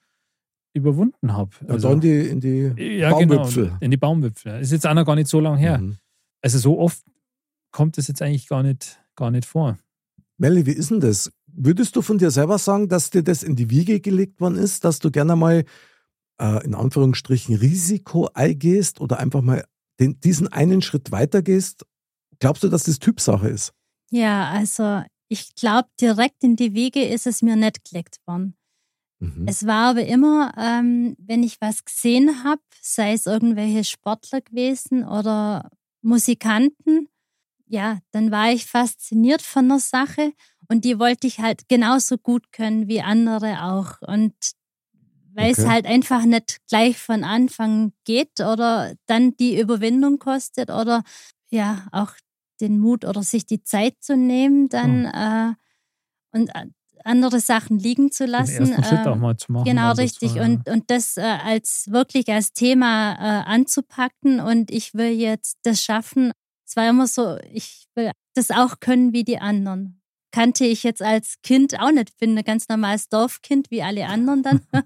überwunden 0.75 1.33
habe. 1.33 1.51
Ja, 1.69 1.77
da 1.77 1.93
in 1.93 2.01
die, 2.01 2.21
in 2.21 2.41
die 2.41 2.97
ja, 2.99 3.11
Baumwipfel. 3.11 3.65
genau, 3.67 3.77
in 3.81 3.91
die 3.91 3.97
Baumwipfel. 3.97 4.61
Ist 4.61 4.73
jetzt 4.73 4.87
auch 4.87 4.95
noch 4.95 5.07
gar 5.07 5.15
nicht 5.15 5.29
so 5.29 5.41
lange 5.41 5.59
her. 5.59 5.79
Mhm. 5.79 5.99
Also 6.43 6.59
so 6.59 6.79
oft 6.79 7.03
kommt 7.71 7.97
es 7.97 8.09
jetzt 8.09 8.21
eigentlich 8.23 8.49
gar 8.49 8.63
nicht, 8.63 9.01
gar 9.15 9.31
nicht 9.31 9.47
vor. 9.47 9.79
Melli, 10.37 10.67
wie 10.67 10.73
ist 10.73 10.91
denn 10.91 11.01
das? 11.01 11.33
Würdest 11.57 11.97
du 11.97 12.03
von 12.03 12.19
dir 12.19 12.31
selber 12.31 12.59
sagen, 12.59 12.89
dass 12.89 13.11
dir 13.11 13.23
das 13.23 13.43
in 13.43 13.57
die 13.57 13.71
Wiege 13.71 14.01
gelegt 14.01 14.41
worden 14.41 14.57
ist, 14.57 14.85
dass 14.85 14.99
du 14.99 15.11
gerne 15.11 15.37
mal 15.37 15.65
äh, 16.41 16.65
in 16.65 16.75
Anführungsstrichen 16.75 17.55
Risiko 17.57 18.29
eingehst 18.35 19.01
oder 19.01 19.19
einfach 19.19 19.43
mal 19.43 19.65
den, 20.01 20.19
diesen 20.21 20.49
einen 20.49 20.83
Schritt 20.83 21.13
weitergehst? 21.13 21.87
Glaubst 22.41 22.63
du, 22.65 22.69
dass 22.69 22.85
das 22.85 22.99
Typsache 22.99 23.49
ist? 23.49 23.73
Ja, 24.11 24.51
also 24.51 25.03
ich 25.29 25.55
glaube, 25.55 25.89
direkt 26.01 26.43
in 26.43 26.57
die 26.57 26.75
Wege 26.75 27.05
ist 27.05 27.27
es 27.27 27.43
mir 27.43 27.57
nicht 27.57 27.85
gelegt 27.89 28.19
worden. 28.27 28.57
Mhm. 29.21 29.47
Es 29.49 29.67
war 29.67 29.91
aber 29.91 30.05
immer, 30.07 30.53
ähm, 30.59 31.17
wenn 31.19 31.43
ich 31.43 31.61
was 31.61 31.85
gesehen 31.85 32.45
habe, 32.45 32.63
sei 32.81 33.13
es 33.13 33.27
irgendwelche 33.27 33.85
Sportler 33.85 34.41
gewesen 34.41 35.05
oder 35.05 35.71
Musikanten, 36.03 37.09
ja, 37.67 37.99
dann 38.11 38.31
war 38.31 38.53
ich 38.53 38.67
fasziniert 38.67 39.43
von 39.43 39.69
der 39.69 39.79
Sache 39.79 40.33
und 40.69 40.85
die 40.85 40.99
wollte 40.99 41.27
ich 41.27 41.41
halt 41.41 41.69
genauso 41.69 42.19
gut 42.19 42.53
können 42.53 42.89
wie 42.89 43.03
andere 43.03 43.63
auch. 43.65 44.01
Und 44.03 44.35
weil 45.35 45.51
es 45.53 45.59
Okay. 45.59 45.69
halt 45.69 45.87
einfach 45.87 46.25
nicht 46.25 46.59
gleich 46.69 46.99
von 46.99 47.25
Anfang 47.25 47.93
geht 48.05 48.41
oder 48.41 48.95
dann 49.07 49.37
die 49.37 49.59
Überwindung 49.59 50.19
kostet 50.19 50.71
oder 50.71 51.03
ja, 51.51 51.87
auch 51.93 52.13
den 52.61 52.79
Mut 52.79 53.05
oder 53.05 53.23
sich 53.23 53.47
die 53.47 53.63
Zeit 53.63 53.97
zu 54.01 54.17
nehmen, 54.17 54.69
dann 54.69 55.05
äh, 55.07 55.55
und 56.33 56.49
äh, 56.55 56.67
andere 57.05 57.41
Sachen 57.41 57.79
liegen 57.79 58.11
zu 58.13 58.25
Den 58.25 58.31
lassen. 58.31 58.67
Schritt 58.83 59.07
äh, 59.07 59.09
auch 59.09 59.17
mal 59.19 59.37
zu 59.37 59.53
machen. 59.53 59.65
Genau, 59.67 59.89
Also 59.89 60.03
richtig. 60.03 60.33
zwar, 60.33 60.45
Und, 60.45 60.69
und 60.69 60.91
das 60.91 61.17
äh, 61.17 61.23
als 61.23 61.91
wirklich 61.91 62.29
als 62.33 62.53
Thema 62.53 63.13
äh, 63.15 63.45
anzupacken 63.45 64.41
und 64.41 64.71
ich 64.71 64.95
will 64.95 65.11
jetzt 65.11 65.59
das 65.65 65.83
schaffen. 65.83 66.33
Es 66.67 66.77
war 66.77 66.89
immer 66.89 67.07
so, 67.07 67.37
ich 67.53 67.87
will 67.95 68.11
das 68.35 68.51
auch 68.51 68.81
können 68.81 69.13
wie 69.13 69.25
die 69.25 69.39
anderen. 69.39 70.01
Kannte 70.35 70.65
ich 70.65 70.83
jetzt 70.83 71.01
als 71.01 71.37
Kind 71.45 71.79
auch 71.79 71.93
nicht. 71.93 72.19
Bin 72.19 72.37
ein 72.37 72.43
ganz 72.43 72.69
normales 72.69 73.09
Dorfkind 73.09 73.71
wie 73.71 73.85
alle 73.85 74.07
anderen 74.07 74.43
dann. 74.43 74.63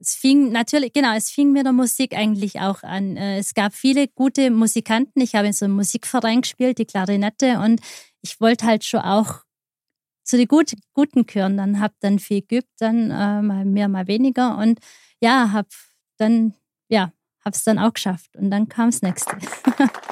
es 0.00 0.16
fing 0.16 0.50
natürlich, 0.50 0.92
genau, 0.92 1.14
es 1.14 1.30
fing 1.30 1.52
mit 1.52 1.64
der 1.64 1.72
Musik 1.72 2.12
eigentlich 2.12 2.58
auch 2.58 2.82
an. 2.82 3.16
Äh, 3.16 3.38
Es 3.38 3.54
gab 3.54 3.72
viele 3.72 4.08
gute 4.08 4.50
Musikanten. 4.50 5.20
Ich 5.20 5.36
habe 5.36 5.46
in 5.46 5.52
so 5.52 5.66
einem 5.66 5.76
Musikverein 5.76 6.40
gespielt, 6.40 6.78
die 6.78 6.86
Klarinette 6.86 7.60
und 7.60 7.80
ich 8.20 8.40
wollte 8.40 8.66
halt 8.66 8.82
schon 8.84 9.02
auch 9.02 9.44
zu 10.24 10.36
den 10.36 10.48
gut, 10.48 10.72
guten 10.92 11.24
Chören. 11.24 11.56
Dann 11.56 11.78
hab 11.78 11.92
dann 12.00 12.18
viel 12.18 12.42
geübt, 12.42 12.72
dann 12.80 13.12
äh, 13.12 13.42
mal 13.42 13.64
mehr, 13.64 13.86
mal 13.86 14.08
weniger. 14.08 14.58
Und 14.58 14.80
ja, 15.20 15.52
hab 15.52 15.68
dann, 16.16 16.54
ja, 16.88 17.12
hab's 17.44 17.62
dann 17.62 17.78
auch 17.78 17.92
geschafft. 17.92 18.34
Und 18.34 18.50
dann 18.50 18.68
kam's 18.68 19.02
nächste. 19.02 19.38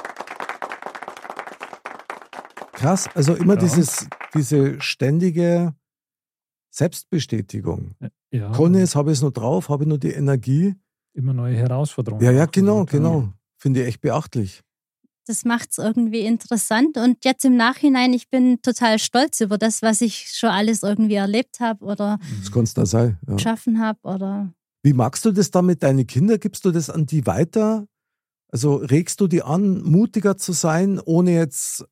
Krass, 2.79 3.07
also 3.13 3.33
immer 3.35 3.55
Ja. 3.55 3.59
dieses, 3.59 4.07
diese 4.33 4.79
ständige 4.81 5.73
Selbstbestätigung. 6.71 7.95
ja, 8.31 8.51
Kann 8.51 8.73
ich 8.75 8.81
es, 8.81 8.95
habe 8.95 9.11
ich 9.11 9.17
es 9.17 9.21
noch 9.23 9.31
drauf, 9.31 9.69
habe 9.69 9.83
ich 9.83 9.89
noch 9.89 9.97
die 9.97 10.11
Energie? 10.11 10.75
immer 11.13 11.33
neue 11.33 11.55
Herausforderungen. 11.57 12.23
Ja, 12.23 12.31
ja, 12.31 12.45
genau, 12.45 12.85
genau. 12.85 13.33
Finde 13.57 13.81
ich 13.81 13.87
echt 13.87 14.01
beachtlich. 14.01 14.61
Das 15.25 15.43
macht's 15.43 15.77
irgendwie 15.77 16.21
interessant. 16.21 16.97
Und 16.97 17.25
jetzt 17.25 17.43
im 17.43 17.57
Nachhinein, 17.57 18.13
ich 18.13 18.29
bin 18.29 18.61
total 18.61 18.99
stolz 18.99 19.41
über 19.41 19.57
das, 19.57 19.81
was 19.81 19.99
ich 20.01 20.29
schon 20.31 20.49
alles 20.49 20.81
irgendwie 20.83 21.15
erlebt 21.15 21.59
habe 21.59 21.83
oder 21.83 22.19
es 22.31 22.73
da 22.73 22.85
sein. 22.85 23.17
Ja. 23.27 23.35
geschaffen 23.35 23.79
habe 23.81 23.99
oder 24.03 24.53
Wie 24.81 24.93
magst 24.93 25.25
du 25.25 25.31
das 25.31 25.51
dann 25.51 25.65
mit 25.65 25.83
deinen 25.83 26.07
Kindern? 26.07 26.39
Gibst 26.39 26.63
du 26.63 26.71
das 26.71 26.89
an 26.89 27.05
die 27.05 27.25
weiter? 27.25 27.85
Also 28.51 28.75
regst 28.75 29.19
du 29.19 29.27
die 29.27 29.43
an, 29.43 29.81
mutiger 29.83 30.37
zu 30.37 30.53
sein, 30.53 30.99
ohne 31.03 31.33
jetzt 31.33 31.85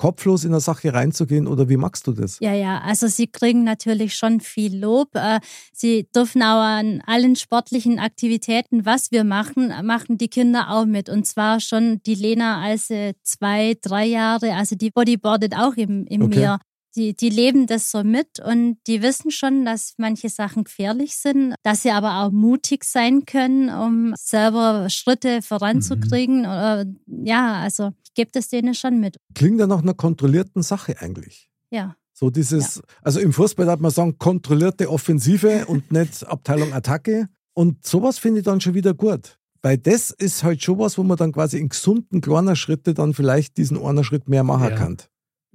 kopflos 0.00 0.44
in 0.44 0.52
der 0.52 0.60
Sache 0.60 0.94
reinzugehen? 0.94 1.46
Oder 1.46 1.68
wie 1.68 1.76
magst 1.76 2.06
du 2.06 2.12
das? 2.12 2.38
Ja, 2.40 2.54
ja, 2.54 2.80
also 2.80 3.06
sie 3.06 3.26
kriegen 3.26 3.64
natürlich 3.64 4.14
schon 4.14 4.40
viel 4.40 4.74
Lob. 4.76 5.14
Äh, 5.14 5.40
Sie 5.72 6.08
dürfen 6.14 6.42
auch 6.42 6.62
an 6.62 7.02
allen 7.06 7.36
sportlichen 7.36 7.98
Aktivitäten, 7.98 8.86
was 8.86 9.12
wir 9.12 9.24
machen, 9.24 9.72
machen 9.84 10.16
die 10.16 10.28
Kinder 10.28 10.70
auch 10.70 10.86
mit. 10.86 11.10
Und 11.10 11.26
zwar 11.26 11.60
schon 11.60 12.00
die 12.06 12.14
Lena 12.14 12.62
als 12.62 12.88
zwei, 13.22 13.76
drei 13.80 14.06
Jahre, 14.06 14.54
also 14.54 14.74
die 14.74 14.90
bodyboardet 14.90 15.54
auch 15.54 15.74
im, 15.76 16.06
im 16.06 16.22
Okay. 16.22 16.38
Meer. 16.40 16.60
Die, 16.96 17.14
die 17.14 17.28
leben 17.30 17.66
das 17.66 17.90
so 17.90 18.02
mit 18.02 18.40
und 18.44 18.78
die 18.86 19.00
wissen 19.00 19.30
schon, 19.30 19.64
dass 19.64 19.94
manche 19.96 20.28
Sachen 20.28 20.64
gefährlich 20.64 21.16
sind, 21.16 21.54
dass 21.62 21.82
sie 21.82 21.90
aber 21.92 22.22
auch 22.24 22.32
mutig 22.32 22.84
sein 22.84 23.24
können, 23.26 23.68
um 23.70 24.12
selber 24.16 24.88
Schritte 24.90 25.40
voranzukriegen. 25.42 26.40
Oder, 26.40 26.84
ja, 27.06 27.54
also 27.60 27.90
ich 28.04 28.14
gebe 28.14 28.30
das 28.32 28.48
denen 28.48 28.74
schon 28.74 28.98
mit. 28.98 29.18
Klingt 29.34 29.60
ja 29.60 29.66
nach 29.68 29.82
einer 29.82 29.94
kontrollierten 29.94 30.62
Sache 30.62 30.96
eigentlich. 31.00 31.48
Ja. 31.70 31.94
So 32.12 32.28
dieses, 32.30 32.82
also 33.02 33.20
im 33.20 33.32
Fußball 33.32 33.66
darf 33.66 33.80
man 33.80 33.90
sagen, 33.90 34.18
kontrollierte 34.18 34.90
Offensive 34.90 35.64
und 35.68 35.92
nicht 35.92 36.26
Abteilung 36.26 36.72
Attacke. 36.72 37.28
Und 37.54 37.86
sowas 37.86 38.18
finde 38.18 38.40
ich 38.40 38.44
dann 38.44 38.60
schon 38.60 38.74
wieder 38.74 38.94
gut. 38.94 39.38
Weil 39.62 39.78
das 39.78 40.10
ist 40.10 40.42
halt 40.42 40.62
schon 40.62 40.78
was, 40.78 40.96
wo 40.98 41.02
man 41.02 41.18
dann 41.18 41.32
quasi 41.32 41.58
in 41.58 41.68
gesunden 41.68 42.20
kleiner 42.20 42.56
Schritte 42.56 42.94
dann 42.94 43.12
vielleicht 43.14 43.58
diesen 43.58 43.78
einen 43.78 44.04
Schritt 44.04 44.28
mehr 44.28 44.42
machen 44.42 44.70
Ja. 44.70 44.74
kann. 44.74 44.96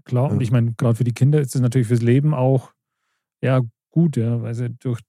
Klar, 0.06 0.30
und 0.32 0.38
Ja. 0.38 0.42
ich 0.42 0.52
meine, 0.52 0.74
gerade 0.74 0.96
für 0.96 1.04
die 1.04 1.14
Kinder 1.14 1.42
ist 1.42 1.56
es 1.56 1.62
natürlich 1.62 1.88
fürs 1.88 2.02
Leben 2.02 2.34
auch 2.34 2.72
ja, 3.44 3.62
gut, 3.92 4.18
ja, 4.18 4.42
weil 4.42 4.56
sie 4.56 4.70
durch 4.80 5.02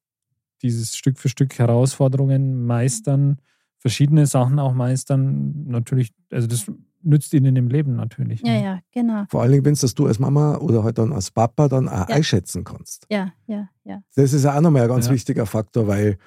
dieses 0.63 0.97
Stück 0.97 1.19
für 1.19 1.29
Stück 1.29 1.59
Herausforderungen 1.59 2.67
meistern, 2.67 3.39
verschiedene 3.79 4.27
Sachen 4.27 4.59
auch 4.59 4.75
meistern. 4.75 5.65
Natürlich, 5.69 6.13
also 6.31 6.47
das 6.49 6.71
nützt 7.03 7.33
ihnen 7.35 7.57
im 7.57 7.69
Leben 7.69 7.95
natürlich. 7.97 8.43
Ja, 8.43 8.53
ne? 8.55 8.65
ja, 8.65 8.81
genau. 8.93 9.25
Vor 9.29 9.43
allen 9.43 9.53
Dingen, 9.53 9.65
wenn 9.65 9.75
es 9.75 9.81
das 9.81 9.95
du 9.95 10.07
als 10.07 10.19
Mama 10.19 10.57
oder 10.59 10.83
halt 10.85 10.99
dann 10.99 11.13
als 11.13 11.31
Papa 11.31 11.69
dann 11.69 11.89
auch 11.89 12.09
Ja. 12.09 12.17
einschätzen 12.17 12.65
kannst. 12.65 13.07
Ja, 13.11 13.33
ja, 13.47 13.69
ja. 13.85 14.03
Das 14.17 14.33
ist 14.33 14.45
ja 14.45 14.57
auch 14.57 14.61
nochmal 14.61 14.83
ein 14.83 14.89
ganz 14.89 15.07
Ja. 15.07 15.13
wichtiger 15.13 15.47
Faktor, 15.47 15.87
weil, 15.87 16.19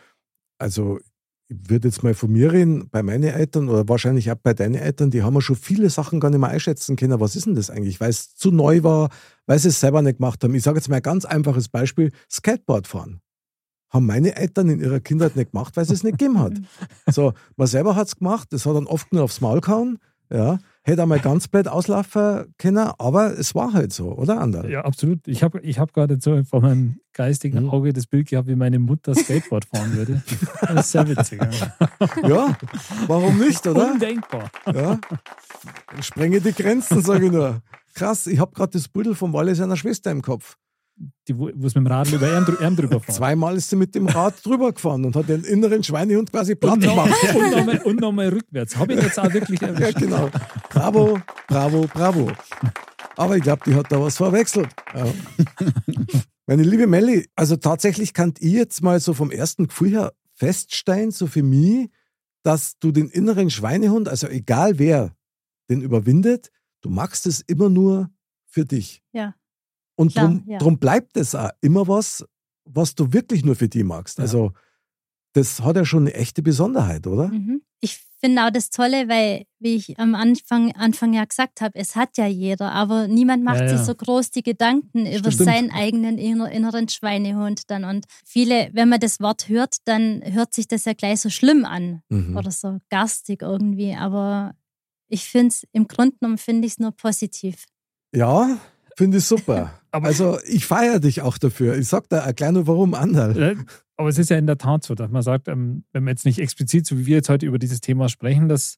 also, 0.59 0.99
ich 1.49 1.69
würde 1.69 1.87
jetzt 1.87 2.03
mal 2.03 2.13
von 2.13 2.31
mir 2.31 2.51
reden, 2.51 2.89
bei 2.91 3.01
meinen 3.01 3.23
Eltern 3.23 3.69
oder 3.69 3.89
wahrscheinlich 3.89 4.31
auch 4.31 4.35
bei 4.35 4.53
deinen 4.53 4.75
Eltern, 4.75 5.09
die 5.09 5.23
haben 5.23 5.33
ja 5.33 5.41
schon 5.41 5.55
viele 5.55 5.89
Sachen 5.89 6.19
gar 6.19 6.29
nicht 6.29 6.39
mehr 6.39 6.49
einschätzen 6.49 6.95
können. 6.95 7.19
Was 7.19 7.35
ist 7.35 7.47
denn 7.47 7.55
das 7.55 7.71
eigentlich? 7.71 7.99
Weil 7.99 8.11
es 8.11 8.35
zu 8.35 8.51
neu 8.51 8.83
war, 8.83 9.09
weil 9.47 9.57
sie 9.57 9.69
es 9.69 9.79
selber 9.79 10.03
nicht 10.03 10.17
gemacht 10.17 10.43
haben. 10.43 10.53
Ich 10.53 10.61
sage 10.61 10.77
jetzt 10.77 10.89
mal 10.89 10.97
ein 10.97 11.01
ganz 11.01 11.25
einfaches 11.25 11.67
Beispiel: 11.67 12.11
Skateboard 12.29 12.85
fahren. 12.87 13.21
Haben 13.89 14.05
meine 14.05 14.35
Eltern 14.35 14.69
in 14.69 14.79
ihrer 14.79 14.99
Kindheit 14.99 15.35
nicht 15.35 15.51
gemacht, 15.51 15.75
weil 15.75 15.83
es 15.83 15.89
es 15.89 16.03
nicht 16.03 16.19
gegeben 16.19 16.39
hat. 16.39 16.53
So, 17.11 17.33
man 17.57 17.65
selber 17.65 17.95
hat 17.95 18.07
es 18.07 18.17
gemacht, 18.17 18.49
das 18.51 18.67
hat 18.67 18.75
dann 18.75 18.85
oft 18.85 19.11
nur 19.11 19.23
aufs 19.23 19.41
Maul 19.41 19.61
gehauen. 19.61 19.97
Ja, 20.31 20.59
hätte 20.83 21.01
einmal 21.01 21.19
ganz 21.19 21.47
blöd 21.47 21.67
auslaufen 21.67 22.53
können, 22.59 22.91
aber 22.99 23.37
es 23.37 23.55
war 23.55 23.73
halt 23.73 23.91
so, 23.91 24.11
oder 24.15 24.39
Anderl? 24.39 24.69
Ja, 24.69 24.81
absolut. 24.81 25.27
Ich 25.27 25.41
habe 25.41 25.59
ich 25.61 25.79
hab 25.79 25.91
gerade 25.91 26.19
so 26.21 26.43
vor 26.43 26.61
meinem 26.61 26.99
geistigen 27.13 27.63
Mhm. 27.63 27.69
Auge 27.71 27.93
das 27.93 28.05
Bild 28.05 28.29
gehabt, 28.29 28.47
wie 28.47 28.55
meine 28.55 28.77
Mutter 28.77 29.15
Skateboard 29.15 29.65
fahren 29.65 29.93
würde. 29.95 30.21
Das 30.61 30.85
ist 30.85 30.91
sehr 30.91 31.07
witzig. 31.07 31.41
Ja. 32.27 32.55
Warum 33.07 33.39
nicht, 33.39 33.65
oder? 33.65 33.91
Undenkbar. 33.93 34.51
Ja. 34.71 34.99
Sprenge 36.01 36.41
die 36.41 36.53
Grenzen, 36.53 37.01
sage 37.01 37.25
ich 37.25 37.31
nur. 37.31 37.61
Krass, 37.95 38.27
ich 38.27 38.39
habe 38.39 38.53
gerade 38.53 38.71
das 38.73 38.87
Bild 38.87 39.17
von 39.17 39.33
Walle 39.33 39.55
seiner 39.55 39.75
Schwester 39.77 40.11
im 40.11 40.21
Kopf. 40.21 40.57
Die, 41.27 41.37
wo 41.37 41.47
es 41.47 41.75
mit 41.75 41.75
dem 41.75 41.87
Radl 41.87 42.15
über 42.15 42.27
drü- 42.39 42.61
Arm 42.63 42.75
drüber 42.75 42.99
fahren. 43.01 43.15
Zweimal 43.15 43.55
ist 43.55 43.69
sie 43.69 43.75
mit 43.75 43.95
dem 43.95 44.07
Rad 44.07 44.43
drüber 44.45 44.73
gefahren 44.73 45.05
und 45.05 45.15
hat 45.15 45.29
den 45.29 45.43
inneren 45.43 45.83
Schweinehund 45.83 46.31
quasi 46.31 46.55
platt 46.55 46.73
Und 46.73 46.81
gemacht. 46.81 47.09
nochmal 47.23 47.35
und 47.45 47.51
nochmal- 47.51 47.81
und 47.83 47.99
nochmal 48.01 48.27
rückwärts. 48.29 48.75
Habe 48.75 48.93
ich 48.95 49.03
jetzt 49.03 49.17
auch 49.19 49.31
wirklich 49.33 49.61
Ja, 49.61 49.67
erwischt. 49.69 49.97
genau. 49.99 50.29
Bravo, 50.69 51.19
bravo, 51.47 51.87
bravo. 51.93 52.31
Aber 53.15 53.37
ich 53.37 53.43
glaube, 53.43 53.61
die 53.65 53.75
hat 53.75 53.91
da 53.91 54.01
was 54.01 54.17
verwechselt. 54.17 54.69
Ja. 54.95 55.05
Meine 56.47 56.63
liebe 56.63 56.87
Melli, 56.87 57.27
also 57.35 57.55
tatsächlich 57.57 58.13
kann 58.13 58.33
ich 58.39 58.53
jetzt 58.53 58.81
mal 58.81 58.99
so 58.99 59.13
vom 59.13 59.29
ersten 59.31 59.67
Gefühl 59.67 59.91
her 59.91 60.13
feststellen, 60.33 61.11
so 61.11 61.27
für 61.27 61.43
mich, 61.43 61.89
dass 62.43 62.77
du 62.79 62.91
den 62.91 63.09
inneren 63.09 63.49
Schweinehund, 63.49 64.09
also 64.09 64.27
egal 64.27 64.79
wer 64.79 65.13
den 65.69 65.81
überwindet, 65.81 66.49
du 66.81 66.89
machst 66.89 67.27
es 67.27 67.41
immer 67.41 67.69
nur 67.69 68.09
für 68.47 68.65
dich. 68.65 69.03
Ja. 69.11 69.35
Und 69.99 70.13
Klar, 70.13 70.27
drum, 70.27 70.43
ja. 70.47 70.57
drum 70.59 70.77
bleibt 70.79 71.17
es 71.17 71.35
auch 71.35 71.49
immer 71.59 71.87
was, 71.89 72.25
was 72.63 72.95
du 72.95 73.11
wirklich 73.11 73.43
nur 73.43 73.55
für 73.55 73.67
die 73.67 73.83
magst. 73.83 74.17
Ja. 74.17 74.23
Also 74.23 74.53
das 75.33 75.59
hat 75.61 75.75
ja 75.75 75.83
schon 75.83 76.03
eine 76.03 76.13
echte 76.13 76.41
Besonderheit, 76.41 77.05
oder? 77.05 77.27
Mhm. 77.27 77.61
Ich 77.81 77.99
finde 78.21 78.45
auch 78.45 78.49
das 78.49 78.69
Tolle, 78.69 79.09
weil, 79.09 79.43
wie 79.59 79.75
ich 79.75 79.99
am 79.99 80.15
Anfang, 80.15 80.71
Anfang 80.73 81.13
ja 81.13 81.25
gesagt 81.25 81.59
habe, 81.59 81.77
es 81.77 81.97
hat 81.97 82.17
ja 82.17 82.27
jeder, 82.27 82.71
aber 82.71 83.07
niemand 83.09 83.43
macht 83.43 83.59
Ja, 83.59 83.65
ja. 83.65 83.77
sich 83.77 83.85
so 83.85 83.93
groß 83.93 84.31
die 84.31 84.41
Gedanken 84.43 85.05
über 85.05 85.31
Stimmt. 85.31 85.49
seinen 85.49 85.71
eigenen 85.71 86.17
inner, 86.17 86.49
inneren 86.49 86.87
Schweinehund 86.87 87.69
dann. 87.69 87.83
Und 87.83 88.05
viele, 88.25 88.69
wenn 88.73 88.87
man 88.89 88.99
das 89.01 89.19
Wort 89.19 89.49
hört, 89.49 89.77
dann 89.85 90.21
hört 90.23 90.53
sich 90.53 90.67
das 90.69 90.85
ja 90.85 90.93
gleich 90.93 91.19
so 91.21 91.29
schlimm 91.29 91.65
an 91.65 92.01
Mhm. 92.09 92.37
oder 92.37 92.51
so 92.51 92.79
garstig 92.89 93.41
irgendwie. 93.41 93.95
Aber 93.95 94.53
ich 95.09 95.25
finde 95.25 95.49
es, 95.49 95.67
im 95.73 95.87
Grunde 95.89 96.15
genommen 96.19 96.37
finde 96.37 96.67
ich 96.67 96.73
es 96.73 96.79
nur 96.79 96.91
positiv. 96.91 97.65
Ja, 98.15 98.57
finde 98.97 99.17
ich 99.17 99.25
super. 99.25 99.78
Aber- 99.91 100.07
also 100.07 100.37
ich 100.45 100.65
feiere 100.65 100.99
dich 100.99 101.21
auch 101.21 101.37
dafür. 101.37 101.77
Ich 101.77 101.87
sag 101.87 102.07
da 102.09 102.31
gleich 102.31 102.51
nur 102.51 102.67
warum, 102.67 102.93
Anderl. 102.93 103.57
Aber 103.97 104.09
es 104.09 104.17
ist 104.17 104.29
ja 104.29 104.37
in 104.37 104.47
der 104.47 104.57
Tat 104.57 104.83
so, 104.83 104.95
dass 104.95 105.09
man 105.09 105.21
sagt, 105.21 105.47
ähm, 105.47 105.83
wenn 105.91 106.03
man 106.03 106.11
jetzt 106.13 106.25
nicht 106.25 106.39
explizit, 106.39 106.85
so 106.85 106.97
wie 106.97 107.05
wir 107.05 107.15
jetzt 107.17 107.29
heute 107.29 107.45
über 107.45 107.59
dieses 107.59 107.81
Thema 107.81 108.07
sprechen, 108.09 108.47
dass 108.47 108.77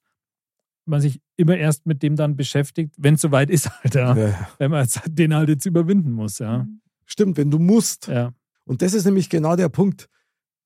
man 0.86 1.00
sich 1.02 1.20
immer 1.38 1.56
erst 1.58 1.86
mit 1.86 2.02
dem 2.02 2.16
dann 2.16 2.36
beschäftigt, 2.36 2.96
wenn 2.98 3.14
es 3.16 3.22
soweit 3.22 3.50
ist, 3.50 3.70
halt, 3.84 3.94
ja. 3.96 4.16
Ja. 4.16 4.48
wenn 4.58 4.72
man 4.72 4.88
den 5.08 5.36
halt 5.36 5.50
jetzt 5.50 5.66
überwinden 5.66 6.12
muss. 6.12 6.40
Ja. 6.40 6.60
Mhm. 6.64 6.82
Stimmt, 7.06 7.38
wenn 7.38 7.52
du 7.52 7.60
musst. 7.60 8.08
Ja. 8.08 8.32
Und 8.64 8.82
das 8.82 8.94
ist 8.94 9.06
nämlich 9.06 9.30
genau 9.30 9.56
der 9.56 9.70
Punkt. 9.70 10.08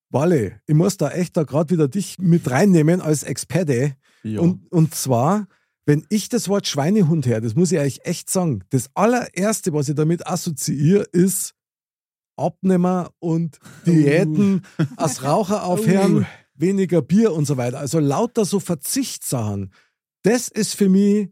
Walle, 0.08 0.60
ich 0.66 0.74
muss 0.74 0.96
da 0.96 1.10
echt 1.10 1.36
da 1.36 1.42
gerade 1.42 1.70
wieder 1.70 1.88
dich 1.88 2.16
mit 2.18 2.48
reinnehmen 2.48 3.00
als 3.00 3.24
Experte. 3.24 3.94
Und, 4.24 4.70
und 4.72 4.94
zwar, 4.94 5.46
wenn 5.86 6.04
ich 6.10 6.28
das 6.28 6.48
Wort 6.48 6.66
Schweinehund 6.66 7.26
her, 7.26 7.40
das 7.40 7.54
muss 7.54 7.72
ich 7.72 7.78
euch 7.78 8.00
echt 8.02 8.28
sagen, 8.28 8.64
das 8.70 8.90
allererste, 8.94 9.72
was 9.72 9.88
ich 9.88 9.94
damit 9.94 10.26
assoziiere, 10.26 11.04
ist 11.12 11.54
Abnehmer 12.36 13.12
und 13.20 13.58
Diäten, 13.86 14.62
als 14.96 15.22
Raucher 15.22 15.64
aufhören, 15.64 16.26
weniger 16.54 17.00
Bier 17.02 17.32
und 17.32 17.46
so 17.46 17.56
weiter. 17.56 17.78
Also 17.78 18.00
lauter 18.00 18.44
so 18.44 18.60
Verzichtssachen. 18.60 19.72
Das 20.22 20.48
ist 20.48 20.74
für 20.74 20.88
mich, 20.88 21.28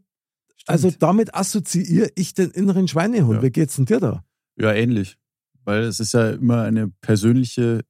also 0.65 0.89
damit 0.89 1.35
assoziiere 1.35 2.09
ich 2.15 2.33
den 2.33 2.49
inneren 2.51 2.87
Schweinehund. 2.87 3.35
Ja. 3.35 3.43
Wie 3.43 3.51
geht's 3.51 3.75
denn 3.75 3.85
dir 3.85 3.99
da? 3.99 4.23
Ja, 4.57 4.73
ähnlich. 4.73 5.17
Weil 5.65 5.83
es 5.83 5.99
ist 5.99 6.13
ja 6.13 6.31
immer 6.31 6.61
eine 6.61 6.87
persönliche 7.01 7.81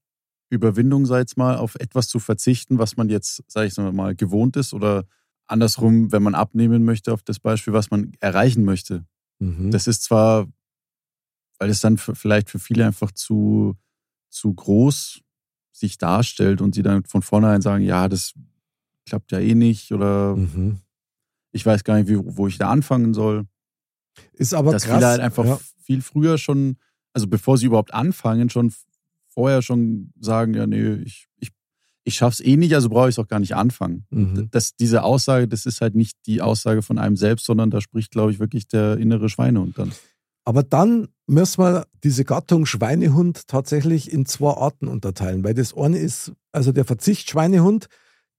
Überwindung, 0.49 1.05
sei 1.05 1.21
es 1.21 1.37
mal, 1.37 1.57
auf 1.57 1.75
etwas 1.75 2.07
zu 2.07 2.19
verzichten, 2.19 2.79
was 2.79 2.97
man 2.97 3.09
jetzt, 3.09 3.43
sage 3.47 3.67
ich 3.67 3.77
mal, 3.77 4.15
gewohnt 4.15 4.57
ist 4.57 4.73
oder 4.73 5.05
andersrum, 5.47 6.11
wenn 6.11 6.23
man 6.23 6.35
abnehmen 6.35 6.83
möchte, 6.83 7.13
auf 7.13 7.23
das 7.23 7.39
Beispiel, 7.39 7.73
was 7.73 7.91
man 7.91 8.13
erreichen 8.19 8.63
möchte. 8.63 9.05
Mhm. 9.39 9.71
Das 9.71 9.87
ist 9.87 10.03
zwar, 10.03 10.47
weil 11.59 11.69
es 11.69 11.79
dann 11.81 11.97
für, 11.97 12.15
vielleicht 12.15 12.49
für 12.49 12.59
viele 12.59 12.85
einfach 12.85 13.11
zu, 13.11 13.75
zu 14.29 14.53
groß 14.53 15.21
sich 15.71 15.97
darstellt 15.97 16.61
und 16.61 16.73
sie 16.73 16.83
dann 16.83 17.03
von 17.03 17.21
vornherein 17.21 17.61
sagen, 17.61 17.83
ja, 17.83 18.07
das 18.07 18.33
klappt 19.05 19.31
ja 19.31 19.39
eh 19.39 19.55
nicht 19.55 19.91
oder 19.91 20.35
Mhm. 20.35 20.79
ich 21.51 21.65
weiß 21.65 21.83
gar 21.83 21.95
nicht, 21.95 22.07
wie, 22.07 22.17
wo 22.17 22.47
ich 22.47 22.57
da 22.57 22.69
anfangen 22.69 23.13
soll. 23.13 23.45
Ist 24.33 24.53
aber 24.53 24.71
dass 24.71 24.83
krass. 24.83 24.95
viele 24.95 25.07
halt 25.07 25.21
einfach 25.21 25.45
ja. 25.45 25.59
viel 25.81 26.01
früher 26.01 26.37
schon, 26.37 26.77
also 27.13 27.27
bevor 27.27 27.57
sie 27.57 27.65
überhaupt 27.65 27.93
anfangen, 27.93 28.49
schon 28.49 28.73
vorher 29.27 29.61
schon 29.61 30.13
sagen, 30.19 30.53
ja, 30.53 30.65
nee, 30.65 30.93
ich, 30.95 31.27
ich, 31.37 31.51
ich 32.05 32.15
schaff's 32.15 32.39
eh 32.39 32.55
nicht, 32.55 32.73
also 32.73 32.89
brauche 32.89 33.09
ich 33.09 33.15
es 33.15 33.19
auch 33.19 33.27
gar 33.27 33.39
nicht 33.39 33.55
anfangen. 33.55 34.05
Mhm. 34.11 34.47
Das, 34.51 34.75
diese 34.75 35.03
Aussage, 35.03 35.47
das 35.47 35.65
ist 35.65 35.81
halt 35.81 35.95
nicht 35.95 36.17
die 36.27 36.41
Aussage 36.41 36.83
von 36.83 36.99
einem 36.99 37.17
selbst, 37.17 37.45
sondern 37.45 37.71
da 37.71 37.81
spricht, 37.81 38.11
glaube 38.11 38.31
ich, 38.31 38.39
wirklich 38.39 38.67
der 38.67 38.97
innere 38.97 39.27
Schweinehund 39.27 39.77
dann. 39.77 39.91
Aber 40.45 40.61
dann 40.61 41.07
müssen 41.25 41.63
wir 41.63 41.87
diese 42.03 42.23
Gattung 42.23 42.67
Schweinehund 42.67 43.47
tatsächlich 43.47 44.13
in 44.13 44.27
zwei 44.27 44.53
Arten 44.53 44.87
unterteilen, 44.87 45.43
weil 45.43 45.55
das 45.55 45.75
eine 45.75 45.97
ist, 45.97 46.31
also 46.51 46.71
der 46.71 46.85
Verzicht 46.85 47.27
Schweinehund, 47.27 47.87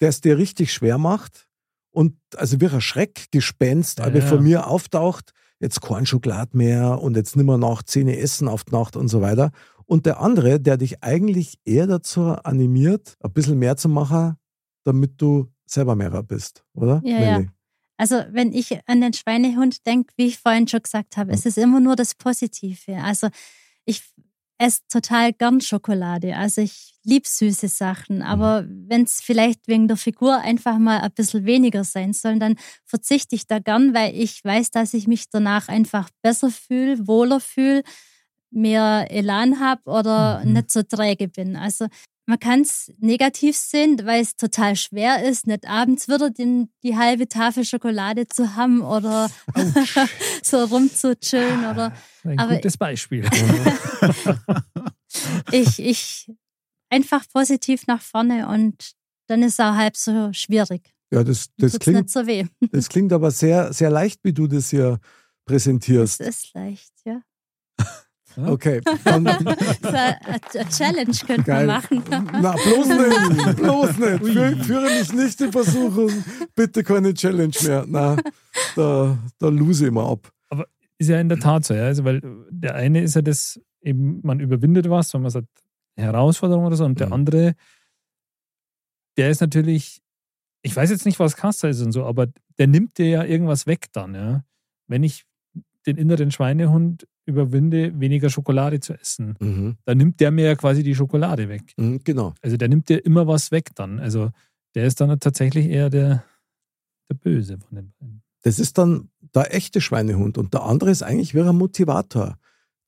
der 0.00 0.10
es 0.10 0.20
dir 0.20 0.38
richtig 0.38 0.72
schwer 0.72 0.96
macht 0.96 1.48
und 1.90 2.14
also 2.36 2.60
wie 2.60 2.68
ein 2.68 2.80
Schreckgespenst, 2.80 3.98
Ja, 3.98 4.06
aber 4.06 4.20
ja. 4.20 4.26
von 4.26 4.44
mir 4.44 4.68
auftaucht, 4.68 5.32
jetzt 5.58 5.80
kein 5.82 6.06
Schokolad 6.06 6.54
mehr 6.54 7.00
und 7.00 7.16
jetzt 7.16 7.34
nimmer 7.34 7.58
nach 7.58 7.82
Zähne 7.82 8.18
essen 8.18 8.46
auf 8.46 8.62
die 8.62 8.72
Nacht 8.72 8.94
und 8.94 9.08
so 9.08 9.20
weiter. 9.20 9.50
Und 9.86 10.06
der 10.06 10.20
andere, 10.20 10.60
der 10.60 10.76
dich 10.76 11.02
eigentlich 11.02 11.58
eher 11.64 11.86
dazu 11.86 12.22
animiert, 12.22 13.16
ein 13.20 13.32
bisschen 13.32 13.58
mehr 13.58 13.76
zu 13.76 13.88
machen, 13.88 14.36
damit 14.84 15.20
du 15.20 15.48
selber 15.64 15.94
mehrer 15.94 16.22
bist, 16.22 16.64
oder? 16.74 17.00
Ja, 17.04 17.20
ja. 17.20 17.44
Also 17.96 18.22
wenn 18.30 18.52
ich 18.52 18.78
an 18.86 19.00
den 19.00 19.12
Schweinehund 19.12 19.86
denke, 19.86 20.12
wie 20.16 20.26
ich 20.26 20.38
vorhin 20.38 20.68
schon 20.68 20.82
gesagt 20.82 21.16
habe, 21.16 21.32
es 21.32 21.46
ist 21.46 21.56
immer 21.56 21.80
nur 21.80 21.96
das 21.96 22.14
Positive. 22.14 23.02
Also 23.02 23.28
ich 23.84 24.02
esse 24.58 24.80
total 24.88 25.32
gern 25.32 25.60
Schokolade. 25.60 26.36
Also 26.36 26.60
ich 26.60 26.94
liebe 27.04 27.26
süße 27.28 27.68
Sachen. 27.68 28.22
Aber 28.22 28.66
wenn 28.68 29.04
es 29.04 29.20
vielleicht 29.20 29.68
wegen 29.68 29.88
der 29.88 29.96
Figur 29.96 30.38
einfach 30.38 30.78
mal 30.78 31.00
ein 31.00 31.12
bisschen 31.12 31.46
weniger 31.46 31.84
sein 31.84 32.12
soll, 32.12 32.38
dann 32.38 32.56
verzichte 32.84 33.34
ich 33.34 33.46
da 33.46 33.58
gern, 33.58 33.94
weil 33.94 34.14
ich 34.14 34.44
weiß, 34.44 34.70
dass 34.70 34.94
ich 34.94 35.06
mich 35.06 35.28
danach 35.30 35.68
einfach 35.68 36.10
besser 36.22 36.50
fühle, 36.50 37.06
wohler 37.06 37.40
fühle, 37.40 37.82
mehr 38.56 39.06
Elan 39.10 39.60
habe 39.60 39.82
oder 39.84 40.42
Mhm. 40.44 40.52
nicht 40.54 40.70
so 40.70 40.82
träge 40.82 41.28
bin. 41.28 41.56
Also 41.56 41.86
man 42.28 42.40
kann 42.40 42.62
es 42.62 42.92
negativ 42.98 43.56
sehen, 43.56 44.00
weil 44.04 44.20
es 44.22 44.34
total 44.34 44.74
schwer 44.74 45.22
ist, 45.22 45.46
nicht 45.46 45.68
abends 45.68 46.08
wieder 46.08 46.30
den, 46.30 46.70
die 46.82 46.96
halbe 46.96 47.28
Tafel 47.28 47.64
Schokolade 47.64 48.26
zu 48.26 48.56
haben 48.56 48.80
oder 48.82 49.30
so 50.42 50.64
rumzuchillen 50.64 51.64
oder 51.70 51.92
Ein 52.24 52.38
Aber- 52.40 52.54
gutes 52.56 52.76
Beispiel. 52.76 53.28
ich, 55.52 55.78
ich 55.78 56.30
einfach 56.90 57.24
positiv 57.32 57.86
nach 57.86 58.02
vorne 58.02 58.48
und 58.48 58.92
dann 59.28 59.42
ist 59.42 59.54
es 59.54 59.60
auch 59.60 59.74
halb 59.74 59.96
so 59.96 60.32
schwierig. 60.32 60.92
Ja, 61.12 61.22
das, 61.22 61.48
das 61.58 61.78
klingt 61.78 61.98
nicht 62.00 62.10
so 62.10 62.26
weh. 62.26 62.46
Das 62.72 62.88
klingt 62.88 63.12
aber 63.12 63.30
sehr, 63.30 63.72
sehr 63.72 63.90
leicht, 63.90 64.20
wie 64.24 64.32
du 64.32 64.46
das 64.48 64.70
hier 64.70 64.98
Es 65.00 65.44
präsentierst. 65.44 66.20
ist 66.20 66.52
leicht, 66.54 66.92
ja. 67.04 67.20
Okay, 68.36 68.80
dann, 69.04 69.24
So 69.24 69.88
eine 69.88 70.18
eine 70.26 70.68
Challenge 70.68 71.16
könnte 71.26 71.42
Geil. 71.44 71.66
man 71.66 71.76
machen. 71.76 72.04
na, 72.42 72.52
bloß 72.52 72.88
nicht, 72.88 73.56
bloß 73.62 73.98
nicht. 73.98 74.24
Führe, 74.24 74.56
führe 74.64 74.82
mich 74.98 75.12
nicht 75.12 75.40
in 75.40 75.52
Versuchung. 75.52 76.10
Bitte 76.54 76.82
keine 76.84 77.14
Challenge 77.14 77.54
mehr. 77.64 77.84
Na, 77.88 78.16
da, 78.74 79.18
da 79.38 79.48
lose 79.48 79.86
ich 79.86 79.92
mal 79.92 80.10
ab. 80.12 80.30
Ist 80.98 81.08
ja 81.08 81.20
in 81.20 81.28
der 81.28 81.38
Tat 81.38 81.64
so, 81.64 81.74
ja. 81.74 81.84
Also, 81.84 82.04
weil 82.04 82.20
der 82.50 82.74
eine 82.74 83.02
ist 83.02 83.14
ja 83.16 83.22
das, 83.22 83.60
eben, 83.82 84.20
man 84.22 84.40
überwindet 84.40 84.88
was, 84.90 85.12
wenn 85.14 85.22
man 85.22 85.30
sagt, 85.30 85.48
Herausforderung 85.96 86.64
oder 86.66 86.76
so, 86.76 86.84
und 86.84 87.00
der 87.00 87.06
Mhm. 87.08 87.12
andere, 87.14 87.54
der 89.16 89.30
ist 89.30 89.40
natürlich 89.40 90.02
ich 90.62 90.74
weiß 90.74 90.90
jetzt 90.90 91.06
nicht, 91.06 91.20
was 91.20 91.36
Kassa 91.36 91.68
ist 91.68 91.80
und 91.80 91.92
so, 91.92 92.04
aber 92.04 92.26
der 92.58 92.66
nimmt 92.66 92.98
dir 92.98 93.06
ja 93.08 93.22
irgendwas 93.24 93.68
weg 93.68 93.86
dann, 93.92 94.14
ja. 94.16 94.44
Wenn 94.88 95.04
ich 95.04 95.24
den 95.86 95.96
inneren 95.96 96.30
Schweinehund 96.30 97.06
überwinde, 97.26 97.98
weniger 97.98 98.30
Schokolade 98.30 98.80
zu 98.80 98.92
essen, 98.94 99.34
Mhm. 99.40 99.76
dann 99.84 99.98
nimmt 99.98 100.20
der 100.20 100.30
mir 100.30 100.46
ja 100.46 100.54
quasi 100.54 100.82
die 100.82 100.94
Schokolade 100.94 101.48
weg. 101.48 101.72
Mhm, 101.76 102.00
genau. 102.04 102.34
Also 102.42 102.56
der 102.56 102.68
nimmt 102.68 102.88
dir 102.88 103.04
immer 103.04 103.26
was 103.26 103.50
weg 103.50 103.70
dann. 103.74 103.98
Also 103.98 104.30
der 104.74 104.86
ist 104.86 105.00
dann 105.00 105.18
tatsächlich 105.18 105.66
eher 105.66 105.90
der, 105.90 106.24
der 107.10 107.14
Böse 107.16 107.58
von 107.58 107.76
den 107.76 107.92
beiden. 107.98 108.22
Das 108.42 108.58
ist 108.58 108.78
dann 108.78 109.10
der 109.34 109.54
echte 109.54 109.80
Schweinehund. 109.80 110.38
Und 110.38 110.54
der 110.54 110.62
andere 110.62 110.90
ist 110.90 111.02
eigentlich 111.02 111.34
wie 111.34 111.40
ein 111.40 111.56
Motivator, 111.56 112.38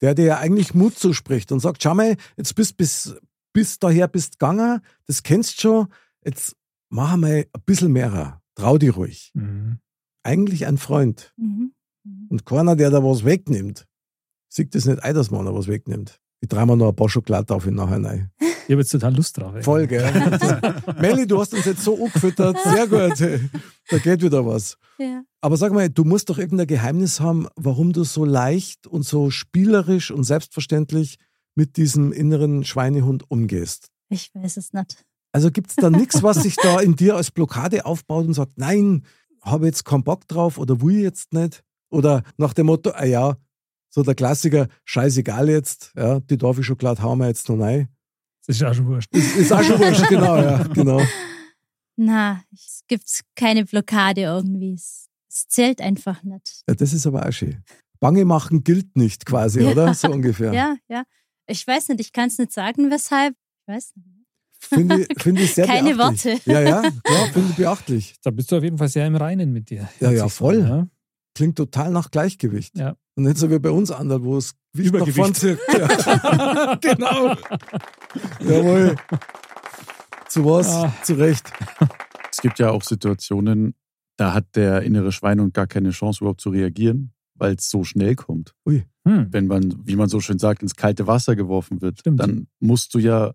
der 0.01 0.15
dir 0.15 0.25
ja 0.25 0.37
eigentlich 0.37 0.73
Mut 0.73 0.97
zuspricht 0.97 1.51
und 1.51 1.59
sagt, 1.59 1.83
schau 1.83 1.93
mal, 1.95 2.15
jetzt 2.37 2.55
bist 2.55 2.77
bis, 2.77 3.15
bis 3.51 3.79
daher 3.79 4.07
bist 4.07 4.39
gegangen, 4.39 4.79
das 5.05 5.23
kennst 5.23 5.59
schon, 5.59 5.87
jetzt 6.23 6.55
mach 6.89 7.17
mal 7.17 7.45
ein 7.51 7.61
bisschen 7.65 7.91
mehr. 7.91 8.41
Trau 8.55 8.77
dich 8.77 8.95
ruhig. 8.95 9.31
Mhm. 9.33 9.79
Eigentlich 10.23 10.65
ein 10.65 10.77
Freund. 10.77 11.33
Mhm. 11.37 11.73
Mhm. 12.09 12.27
Und 12.29 12.45
keiner, 12.45 12.75
der 12.75 12.89
da 12.89 13.03
was 13.03 13.23
wegnimmt, 13.23 13.85
sieht 14.49 14.75
das 14.75 14.85
nicht 14.85 15.03
ein, 15.03 15.15
dass 15.15 15.31
man 15.31 15.45
da 15.45 15.53
was 15.53 15.67
wegnimmt. 15.67 16.19
Ich 16.41 16.49
drehe 16.49 16.65
mir 16.65 16.75
noch 16.77 16.89
ein 16.89 16.95
paar 16.95 17.09
Schokolade 17.09 17.53
auf 17.53 17.65
ihn 17.65 17.75
nachher 17.75 18.03
rein. 18.03 18.31
Ich 18.69 18.73
habe 18.73 18.83
jetzt 18.83 18.91
total 18.91 19.15
Lust 19.15 19.35
drauf. 19.35 19.55
ey. 19.55 19.63
Voll, 19.63 19.87
gell? 19.87 20.03
Melli, 21.01 21.25
du 21.25 21.39
hast 21.39 21.55
uns 21.55 21.65
jetzt 21.65 21.83
so 21.83 22.05
angefüttert. 22.05 22.55
Sehr 22.63 22.85
gut. 22.85 23.19
Da 23.89 23.97
geht 23.97 24.21
wieder 24.21 24.45
was. 24.45 24.77
Ja. 24.99 25.23
Aber 25.41 25.57
sag 25.57 25.73
mal, 25.73 25.89
du 25.89 26.03
musst 26.03 26.29
doch 26.29 26.37
irgendein 26.37 26.67
Geheimnis 26.67 27.19
haben, 27.19 27.47
warum 27.55 27.93
du 27.93 28.03
so 28.03 28.25
leicht 28.25 28.85
und 28.85 29.01
so 29.07 29.31
spielerisch 29.31 30.11
und 30.11 30.23
selbstverständlich 30.23 31.17
mit 31.55 31.77
diesem 31.77 32.11
inneren 32.11 32.63
Schweinehund 32.63 33.23
umgehst. 33.31 33.87
Ich 34.09 34.29
weiß 34.35 34.57
es 34.57 34.71
nicht. 34.71 35.03
Also 35.31 35.49
gibt 35.49 35.71
es 35.71 35.75
da 35.75 35.89
nichts, 35.89 36.21
was 36.21 36.43
sich 36.43 36.55
da 36.61 36.79
in 36.79 36.95
dir 36.95 37.15
als 37.15 37.31
Blockade 37.31 37.87
aufbaut 37.87 38.27
und 38.27 38.35
sagt, 38.35 38.59
nein, 38.59 39.03
habe 39.41 39.65
jetzt 39.65 39.83
keinen 39.83 40.03
Bock 40.03 40.27
drauf 40.27 40.59
oder 40.59 40.79
will 40.79 40.97
ich 40.97 41.01
jetzt 41.01 41.33
nicht? 41.33 41.63
Oder 41.89 42.23
nach 42.37 42.53
dem 42.53 42.67
Motto, 42.67 42.91
ah 42.91 43.05
ja, 43.05 43.35
so 43.89 44.03
der 44.03 44.15
Klassiker, 44.15 44.67
scheißegal 44.85 45.49
jetzt, 45.49 45.91
ja, 45.95 46.19
die 46.19 46.37
Dorfi-Schokolade 46.37 47.01
hauen 47.01 47.19
wir 47.19 47.27
jetzt 47.27 47.49
noch 47.49 47.59
rein. 47.59 47.87
Das 48.45 48.55
ist 48.57 48.63
auch 48.63 48.73
schon 48.73 48.87
wurscht. 48.87 49.13
Ist, 49.15 49.35
ist 49.35 49.51
auch 49.51 49.63
schon 49.63 49.79
wurscht, 49.79 50.07
genau, 50.09 50.37
ja, 50.37 50.63
genau. 50.63 51.01
Na, 51.95 52.41
es 52.53 52.83
gibt 52.87 53.03
keine 53.35 53.65
Blockade 53.65 54.21
irgendwie. 54.21 54.73
Es, 54.73 55.07
es 55.29 55.47
zählt 55.47 55.81
einfach 55.81 56.23
nicht. 56.23 56.61
Ja, 56.67 56.75
das 56.75 56.93
ist 56.93 57.05
aber 57.05 57.25
auch 57.27 57.31
schön. 57.31 57.63
Bange 57.99 58.23
machen 58.25 58.63
gilt 58.63 58.95
nicht 58.95 59.25
quasi, 59.25 59.61
Ja. 59.61 59.71
oder? 59.71 59.93
So 59.93 60.09
ungefähr. 60.09 60.53
Ja, 60.53 60.75
ja. 60.87 61.03
Ich 61.47 61.65
weiß 61.67 61.89
nicht, 61.89 61.99
ich 61.99 62.13
kann 62.13 62.27
es 62.29 62.37
nicht 62.37 62.53
sagen, 62.53 62.89
weshalb. 62.91 63.35
Ich 63.61 63.73
weiß 63.73 63.91
nicht. 63.95 64.07
Finde 64.61 65.01
ich, 65.01 65.07
finde 65.21 65.41
ich 65.41 65.53
sehr 65.53 65.65
Keine 65.65 65.95
beachtlich. 65.95 66.45
Worte. 66.45 66.51
Ja, 66.51 66.61
ja, 66.61 66.81
klar, 67.03 67.27
finde 67.33 67.49
ich 67.51 67.55
beachtlich. 67.57 68.15
Da 68.23 68.29
bist 68.31 68.51
du 68.51 68.57
auf 68.57 68.63
jeden 68.63 68.77
Fall 68.77 68.87
sehr 68.89 69.05
im 69.07 69.15
Reinen 69.15 69.51
mit 69.51 69.69
dir. 69.69 69.89
Ja, 69.99 70.11
ja, 70.11 70.27
voll. 70.29 70.59
Ja. 70.61 70.87
Klingt 71.39 71.55
total 71.55 71.89
nach 71.89 72.11
Gleichgewicht. 72.11 72.77
Ja. 72.77 72.97
Und 73.15 73.23
nicht 73.23 73.37
so 73.37 73.49
wie 73.49 73.59
bei 73.59 73.69
uns 73.69 73.91
anderen, 73.91 74.25
wo 74.25 74.35
es 74.35 74.55
Gewicht 74.73 74.91
nach 74.91 75.07
Übergewicht. 75.07 75.15
vorn 75.15 75.33
zirkt. 75.33 75.61
Ja. 75.71 76.75
genau. 76.81 77.33
Jawohl. 78.41 78.97
Zu 80.27 80.43
was? 80.43 80.67
Ah. 80.67 80.93
Zu 81.01 81.13
Recht. 81.13 81.49
Es 82.29 82.41
gibt 82.41 82.59
ja 82.59 82.71
auch 82.71 82.83
Situationen, 82.83 83.73
da 84.17 84.33
hat 84.33 84.53
der 84.57 84.81
innere 84.81 85.13
Schweinehund 85.13 85.53
gar 85.53 85.65
keine 85.65 85.91
Chance 85.91 86.25
überhaupt 86.25 86.41
zu 86.41 86.49
reagieren, 86.49 87.13
weil 87.35 87.55
es 87.55 87.69
so 87.69 87.85
schnell 87.85 88.15
kommt. 88.15 88.53
Hm. 88.65 88.83
Wenn 89.05 89.47
man, 89.47 89.79
wie 89.85 89.95
man 89.95 90.09
so 90.09 90.19
schön 90.19 90.39
sagt, 90.39 90.61
ins 90.61 90.75
kalte 90.75 91.07
Wasser 91.07 91.37
geworfen 91.37 91.81
wird, 91.81 91.99
Stimmt. 91.99 92.19
dann 92.19 92.47
musst 92.59 92.93
du 92.93 92.99
ja 92.99 93.31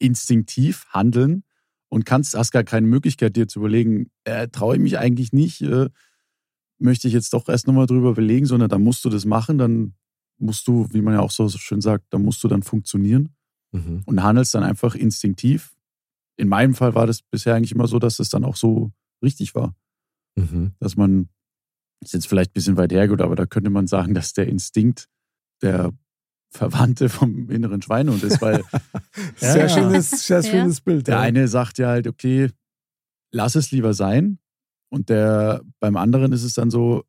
instinktiv 0.00 0.86
handeln 0.88 1.44
und 1.88 2.04
kannst, 2.04 2.34
hast 2.34 2.50
gar 2.50 2.64
keine 2.64 2.88
Möglichkeit, 2.88 3.36
dir 3.36 3.46
zu 3.46 3.60
überlegen, 3.60 4.10
äh, 4.24 4.48
traue 4.48 4.74
ich 4.74 4.82
mich 4.82 4.98
eigentlich 4.98 5.32
nicht, 5.32 5.60
äh, 5.60 5.88
möchte 6.82 7.08
ich 7.08 7.14
jetzt 7.14 7.32
doch 7.32 7.48
erst 7.48 7.66
nochmal 7.66 7.86
drüber 7.86 8.10
überlegen, 8.10 8.46
sondern 8.46 8.68
dann 8.68 8.82
musst 8.82 9.04
du 9.04 9.08
das 9.10 9.24
machen, 9.24 9.58
dann 9.58 9.94
musst 10.38 10.66
du, 10.66 10.88
wie 10.92 11.00
man 11.02 11.14
ja 11.14 11.20
auch 11.20 11.30
so 11.30 11.48
schön 11.48 11.80
sagt, 11.80 12.04
dann 12.10 12.22
musst 12.22 12.42
du 12.44 12.48
dann 12.48 12.62
funktionieren 12.62 13.34
Mhm. 13.74 14.02
und 14.04 14.22
handelst 14.22 14.54
dann 14.54 14.64
einfach 14.64 14.94
instinktiv. 14.94 15.74
In 16.36 16.48
meinem 16.48 16.74
Fall 16.74 16.94
war 16.94 17.06
das 17.06 17.22
bisher 17.22 17.54
eigentlich 17.54 17.72
immer 17.72 17.86
so, 17.86 17.98
dass 17.98 18.18
es 18.18 18.28
dann 18.28 18.44
auch 18.44 18.56
so 18.56 18.92
richtig 19.22 19.54
war, 19.54 19.74
Mhm. 20.36 20.72
dass 20.78 20.96
man, 20.96 21.28
ist 22.02 22.12
jetzt 22.14 22.26
vielleicht 22.26 22.50
ein 22.50 22.54
bisschen 22.54 22.76
weit 22.76 22.92
hergeholt, 22.92 23.22
aber 23.22 23.36
da 23.36 23.46
könnte 23.46 23.70
man 23.70 23.86
sagen, 23.86 24.12
dass 24.14 24.32
der 24.32 24.48
Instinkt 24.48 25.08
der 25.62 25.92
Verwandte 26.50 27.08
vom 27.08 27.48
inneren 27.50 27.80
Schweinehund 27.80 28.22
ist, 28.24 28.42
weil 28.42 28.62
Sehr 29.36 29.56
Ja. 29.62 29.68
schönes, 29.68 30.10
sehr 30.26 30.40
Ja. 30.40 30.50
schönes 30.50 30.80
Bild. 30.80 31.06
der 31.06 31.14
ja. 31.16 31.20
eine 31.20 31.48
sagt 31.48 31.78
ja 31.78 31.88
halt, 31.88 32.06
okay, 32.08 32.50
lass 33.32 33.54
es 33.54 33.70
lieber 33.70 33.94
sein 33.94 34.38
und 34.92 35.08
der 35.08 35.62
beim 35.80 35.96
anderen 35.96 36.32
ist 36.32 36.44
es 36.44 36.54
dann 36.54 36.70
so, 36.70 37.04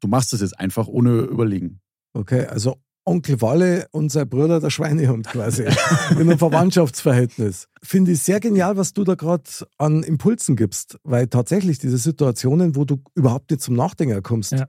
du 0.00 0.08
machst 0.08 0.32
es 0.32 0.40
jetzt 0.40 0.58
einfach 0.58 0.88
ohne 0.88 1.20
überlegen. 1.20 1.80
Okay, 2.12 2.46
also 2.46 2.76
Onkel 3.04 3.40
Walle 3.40 3.86
und 3.92 4.10
sein 4.10 4.28
Bruder 4.28 4.58
der 4.58 4.70
Schweinehund 4.70 5.28
quasi. 5.28 5.62
in 6.10 6.16
einem 6.18 6.38
Verwandtschaftsverhältnis. 6.38 7.68
Finde 7.80 8.10
ich 8.12 8.22
sehr 8.22 8.40
genial, 8.40 8.76
was 8.76 8.92
du 8.92 9.04
da 9.04 9.14
gerade 9.14 9.44
an 9.78 10.02
Impulsen 10.02 10.56
gibst, 10.56 10.98
weil 11.04 11.28
tatsächlich 11.28 11.78
diese 11.78 11.98
Situationen, 11.98 12.74
wo 12.74 12.84
du 12.84 13.00
überhaupt 13.14 13.50
nicht 13.50 13.62
zum 13.62 13.76
Nachdenken 13.76 14.20
kommst, 14.24 14.52
Ja. 14.52 14.66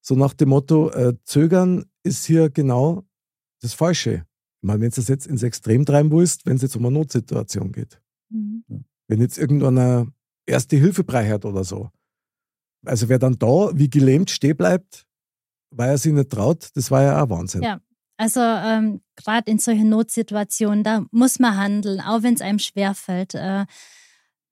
so 0.00 0.14
nach 0.14 0.34
dem 0.34 0.50
Motto, 0.50 0.90
äh, 0.90 1.14
zögern 1.24 1.84
ist 2.04 2.24
hier 2.24 2.48
genau 2.48 3.02
das 3.60 3.74
Falsche. 3.74 4.24
Ich 4.62 4.66
meine, 4.66 4.80
wenn 4.82 4.90
du 4.90 4.96
das 4.96 5.08
jetzt 5.08 5.26
ins 5.26 5.42
Extrem 5.42 5.84
treiben 5.84 6.12
willst, 6.12 6.46
wenn 6.46 6.56
es 6.56 6.62
jetzt 6.62 6.76
um 6.76 6.84
eine 6.86 6.94
Notsituation 6.94 7.72
geht. 7.72 8.00
Mhm. 8.28 8.62
Wenn 9.08 9.20
jetzt 9.20 9.36
irgendeiner 9.36 10.06
erste 10.50 10.76
Hilfe 10.76 11.04
braucht 11.04 11.44
oder 11.44 11.64
so. 11.64 11.90
Also 12.84 13.08
wer 13.08 13.18
dann 13.18 13.38
da 13.38 13.70
wie 13.74 13.90
gelähmt 13.90 14.30
stehen 14.30 14.56
bleibt, 14.56 15.06
weil 15.70 15.90
er 15.90 15.98
sich 15.98 16.12
nicht 16.12 16.30
traut, 16.30 16.68
das 16.74 16.90
war 16.90 17.02
ja 17.02 17.22
auch 17.22 17.30
Wahnsinn. 17.30 17.62
Ja. 17.62 17.80
Also 18.16 18.40
ähm, 18.40 19.00
gerade 19.16 19.50
in 19.50 19.58
solchen 19.58 19.88
Notsituationen, 19.88 20.84
da 20.84 21.06
muss 21.10 21.38
man 21.38 21.56
handeln, 21.56 22.00
auch 22.00 22.22
wenn 22.22 22.34
es 22.34 22.42
einem 22.42 22.58
schwerfällt, 22.58 23.34
äh, 23.34 23.64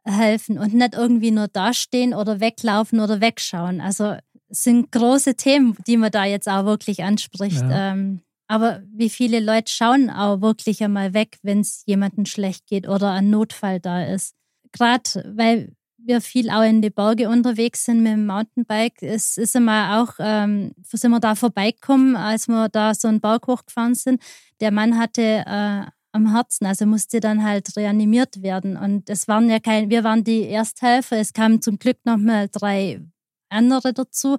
helfen 0.05 0.59
und 0.59 0.73
nicht 0.73 0.95
irgendwie 0.95 1.31
nur 1.31 1.49
dastehen 1.49 2.15
oder 2.15 2.41
weglaufen 2.41 3.01
oder 3.01 3.21
wegschauen. 3.21 3.81
Also 3.83 4.17
es 4.49 4.63
sind 4.63 4.91
große 4.91 5.35
Themen, 5.35 5.77
die 5.87 5.99
man 5.99 6.11
da 6.11 6.25
jetzt 6.25 6.49
auch 6.49 6.65
wirklich 6.65 7.03
anspricht. 7.03 7.61
Ja. 7.61 7.93
Ähm, 7.93 8.23
aber 8.47 8.83
wie 8.91 9.11
viele 9.11 9.41
Leute 9.41 9.71
schauen 9.71 10.09
auch 10.09 10.41
wirklich 10.41 10.83
einmal 10.83 11.13
weg, 11.13 11.37
wenn 11.43 11.61
es 11.61 11.83
jemandem 11.85 12.25
schlecht 12.25 12.67
geht 12.67 12.89
oder 12.89 13.13
ein 13.13 13.29
Notfall 13.29 13.81
da 13.81 14.05
ist. 14.05 14.35
Gerade 14.73 15.35
weil 15.37 15.77
wir 15.99 16.21
viel 16.21 16.51
auch 16.51 16.63
in 16.63 16.81
die 16.81 16.91
Berge 16.91 17.29
unterwegs 17.29 17.85
sind 17.85 18.03
mit 18.03 18.13
dem 18.13 18.27
Mountainbike, 18.27 19.03
es 19.03 19.37
ist 19.37 19.57
immer 19.57 20.01
auch, 20.01 20.15
ähm, 20.19 20.73
sind 20.83 21.11
wir 21.11 21.21
da 21.21 21.35
vorbeigekommen, 21.35 22.17
als 22.17 22.49
wir 22.49 22.69
da 22.69 22.95
so 22.95 23.09
einen 23.09 23.21
Berg 23.21 23.47
hochgefahren 23.47 23.95
sind. 23.95 24.23
Der 24.61 24.71
Mann 24.71 24.99
hatte 24.99 25.23
äh, 25.23 25.83
am 26.13 26.33
Herzen, 26.33 26.67
also 26.67 26.87
musste 26.87 27.21
dann 27.21 27.45
halt 27.45 27.77
reanimiert 27.77 28.43
werden. 28.43 28.77
Und 28.77 29.11
es 29.11 29.29
waren 29.29 29.51
ja 29.51 29.59
kein, 29.61 29.91
wir 29.91 30.05
waren 30.05 30.25
die 30.25 30.49
Ersthelfer, 30.49 31.17
es 31.19 31.33
kamen 31.33 31.61
zum 31.61 31.79
Glück 31.79 31.99
noch 32.05 32.17
mal 32.17 32.49
drei 32.51 33.01
andere 33.51 33.93
dazu. 33.93 34.37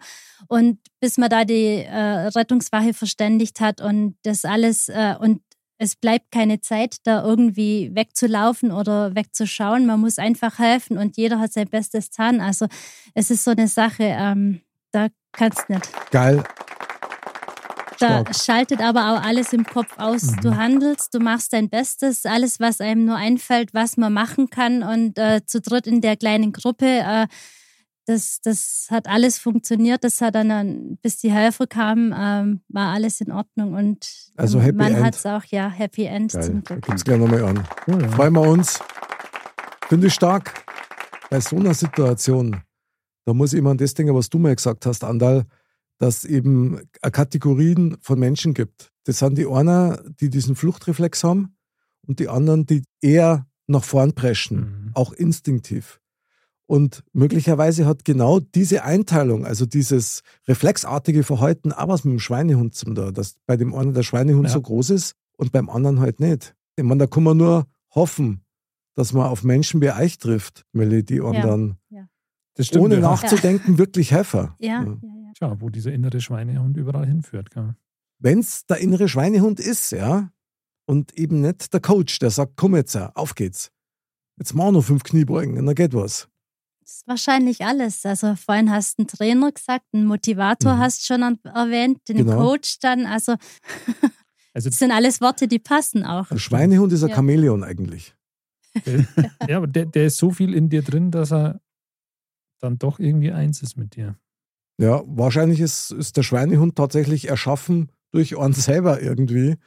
Und 0.47 0.80
bis 0.99 1.18
man 1.18 1.30
da 1.30 1.45
die 1.45 1.84
äh, 1.84 2.28
Rettungswache 2.28 2.93
verständigt 2.93 3.60
hat 3.60 3.82
und 3.82 4.18
das 4.24 4.45
alles 4.45 4.89
äh, 4.89 5.16
und 5.20 5.41
es 5.80 5.95
bleibt 5.95 6.32
keine 6.32 6.59
Zeit, 6.59 6.97
da 7.03 7.23
irgendwie 7.23 7.89
wegzulaufen 7.95 8.71
oder 8.71 9.15
wegzuschauen. 9.15 9.86
Man 9.86 10.01
muss 10.01 10.19
einfach 10.19 10.59
helfen 10.59 10.97
und 10.97 11.15
jeder 11.17 11.39
hat 11.39 11.53
sein 11.53 11.69
Bestes 11.69 12.11
getan. 12.11 12.41
Also 12.41 12.67
es 13.15 13.32
ist 13.32 13.45
so 13.45 13.51
eine 13.51 13.69
Sache, 13.69 14.03
ähm, 14.03 14.61
da 14.91 15.07
kannst 15.32 15.63
du 15.67 15.73
nicht. 15.73 15.89
Geil. 16.11 16.43
Da 17.97 18.21
Stark. 18.21 18.36
schaltet 18.36 18.82
aber 18.82 19.13
auch 19.13 19.23
alles 19.23 19.53
im 19.53 19.65
Kopf 19.65 19.97
aus. 19.97 20.23
Mhm. 20.23 20.41
Du 20.41 20.55
handelst, 20.57 21.13
du 21.13 21.19
machst 21.19 21.53
dein 21.53 21.69
Bestes, 21.69 22.25
alles, 22.25 22.59
was 22.59 22.82
einem 22.82 23.05
nur 23.05 23.15
einfällt, 23.15 23.73
was 23.73 23.95
man 23.95 24.11
machen 24.11 24.49
kann. 24.49 24.84
Und 24.84 25.17
äh, 25.17 25.45
zu 25.45 25.61
dritt 25.61 25.88
in 25.88 26.01
der 26.01 26.17
kleinen 26.17 26.51
Gruppe, 26.51 26.86
äh, 26.86 27.27
das, 28.10 28.41
das 28.41 28.88
hat 28.89 29.07
alles 29.07 29.38
funktioniert. 29.38 30.03
Das 30.03 30.20
hat 30.22 30.36
dann, 30.36 30.49
dann 30.49 30.97
bis 31.01 31.18
die 31.20 31.32
Helfer 31.32 31.68
kamen, 31.68 32.14
ähm, 32.18 32.62
war 32.68 32.91
alles 32.93 33.22
in 33.22 33.32
Ordnung. 33.32 33.74
Und 33.76 34.32
Also 34.36 34.57
ähm, 34.57 34.64
Happy 34.66 34.78
man 34.78 35.03
hat 35.03 35.16
es 35.16 35.26
auch, 35.26 35.43
ja, 35.45 35.70
Happy 35.70 36.05
End 36.05 36.32
Geil. 36.34 36.43
zum 36.43 36.64
Da 36.64 36.74
Glück. 36.74 36.86
gibt's 36.86 37.03
gleich 37.03 37.20
nochmal 37.20 37.43
an. 37.45 37.68
Cool, 37.88 38.01
ja. 38.01 38.10
Freuen 38.10 38.34
wir 38.34 38.41
uns. 38.41 38.80
Finde 39.88 40.07
ich 40.07 40.14
stark. 40.14 40.66
Bei 41.30 41.39
so 41.39 41.55
einer 41.57 41.74
Situation, 41.76 42.62
da 43.26 43.34
muss 43.34 43.53
ich 43.53 43.60
immer 43.60 43.70
an 43.72 43.78
das 43.78 43.93
denken, 43.93 44.16
was 44.16 44.30
du 44.30 44.39
mal 44.39 44.55
gesagt 44.55 44.86
hast, 44.88 45.03
Andal, 45.03 45.45
dass 45.99 46.26
eben 46.26 46.82
Kategorien 47.01 47.97
von 48.01 48.18
Menschen 48.20 48.53
gibt. 48.53 48.91
Das 49.05 49.20
sind 49.20 49.38
die 49.38 49.45
einer, 49.47 50.01
die 50.20 50.30
diesen 50.30 50.55
Fluchtreflex 50.55 51.24
haben 51.24 51.55
und 52.07 52.20
die 52.20 52.28
anderen, 52.30 52.66
die 52.66 52.84
eher 53.01 53.45
nach 53.68 53.84
vorn 53.84 54.14
preschen, 54.14 54.57
Mhm. 54.60 54.91
auch 54.95 55.14
instinktiv. 55.14 55.99
Und 56.70 57.03
möglicherweise 57.13 57.88
hat 57.88 58.05
genau 58.05 58.39
diese 58.39 58.84
Einteilung, 58.84 59.43
also 59.43 59.65
dieses 59.65 60.22
reflexartige 60.47 61.24
Verhalten, 61.24 61.72
auch 61.72 61.88
was 61.88 62.03
mit 62.05 62.11
dem 62.11 62.20
Schweinehund 62.20 62.76
zum 62.76 62.93
da, 62.93 63.09
dass 63.09 63.38
bei 63.47 63.57
dem 63.57 63.74
einen 63.74 63.95
der 63.95 64.03
Schweinehund 64.03 64.45
Ja. 64.49 64.53
so 64.53 64.61
groß 64.61 64.91
ist 64.91 65.15
und 65.36 65.51
beim 65.51 65.67
anderen 65.67 65.99
halt 65.99 66.20
nicht. 66.20 66.55
Ich 66.76 66.84
meine, 66.84 66.99
da 66.99 67.07
kann 67.07 67.24
man 67.24 67.38
nur 67.38 67.65
hoffen, 67.95 68.45
dass 68.93 69.13
man 69.13 69.26
auf 69.26 69.43
Menschen 69.43 69.82
wie 69.82 69.89
euch 69.89 70.20
trifft, 70.20 70.63
Melody, 70.72 71.20
und 71.22 71.34
Ja. 71.34 71.47
dann 71.47 71.78
Das 72.53 72.67
stimmt. 72.67 72.86
ohne 72.86 72.95
ja. 72.95 73.01
nachzudenken 73.01 73.80
wirklich 73.80 74.11
helfen. 74.11 74.49
Ja, 74.59 74.67
Ja. 74.67 74.84
ja, 74.84 74.91
ja. 75.01 75.32
Tja, 75.34 75.55
wo 75.61 75.70
dieser 75.70 75.91
innere 75.91 76.22
Schweinehund 76.22 76.78
überall 76.78 77.07
hinführt. 77.07 77.49
Gell? 77.49 77.74
Wenn 78.20 78.39
es 78.39 78.67
der 78.67 78.78
innere 78.78 79.09
Schweinehund 79.09 79.59
ist, 79.59 79.89
ja, 79.91 80.32
und 80.86 81.17
eben 81.17 81.41
nicht 81.41 81.74
der 81.74 81.80
Coach, 81.80 82.20
der 82.20 82.30
sagt, 82.30 82.53
komm 82.57 82.76
jetzt, 82.76 82.95
auf 82.95 83.34
geht's. 83.34 83.72
Jetzt 84.38 84.53
mach 84.53 84.70
noch 84.72 84.84
fünf 84.84 85.01
Kniebeugen 85.01 85.57
und 85.57 85.65
dann 85.65 85.74
geht 85.74 85.95
was. 85.95 86.28
Ist 86.89 87.07
wahrscheinlich 87.07 87.63
alles. 87.63 88.03
Also 88.03 88.35
vorhin 88.35 88.71
hast 88.71 88.97
du 88.97 89.01
einen 89.03 89.07
Trainer 89.09 89.51
gesagt, 89.51 89.85
einen 89.93 90.05
Motivator 90.05 90.73
Mhm. 90.75 90.79
hast 90.79 91.01
du 91.01 91.13
schon 91.13 91.39
erwähnt, 91.43 91.99
den 92.09 92.17
Genau. 92.17 92.37
Coach 92.37 92.79
dann. 92.79 93.05
Also 93.05 93.35
Also 94.55 94.69
das 94.69 94.79
sind 94.79 94.91
alles 94.91 95.21
Worte, 95.21 95.47
die 95.47 95.59
passen 95.59 96.03
auch. 96.03 96.27
Der 96.29 96.39
Schweinehund 96.39 96.91
ist 96.91 97.03
ein 97.03 97.09
Ja. 97.09 97.15
Chamäleon 97.15 97.63
eigentlich. 97.63 98.15
der, 98.85 99.05
ja, 99.47 99.57
aber 99.57 99.67
der, 99.67 99.85
der 99.85 100.07
ist 100.07 100.17
so 100.17 100.31
viel 100.31 100.55
in 100.55 100.69
dir 100.69 100.81
drin, 100.81 101.11
dass 101.11 101.31
er 101.31 101.61
dann 102.59 102.79
doch 102.79 102.97
irgendwie 102.99 103.31
eins 103.31 103.61
ist 103.61 103.77
mit 103.77 103.95
dir. 103.95 104.15
Ja, 104.79 105.03
wahrscheinlich 105.05 105.59
ist, 105.59 105.91
ist 105.91 106.17
der 106.17 106.23
Schweinehund 106.23 106.75
tatsächlich 106.75 107.27
erschaffen 107.29 107.91
durch 108.11 108.35
uns 108.35 108.63
selber 108.65 108.99
irgendwie 109.01 109.57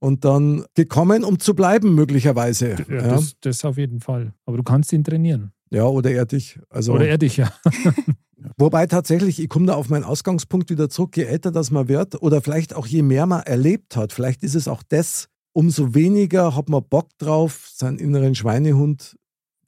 und 0.00 0.24
dann 0.24 0.64
gekommen, 0.74 1.22
um 1.24 1.38
zu 1.38 1.54
bleiben, 1.54 1.94
möglicherweise. 1.94 2.70
Ja, 2.70 2.78
Ja, 2.94 3.02
Das, 3.08 3.34
das 3.40 3.64
auf 3.66 3.76
jeden 3.76 4.00
Fall. 4.00 4.32
Aber 4.46 4.56
du 4.56 4.62
kannst 4.62 4.90
ihn 4.94 5.04
trainieren. 5.04 5.52
Ja 5.72 5.84
oder 5.84 6.10
er 6.10 6.26
dich. 6.26 6.60
Also, 6.70 6.92
Oder 6.94 7.08
er 7.08 7.18
dich, 7.18 7.36
ja. 7.36 7.52
Wobei 8.56 8.86
tatsächlich, 8.86 9.40
ich 9.40 9.48
komme 9.48 9.66
da 9.66 9.74
auf 9.74 9.88
meinen 9.88 10.04
Ausgangspunkt 10.04 10.70
wieder 10.70 10.88
zurück, 10.88 11.16
je 11.16 11.24
älter 11.24 11.52
das 11.52 11.70
man 11.70 11.88
wird 11.88 12.20
oder 12.22 12.42
vielleicht 12.42 12.74
auch 12.74 12.86
je 12.86 13.02
mehr 13.02 13.26
man 13.26 13.42
erlebt 13.42 13.96
hat, 13.96 14.12
vielleicht 14.12 14.42
ist 14.42 14.54
es 14.54 14.68
auch 14.68 14.82
das, 14.82 15.28
umso 15.52 15.94
weniger 15.94 16.56
hat 16.56 16.68
man 16.68 16.82
Bock 16.82 17.08
drauf, 17.18 17.70
seinen 17.72 17.98
inneren 17.98 18.34
Schweinehund 18.34 19.16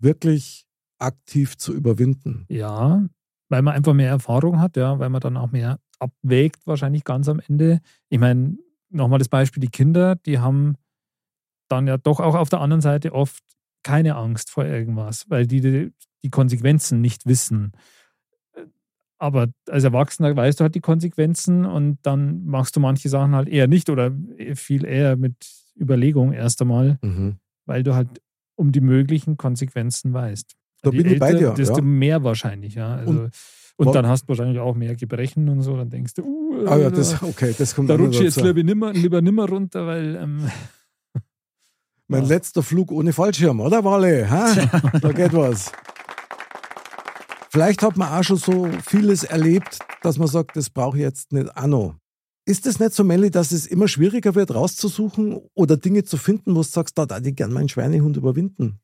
wirklich 0.00 0.66
aktiv 0.98 1.57
zu 1.57 1.72
überwinden. 1.72 2.46
Ja, 2.48 3.05
weil 3.48 3.62
man 3.62 3.74
einfach 3.74 3.94
mehr 3.94 4.09
Erfahrung 4.09 4.61
hat, 4.61 4.76
ja, 4.76 4.98
weil 4.98 5.11
man 5.11 5.20
dann 5.20 5.36
auch 5.36 5.52
mehr 5.52 5.78
abwägt, 5.98 6.66
wahrscheinlich 6.66 7.05
ganz 7.05 7.28
am 7.28 7.40
Ende. 7.40 7.80
Ich 8.09 8.18
meine, 8.18 8.57
nochmal 8.90 9.18
das 9.18 9.28
Beispiel, 9.28 9.61
die 9.61 9.68
Kinder, 9.68 10.16
die 10.16 10.38
haben 10.38 10.76
dann 11.68 11.86
ja 11.86 11.96
doch 11.96 12.20
auch 12.20 12.34
auf 12.34 12.48
der 12.48 12.61
anderen 12.61 12.80
Seite 12.80 13.12
oft 13.12 13.42
keine 13.85 14.16
Angst 14.16 14.51
vor 14.51 14.64
irgendwas, 14.64 15.26
weil 15.30 15.47
die 15.47 15.61
die, 15.61 15.93
die 16.24 16.30
Konsequenzen 16.30 17.01
nicht 17.01 17.26
wissen. 17.26 17.72
Aber 19.18 19.47
als 19.70 19.85
Erwachsener 19.85 20.35
weißt 20.37 20.59
du 20.61 20.64
halt 20.64 20.74
die 20.74 20.80
Konsequenzen 20.80 21.64
und 21.64 21.99
dann 22.03 22.45
machst 22.45 22.76
du 22.76 22.80
manche 22.80 23.09
Sachen 23.09 23.35
halt 23.35 23.49
eher 23.49 23.68
nicht 23.68 23.89
oder 23.89 24.12
viel 24.55 24.85
eher 24.85 25.16
mit 25.16 25.35
Überlegung 25.78 26.32
erst 26.32 26.61
einmal, 26.61 26.99
Mhm. 27.03 27.37
weil 27.66 27.82
du 27.82 27.95
halt 27.95 28.09
um 28.57 28.72
die 28.72 28.80
möglichen 28.80 29.37
Konsequenzen 29.37 30.12
weißt. 30.12 30.55
Da 30.82 30.91
Je 30.91 30.99
bin 31.03 31.12
ich 31.12 31.18
bei 31.18 31.32
dir, 31.32 31.51
Desto 31.55 31.76
ja. 31.78 31.82
mehr 31.82 32.22
wahrscheinlich, 32.24 32.74
ja. 32.74 32.97
Also, 32.97 33.11
Und- 33.12 33.30
und, 33.76 33.95
dann 33.95 34.07
hast 34.07 34.24
du 34.24 34.28
wahrscheinlich 34.28 34.59
auch 34.61 34.74
mehr 34.76 34.95
Gebrechen 34.95 35.49
und 35.49 35.62
so. 35.62 35.76
Dann 35.76 35.91
denkst 35.91 36.14
du, 36.14 36.22
uh, 36.22 36.66
Ah 36.66 36.76
ja, 36.76 36.91
das, 36.91 37.20
okay, 37.22 37.55
das 37.57 37.74
kommt 37.74 37.91
da 37.91 37.97
rutsche 37.97 38.18
ich 38.18 38.35
jetzt 38.37 38.41
lieber 38.41 38.62
nimmer, 38.62 38.93
lieber 38.93 39.20
nimmer 39.22 39.49
runter, 39.49 39.87
weil 39.87 40.14
ähm, 40.16 40.49
Mein 42.09 42.22
Ja. 42.22 42.28
letzter 42.28 42.62
Flug 42.62 42.92
ohne 42.92 43.12
Fallschirm, 43.12 43.61
oder 43.61 43.84
Walle? 43.84 44.30
Ha? 44.30 44.55
Da 45.00 45.12
geht 45.12 45.32
was. 45.32 45.72
Vielleicht 47.50 47.82
hat 47.82 47.96
man 47.96 48.09
auch 48.09 48.24
schon 48.24 48.36
so 48.36 48.68
vieles 48.84 49.22
erlebt, 49.22 49.78
dass 50.02 50.18
man 50.18 50.28
sagt, 50.28 50.57
das 50.57 50.70
brauche 50.70 50.96
ich 50.96 51.02
jetzt 51.02 51.32
nicht 51.32 51.57
auch 51.57 51.66
noch. 51.66 51.94
Ist 52.46 52.66
es 52.66 52.78
nicht 52.78 52.92
so, 52.92 53.05
Melli, 53.05 53.30
dass 53.30 53.52
es 53.52 53.66
immer 53.66 53.88
schwieriger 53.88 54.34
wird, 54.34 54.55
rauszusuchen 54.55 55.40
oder 55.55 55.76
Dinge 55.76 56.05
zu 56.05 56.18
finden, 56.18 56.50
wo 56.55 56.59
du 56.59 56.62
sagst, 56.64 56.98
da 56.98 57.07
darf 57.07 57.24
ich 57.24 57.34
gern 57.34 57.52
meinen 57.52 57.68
Schweinehund 57.70 58.16
überwinden? 58.16 58.80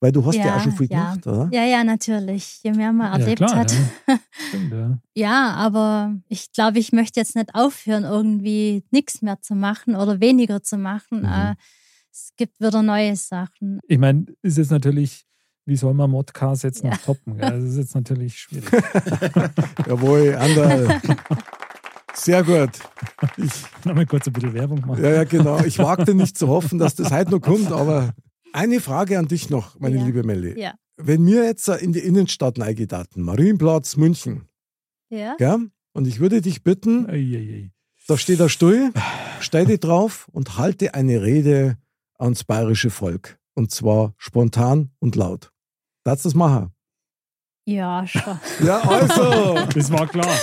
Weil 0.00 0.12
du 0.12 0.24
hast 0.24 0.36
ja, 0.36 0.56
auch 0.56 0.62
schon 0.62 0.76
viel 0.76 0.86
ja. 0.88 1.14
gemacht, 1.14 1.26
oder? 1.26 1.48
Ja, 1.52 1.64
ja, 1.64 1.82
natürlich. 1.82 2.60
Je 2.62 2.72
mehr 2.72 2.92
man 2.92 3.12
ja, 3.12 3.18
erlebt 3.18 3.38
klar, 3.38 3.56
hat. 3.56 3.72
Ja. 3.72 4.18
Stimmt, 4.48 4.72
ja. 4.72 4.98
Ja, 5.14 5.54
aber 5.54 6.14
ich 6.28 6.52
glaube, 6.52 6.78
ich 6.78 6.92
möchte 6.92 7.18
jetzt 7.18 7.34
nicht 7.34 7.54
aufhören, 7.54 8.04
irgendwie 8.04 8.84
nichts 8.92 9.22
mehr 9.22 9.40
zu 9.40 9.56
machen 9.56 9.96
oder 9.96 10.20
weniger 10.20 10.62
zu 10.62 10.78
machen. 10.78 11.20
Mhm. 11.20 11.24
Äh, 11.24 11.54
es 12.12 12.30
gibt 12.36 12.60
wieder 12.60 12.82
neue 12.82 13.14
Sachen. 13.16 13.80
Ich 13.86 13.98
meine, 13.98 14.26
ist 14.42 14.58
jetzt 14.58 14.70
natürlich, 14.70 15.24
wie 15.66 15.76
soll 15.76 15.94
man 15.94 16.10
Modcast 16.10 16.64
jetzt 16.64 16.82
noch 16.84 16.92
Ja. 16.92 16.96
toppen? 16.98 17.36
Gell? 17.38 17.50
Das 17.50 17.62
ist 17.64 17.76
jetzt 17.78 17.94
natürlich 17.94 18.38
schwierig. 18.38 18.70
Jawohl, 19.86 20.34
Anderl. 20.34 21.00
Sehr 22.14 22.42
gut. 22.42 22.70
Ich, 23.36 23.52
Nochmal 23.84 24.06
kurz 24.06 24.26
ein 24.26 24.32
bisschen 24.32 24.54
Werbung 24.54 24.80
machen. 24.86 25.02
ja, 25.04 25.10
ja, 25.10 25.24
genau. 25.24 25.60
Ich 25.64 25.78
wagte 25.78 26.14
nicht 26.14 26.36
zu 26.36 26.48
hoffen, 26.48 26.78
dass 26.78 26.94
das 26.96 27.10
heute 27.12 27.30
noch 27.30 27.40
kommt, 27.40 27.70
aber 27.70 28.12
eine 28.52 28.80
Frage 28.80 29.18
an 29.18 29.28
dich 29.28 29.50
noch, 29.50 29.78
meine 29.78 29.98
Ja. 29.98 30.04
liebe 30.04 30.24
Melli. 30.24 30.58
Ja. 30.60 30.74
Wenn 30.96 31.24
wir 31.26 31.44
jetzt 31.44 31.68
in 31.68 31.92
die 31.92 32.00
Innenstadt 32.00 32.60
eingedaten, 32.60 33.22
Marienplatz, 33.22 33.96
München, 33.96 34.48
Ja. 35.10 35.36
gell? 35.36 35.70
und 35.92 36.08
ich 36.08 36.18
würde 36.18 36.40
dich 36.42 36.64
bitten, 36.64 37.06
Eieiei. 37.08 37.70
da 38.08 38.18
steht 38.18 38.40
der 38.40 38.48
Stuhl, 38.48 38.90
stell 39.38 39.66
dich 39.66 39.78
drauf 39.80 40.28
und 40.32 40.58
halte 40.58 40.94
eine 40.94 41.22
Rede 41.22 41.76
ans 42.18 42.44
bayerische 42.44 42.90
Volk. 42.90 43.38
Und 43.54 43.70
zwar 43.70 44.14
spontan 44.18 44.90
und 44.98 45.16
laut. 45.16 45.52
Darfst 46.04 46.24
du 46.24 46.28
das 46.28 46.34
machen? 46.34 46.72
Ja, 47.66 48.06
schon. 48.06 48.38
Ja, 48.64 48.80
also. 48.80 49.54
Das 49.74 49.92
war 49.92 50.06
klar. 50.06 50.34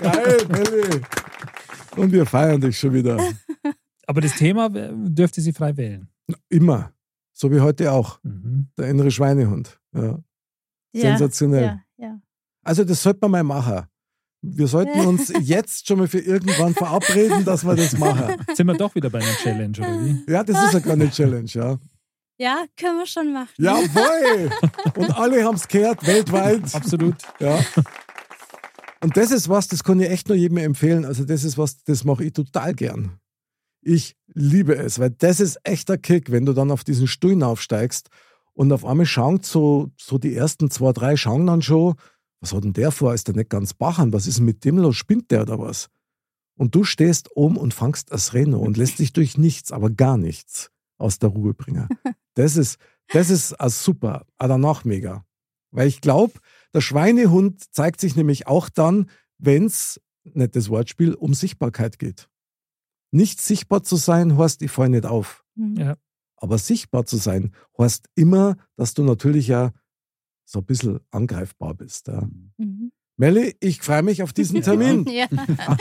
Geil, 0.00 0.38
Melli. 0.48 1.00
Und 1.96 2.12
wir 2.12 2.24
feiern 2.24 2.60
dich 2.60 2.78
schon 2.78 2.94
wieder. 2.94 3.18
Aber 4.06 4.20
das 4.20 4.34
Thema 4.36 4.66
äh, 4.74 4.92
dürfte 4.94 5.40
sie 5.40 5.52
frei 5.52 5.76
wählen. 5.76 6.08
Immer. 6.48 6.92
So 7.32 7.50
wie 7.50 7.60
heute 7.60 7.92
auch. 7.92 8.18
Mhm. 8.22 8.68
Der 8.78 8.88
innere 8.88 9.10
Schweinehund. 9.10 9.78
Ja. 9.94 10.22
ja. 10.92 11.00
Sensationell. 11.00 11.64
Ja, 11.64 11.82
ja. 11.98 12.20
Also 12.64 12.84
das 12.84 13.02
sollte 13.02 13.18
man 13.22 13.30
mal 13.30 13.42
machen. 13.42 13.86
Wir 14.44 14.66
sollten 14.66 14.98
uns 15.06 15.32
jetzt 15.40 15.86
schon 15.86 16.00
mal 16.00 16.08
für 16.08 16.18
irgendwann 16.18 16.74
verabreden, 16.74 17.44
dass 17.44 17.64
wir 17.64 17.76
das 17.76 17.96
machen. 17.96 18.36
Jetzt 18.48 18.56
sind 18.56 18.66
wir 18.66 18.74
doch 18.74 18.92
wieder 18.94 19.08
bei 19.08 19.20
einer 19.20 19.36
Challenge, 19.36 19.78
oder 19.78 20.04
wie? 20.04 20.32
Ja, 20.32 20.42
das 20.42 20.64
ist 20.66 20.72
ja 20.72 20.78
gar 20.80 20.94
eine 20.94 21.10
Challenge, 21.10 21.48
ja. 21.48 21.78
ja, 22.38 22.64
können 22.76 22.98
wir 22.98 23.06
schon 23.06 23.32
machen. 23.32 23.54
Jawohl! 23.56 24.50
Und 24.96 25.16
alle 25.16 25.44
haben 25.44 25.54
es 25.54 25.68
gehört, 25.68 26.04
weltweit. 26.04 26.74
Absolut. 26.74 27.14
Ja. 27.38 27.60
Und 29.00 29.16
das 29.16 29.30
ist 29.30 29.48
was, 29.48 29.68
das 29.68 29.84
kann 29.84 30.00
ich 30.00 30.10
echt 30.10 30.28
nur 30.28 30.36
jedem 30.36 30.58
empfehlen. 30.58 31.04
Also 31.04 31.24
das 31.24 31.44
ist 31.44 31.56
was, 31.56 31.84
das 31.84 32.04
mache 32.04 32.24
ich 32.24 32.32
total 32.32 32.74
gern. 32.74 33.20
Ich 33.80 34.16
liebe 34.34 34.74
es, 34.74 34.98
weil 34.98 35.10
das 35.10 35.38
ist 35.38 35.58
echter 35.62 35.98
Kick, 35.98 36.32
wenn 36.32 36.46
du 36.46 36.52
dann 36.52 36.70
auf 36.72 36.82
diesen 36.82 37.06
Stuhl 37.06 37.40
aufsteigst 37.44 38.10
und 38.54 38.72
auf 38.72 38.84
einmal 38.84 39.06
schauen 39.06 39.40
so, 39.42 39.90
so 39.96 40.18
die 40.18 40.34
ersten 40.34 40.70
zwei, 40.70 40.92
drei 40.92 41.16
schauen 41.16 41.46
dann 41.46 41.62
schon, 41.62 41.94
was 42.42 42.52
hat 42.52 42.64
denn 42.64 42.72
der 42.72 42.90
vor? 42.90 43.14
Ist 43.14 43.28
der 43.28 43.36
nicht 43.36 43.50
ganz 43.50 43.72
bachern? 43.72 44.12
Was 44.12 44.26
ist 44.26 44.38
denn 44.38 44.44
mit 44.44 44.64
dem 44.64 44.76
los? 44.76 44.96
Spinnt 44.96 45.30
der 45.30 45.42
oder 45.42 45.60
was? 45.60 45.88
Und 46.58 46.74
du 46.74 46.84
stehst 46.84 47.34
oben 47.36 47.56
und 47.56 47.72
fangst 47.72 48.12
das 48.12 48.34
Reno 48.34 48.58
und 48.58 48.76
lässt 48.76 48.98
dich 48.98 49.12
durch 49.12 49.38
nichts, 49.38 49.72
aber 49.72 49.90
gar 49.90 50.18
nichts 50.18 50.70
aus 50.98 51.18
der 51.18 51.30
Ruhe 51.30 51.54
bringen. 51.54 51.88
Das 52.34 52.56
ist, 52.56 52.78
das 53.08 53.28
ist 53.28 53.54
super, 53.84 54.24
aber 54.38 54.48
danach 54.48 54.86
mega. 54.86 55.26
Weil 55.70 55.86
ich 55.86 56.00
glaube, 56.00 56.32
der 56.72 56.80
Schweinehund 56.80 57.62
zeigt 57.74 58.00
sich 58.00 58.16
nämlich 58.16 58.46
auch 58.46 58.70
dann, 58.70 59.10
wenn 59.36 59.66
es, 59.66 60.00
nicht 60.24 60.56
das 60.56 60.70
Wortspiel, 60.70 61.12
um 61.12 61.34
Sichtbarkeit 61.34 61.98
geht. 61.98 62.30
Nicht 63.10 63.42
sichtbar 63.42 63.82
zu 63.82 63.96
sein, 63.96 64.38
heißt, 64.38 64.62
ich 64.62 64.70
falle 64.70 64.88
nicht 64.88 65.04
auf. 65.04 65.44
Mhm. 65.56 65.76
Ja. 65.76 65.96
Aber 66.36 66.56
sichtbar 66.56 67.04
zu 67.04 67.18
sein, 67.18 67.54
heißt 67.76 68.08
immer, 68.14 68.56
dass 68.76 68.94
du 68.94 69.02
natürlich 69.02 69.46
ja 69.46 69.72
so 70.44 70.60
ein 70.60 70.64
bisschen 70.64 71.00
angreifbar 71.10 71.74
bist. 71.74 72.08
Ja. 72.08 72.28
Mhm. 72.58 72.92
Melli, 73.16 73.54
ich 73.60 73.82
freue 73.82 74.02
mich 74.02 74.22
auf 74.22 74.32
diesen 74.32 74.56
Ja. 74.58 74.62
Termin. 74.62 75.06
Ja. 75.10 75.26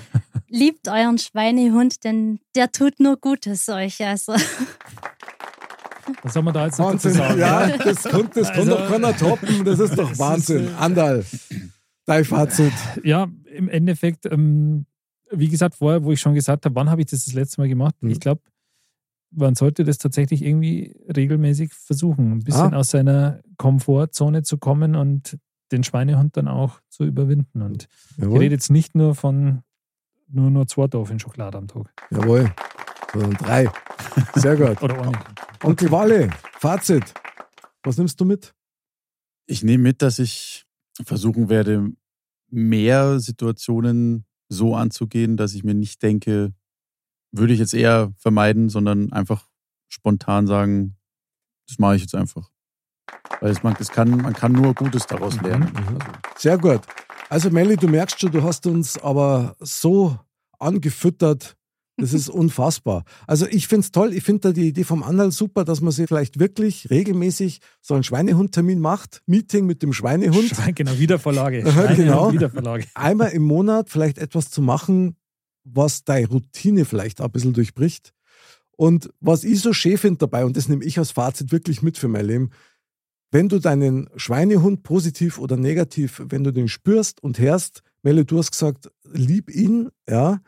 Liebt 0.50 0.88
euren 0.88 1.18
Schweinehund, 1.18 2.04
denn 2.04 2.40
der 2.56 2.72
tut 2.72 3.00
nur 3.00 3.18
Gutes 3.18 3.68
euch. 3.70 4.06
Also. 4.06 4.34
Was 6.22 6.34
soll 6.36 6.44
man 6.44 6.54
da 6.54 6.68
jetzt 6.68 6.78
noch 6.78 6.90
Wahnsinn. 6.92 7.14
sagen? 7.14 7.40
Ja, 7.40 7.76
das, 7.76 8.04
kommt, 8.04 8.38
das 8.38 8.50
kann 8.50 8.70
Also- 8.70 8.76
doch 8.78 8.88
keiner 8.88 9.18
toppen. 9.18 9.66
Das 9.66 9.80
ist 9.80 9.98
doch 9.98 10.16
Wahnsinn. 10.20 10.70
Andal, 10.76 11.26
dein 12.06 12.24
Fazit. 12.24 12.72
ja, 13.04 13.28
im 13.52 13.70
Endeffekt, 13.70 14.28
ähm, 14.28 14.86
wie 15.32 15.50
gesagt, 15.50 15.74
vorher, 15.74 16.04
wo 16.04 16.12
ich 16.12 16.20
schon 16.20 16.36
gesagt 16.36 16.66
habe, 16.66 16.76
wann 16.76 16.92
habe 16.92 17.02
ich 17.02 17.08
das 17.08 17.26
das 17.26 17.34
letzte 17.34 17.62
Mal 17.62 17.68
gemacht? 17.68 17.96
Mhm. 18.02 18.12
Ich 18.12 18.20
glaube, 18.20 18.42
man 19.32 19.56
sollte 19.56 19.84
das 19.84 19.98
tatsächlich 19.98 20.42
irgendwie 20.44 20.96
regelmäßig 21.16 21.74
versuchen, 21.74 22.32
ein 22.32 22.44
bisschen 22.44 22.74
Ah. 22.74 22.78
aus 22.78 22.90
seiner 22.90 23.42
Komfortzone 23.58 24.44
zu 24.44 24.58
kommen 24.58 24.96
und 24.96 25.38
den 25.72 25.84
Schweinehund 25.84 26.38
dann 26.38 26.48
auch 26.48 26.80
zu 26.90 27.04
überwinden. 27.04 27.62
Und 27.62 27.88
ich 28.12 28.24
Jawohl. 28.24 28.40
rede 28.40 28.56
jetzt 28.56 28.72
nicht 28.72 28.96
nur 28.96 29.16
von 29.16 29.64
nur 30.30 30.50
nur 30.50 30.68
zwei 30.68 30.88
Tafel 30.88 31.20
Schokolade 31.20 31.58
am 31.58 31.68
Tag. 31.68 31.92
Jawohl. 32.12 32.52
Sondern 33.14 33.34
drei. 33.34 33.70
Sehr 34.36 34.56
gut. 34.56 34.82
Oder 34.82 35.02
eine. 35.02 35.12
Onkel 35.64 35.92
Walle, 35.92 36.30
Fazit. 36.60 37.14
Was 37.84 37.98
nimmst 37.98 38.20
du 38.20 38.26
mit? 38.26 38.54
Ich 39.46 39.64
nehme 39.64 39.84
mit, 39.84 40.02
dass 40.02 40.20
ich 40.20 40.66
versuchen 41.04 41.48
werde, 41.50 41.90
mehr 42.50 43.20
Situationen 43.20 44.26
so 44.50 44.76
anzugehen, 44.76 45.38
dass 45.38 45.54
ich 45.54 45.64
mir 45.64 45.74
nicht 45.74 46.02
denke, 46.04 46.54
würde 47.32 47.54
ich 47.54 47.60
jetzt 47.60 47.74
eher 47.74 48.14
vermeiden, 48.18 48.70
sondern 48.70 49.12
einfach 49.12 49.48
spontan 49.88 50.48
sagen, 50.48 50.98
das 51.68 51.80
mache 51.80 51.96
ich 51.96 52.02
jetzt 52.02 52.16
einfach. 52.16 52.50
Weil 53.40 53.52
es, 53.52 53.64
man, 53.64 53.76
es 53.80 53.90
kann, 53.90 54.10
man 54.10 54.34
kann 54.34 54.52
nur 54.52 54.74
Gutes 54.74 55.06
daraus 55.06 55.40
lernen. 55.42 55.72
Mhm. 55.74 55.98
Sehr 56.38 56.58
gut. 56.58 56.82
Also 57.30 57.50
Melli, 57.50 57.76
du 57.76 57.88
merkst 57.88 58.20
schon, 58.20 58.32
du 58.32 58.44
hast 58.44 58.66
uns 58.68 58.98
aber 58.98 59.56
so 59.60 60.18
angefüttert. 60.60 61.56
Das 61.98 62.14
ist 62.14 62.30
unfassbar. 62.30 63.04
Also 63.26 63.48
ich 63.48 63.68
finde 63.68 63.86
es 63.86 63.92
toll. 63.92 64.14
Ich 64.14 64.24
finde 64.24 64.42
da 64.42 64.52
die 64.52 64.68
Idee 64.68 64.84
vom 64.84 65.04
Andal 65.04 65.32
super, 65.32 65.66
dass 65.66 65.82
man 65.82 65.92
sich 65.92 66.08
vielleicht 66.08 66.40
wirklich 66.40 66.90
regelmäßig 66.90 67.60
so 67.82 67.96
einen 67.96 68.04
Schweinehundtermin 68.04 68.80
macht. 68.80 69.22
Meeting 69.26 69.66
mit 69.66 69.84
dem 69.84 69.94
Schweinehund. 69.94 70.50
Schwein, 70.50 70.76
genau, 70.76 70.98
Wiedervorlage. 70.98 71.64
Aha, 71.66 71.72
Schweine 71.72 71.96
genau. 71.96 72.28
und 72.28 72.34
Wiedervorlage. 72.34 72.86
Einmal 72.94 73.32
im 73.32 73.44
Monat 73.44 73.90
vielleicht 73.90 74.20
etwas 74.20 74.50
zu 74.50 74.62
machen, 74.62 75.16
was 75.74 76.04
deine 76.04 76.28
Routine 76.28 76.86
vielleicht 76.86 77.22
ein 77.22 77.32
bisschen 77.32 77.54
durchbricht. 77.54 78.14
Und 78.76 79.10
was 79.20 79.44
ich 79.44 79.62
so 79.62 79.74
schön 79.74 79.98
finde 79.98 80.20
dabei, 80.20 80.46
und 80.46 80.56
das 80.56 80.70
nehme 80.70 80.86
ich 80.86 81.00
als 81.00 81.12
Fazit 81.12 81.52
wirklich 81.52 81.82
mit 81.82 81.98
für 81.98 82.08
mein 82.08 82.26
Leben, 82.26 82.52
wenn 83.32 83.50
du 83.50 83.60
deinen 83.60 84.10
Schweinehund 84.16 84.84
positiv 84.84 85.38
oder 85.40 85.58
negativ, 85.58 86.22
wenn 86.30 86.44
du 86.44 86.52
den 86.54 86.68
spürst 86.68 87.22
und 87.22 87.40
hörst, 87.40 87.82
Melle, 88.04 88.24
du 88.24 88.38
hast 88.38 88.52
gesagt, 88.52 88.90
lieb 89.12 89.50
ihn, 89.50 89.90
ja, 90.10 90.40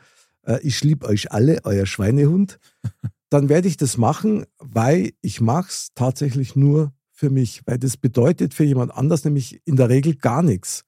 äh, 0.44 0.60
ich 0.62 0.84
lieb 0.84 1.04
euch 1.04 1.32
alle, 1.32 1.60
euer 1.64 1.86
Schweinehund, 1.86 2.60
dann 3.30 3.50
werde 3.50 3.68
ich 3.68 3.78
das 3.78 3.98
machen, 3.98 4.46
weil 4.60 5.12
ich 5.22 5.42
mache 5.42 5.70
es 5.70 5.90
tatsächlich 5.94 6.56
nur 6.56 6.94
für 7.12 7.30
mich, 7.30 7.62
weil 7.66 7.78
das 7.78 7.98
bedeutet 7.98 8.54
für 8.54 8.64
jemand 8.64 8.94
anders 8.94 9.26
nämlich 9.26 9.62
in 9.66 9.76
der 9.76 9.90
Regel 9.90 10.16
gar 10.16 10.42
nichts. 10.42 10.86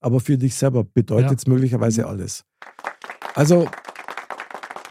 Aber 0.00 0.20
für 0.20 0.38
dich 0.38 0.54
selber 0.54 0.84
bedeutet 0.84 1.30
Ja. 1.32 1.36
es 1.36 1.46
möglicherweise 1.46 2.06
alles. 2.06 2.44
Also, 3.36 3.68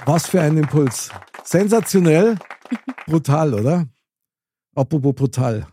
was 0.06 0.28
für 0.28 0.40
ein 0.40 0.56
Impuls. 0.56 1.10
Sensationell, 1.44 2.38
brutal, 3.08 3.56
oder? 3.56 3.88
Apropos 4.76 5.16
brutal. 5.16 5.66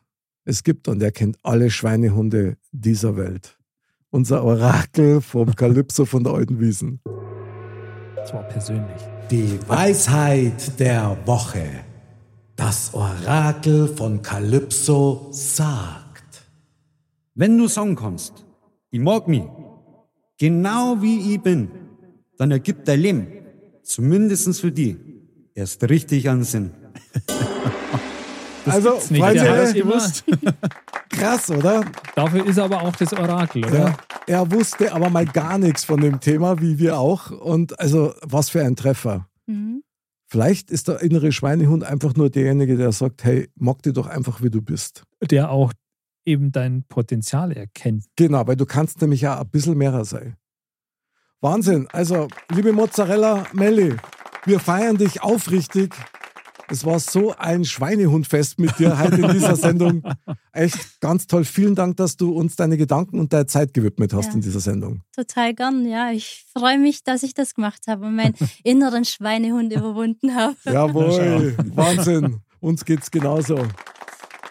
Es 0.47 0.65
gibt 0.65 0.89
und 0.89 1.03
er 1.03 1.13
kennt 1.13 1.37
alle 1.43 1.71
Schweinehunde 1.71 2.57
dieser 2.71 3.19
Welt. 3.19 3.59
Unser 4.09 4.43
Orakel 4.43 5.21
vom 5.21 5.55
Kalypso 5.55 6.07
von 6.07 6.25
der 6.25 6.33
Alten 6.33 6.61
Wiesen. 6.61 7.03
Das 8.17 8.33
war 8.33 8.45
persönlich. 8.45 9.03
Die 9.31 9.59
Weisheit 9.69 10.81
der 10.81 11.19
Woche. 11.27 11.67
Das 12.57 12.95
Orakel 12.95 13.87
von 13.87 14.23
Kalypso 14.23 15.29
sagt. 15.31 16.47
Wenn 17.35 17.59
du 17.59 17.69
sagen 17.69 17.97
kannst, 17.97 18.47
ich 18.91 19.01
mag 19.01 19.29
mich, 19.29 19.45
genau 20.39 21.03
wie 21.03 21.35
ich 21.35 21.43
bin, 21.43 21.82
dann 22.43 22.51
ergibt 22.51 22.89
dein 22.89 22.99
Leben, 22.99 23.29
zumindest 23.85 24.61
für 24.61 24.73
die, 24.73 24.97
erst 25.55 25.89
richtig 25.89 26.29
einen 26.29 26.43
Sinn. 26.43 26.73
also, 28.67 28.91
gibt's 28.91 29.11
nicht. 29.13 29.23
Der 29.23 29.47
Freunde, 29.47 29.63
hat's 29.63 29.75
gewusst. 29.75 30.25
krass, 31.09 31.51
oder? 31.53 31.85
Dafür 32.17 32.45
ist 32.45 32.59
aber 32.59 32.83
auch 32.83 32.97
das 32.97 33.13
Orakel, 33.13 33.65
oder? 33.65 33.79
Ja, 33.79 33.97
er 34.27 34.51
wusste 34.51 34.93
aber 34.93 35.09
mal 35.09 35.25
gar 35.25 35.57
nichts 35.57 35.85
von 35.85 36.01
dem 36.01 36.19
Thema, 36.19 36.61
wie 36.61 36.81
wir 36.81 36.99
auch. 36.99 37.31
Und 37.31 37.79
also, 37.79 38.13
was 38.23 38.51
für 38.51 38.65
ein 38.65 38.75
Treffer. 38.75 39.29
Mhm. 39.47 39.85
Vielleicht 40.29 40.73
ist 40.73 40.89
der 40.89 41.01
innere 41.01 41.31
Schweinehund 41.31 41.85
einfach 41.85 42.17
nur 42.17 42.29
derjenige, 42.29 42.77
der 42.77 42.91
sagt, 42.91 43.23
hey, 43.23 43.51
mag 43.55 43.83
dich 43.83 43.93
doch 43.93 44.09
einfach, 44.09 44.43
wie 44.43 44.51
du 44.51 44.63
bist. 44.63 45.05
Der 45.31 45.53
auch 45.53 45.73
eben 46.25 46.51
dein 46.51 46.83
Potenzial 46.89 47.53
erkennt. 47.53 48.07
Genau, 48.17 48.45
weil 48.49 48.57
du 48.57 48.67
kannst 48.67 49.01
nämlich 49.01 49.21
ja 49.21 49.41
ein 49.41 49.49
bisschen 49.49 49.79
mehrer 49.79 50.05
sein. 50.05 50.37
Wahnsinn. 51.47 51.89
Also, 51.93 52.29
liebe 52.55 52.73
Mozzarella 52.73 53.45
Melli, 53.53 53.97
wir 54.45 54.61
feiern 54.61 54.97
dich 54.97 55.23
aufrichtig. 55.23 55.93
Es 56.69 56.87
war 56.87 57.01
so 57.01 57.35
ein 57.37 57.65
Schweinehundfest 57.65 58.59
mit 58.61 58.79
dir 58.79 58.97
heute 58.99 59.17
in 59.17 59.29
dieser 59.33 59.57
Sendung. 59.57 60.03
Echt 60.53 61.01
ganz 61.01 61.27
toll. 61.27 61.45
Vielen 61.45 61.75
Dank, 61.75 61.97
dass 61.97 62.17
du 62.17 62.33
uns 62.33 62.55
deine 62.57 62.77
Gedanken 62.79 63.19
und 63.19 63.33
deine 63.33 63.47
Zeit 63.47 63.75
gewidmet 63.75 64.15
hast 64.15 64.29
Ja. 64.29 64.35
in 64.35 64.41
dieser 64.41 64.61
Sendung. 64.61 65.03
Total 65.15 65.53
gern, 65.53 65.85
ja. 65.87 66.13
Ich 66.13 66.47
freue 66.57 66.79
mich, 66.79 67.03
dass 67.03 67.25
ich 67.25 67.35
das 67.35 67.55
gemacht 67.55 67.83
habe 67.89 68.07
und 68.07 68.15
meinen 68.17 68.35
inneren 68.65 69.05
Schweinehund 69.05 69.73
überwunden 69.73 70.35
habe. 70.35 70.55
Jawohl, 70.65 71.57
Wahnsinn. 71.75 72.41
Uns 72.61 72.85
geht's 72.85 73.11
genauso. 73.11 73.59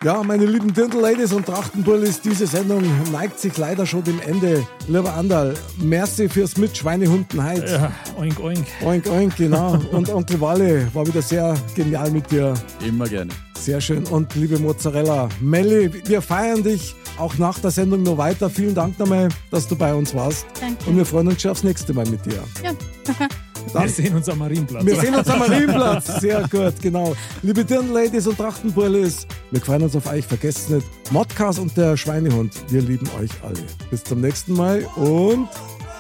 Ja, 0.04 0.24
meine 0.24 0.48
lieben 0.48 0.74
Dirndl-Ladies 0.74 1.32
und 1.32 1.46
Trachtenbullis, 1.46 2.22
diese 2.22 2.48
Sendung 2.48 2.82
neigt 3.12 3.40
sich 3.40 3.56
leider 3.56 3.86
schon 3.86 4.04
dem 4.04 4.20
Ende. 4.22 4.66
Lieber 4.88 5.14
Andal, 5.14 5.54
merci 5.78 6.28
fürs 6.28 6.58
Mitschweinehunden 6.58 7.48
heute. 7.48 7.72
Ja, 7.74 7.92
oink, 8.18 8.40
oink. 8.40 8.66
Oink, 8.84 9.08
oink, 9.08 9.36
genau. 9.36 9.78
Und 9.92 10.10
Onkel 10.14 10.42
Walle 10.42 10.88
war 10.96 11.06
wieder 11.06 11.22
sehr 11.22 11.56
genial 11.76 12.10
mit 12.10 12.32
dir. 12.32 12.56
Immer 12.84 13.08
gerne. 13.08 13.32
Sehr 13.60 13.80
schön. 13.80 14.04
Und 14.06 14.34
liebe 14.34 14.58
Mozzarella, 14.58 15.30
Melli, 15.40 15.92
wir 16.08 16.24
feiern 16.24 16.64
dich 16.64 16.96
auch 17.20 17.38
nach 17.38 17.60
der 17.60 17.70
Sendung 17.70 18.02
noch 18.02 18.18
weiter. 18.18 18.50
Vielen 18.50 18.74
Dank 18.74 18.98
nochmal, 18.98 19.30
dass 19.52 19.68
du 19.68 19.76
bei 19.76 19.94
uns 19.94 20.16
warst. 20.16 20.48
Danke. 20.60 20.84
Und 20.90 20.98
wir 20.98 21.06
freuen 21.06 21.28
uns 21.28 21.44
schon 21.44 21.52
aufs 21.52 21.64
nächste 21.64 21.94
Mal 21.94 22.08
mit 22.08 22.26
dir. 22.26 22.44
Ja. 22.64 22.72
Wir 23.74 23.90
sehen 23.90 24.16
uns 24.16 24.30
am 24.30 24.40
Marienplatz. 24.40 24.86
Wir 24.86 24.96
sehen 24.96 25.16
uns 25.16 25.28
am 25.28 25.40
Marienplatz. 25.40 26.22
Sehr 26.22 26.48
gut, 26.50 26.74
genau. 26.82 27.16
Liebe 27.42 27.64
Dirndl-Ladies 27.64 28.28
und 28.28 28.38
Trachtenbullis, 28.38 29.28
wir 29.52 29.62
freuen 29.62 29.84
uns 29.84 29.96
auf 29.96 30.12
euch. 30.12 30.26
Vergesst 30.26 30.70
nicht, 30.70 30.86
Modcast 31.12 31.60
und 31.60 31.76
der 31.78 31.98
Schweinehund, 31.98 32.54
wir 32.70 32.82
lieben 32.82 33.08
euch 33.20 33.32
alle. 33.44 33.64
Bis 33.90 34.04
zum 34.04 34.22
nächsten 34.22 34.54
Mal 34.54 34.84
und 34.96 35.48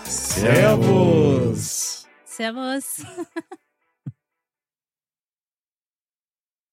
Servus. 0.05 2.05
Servus. 2.25 3.05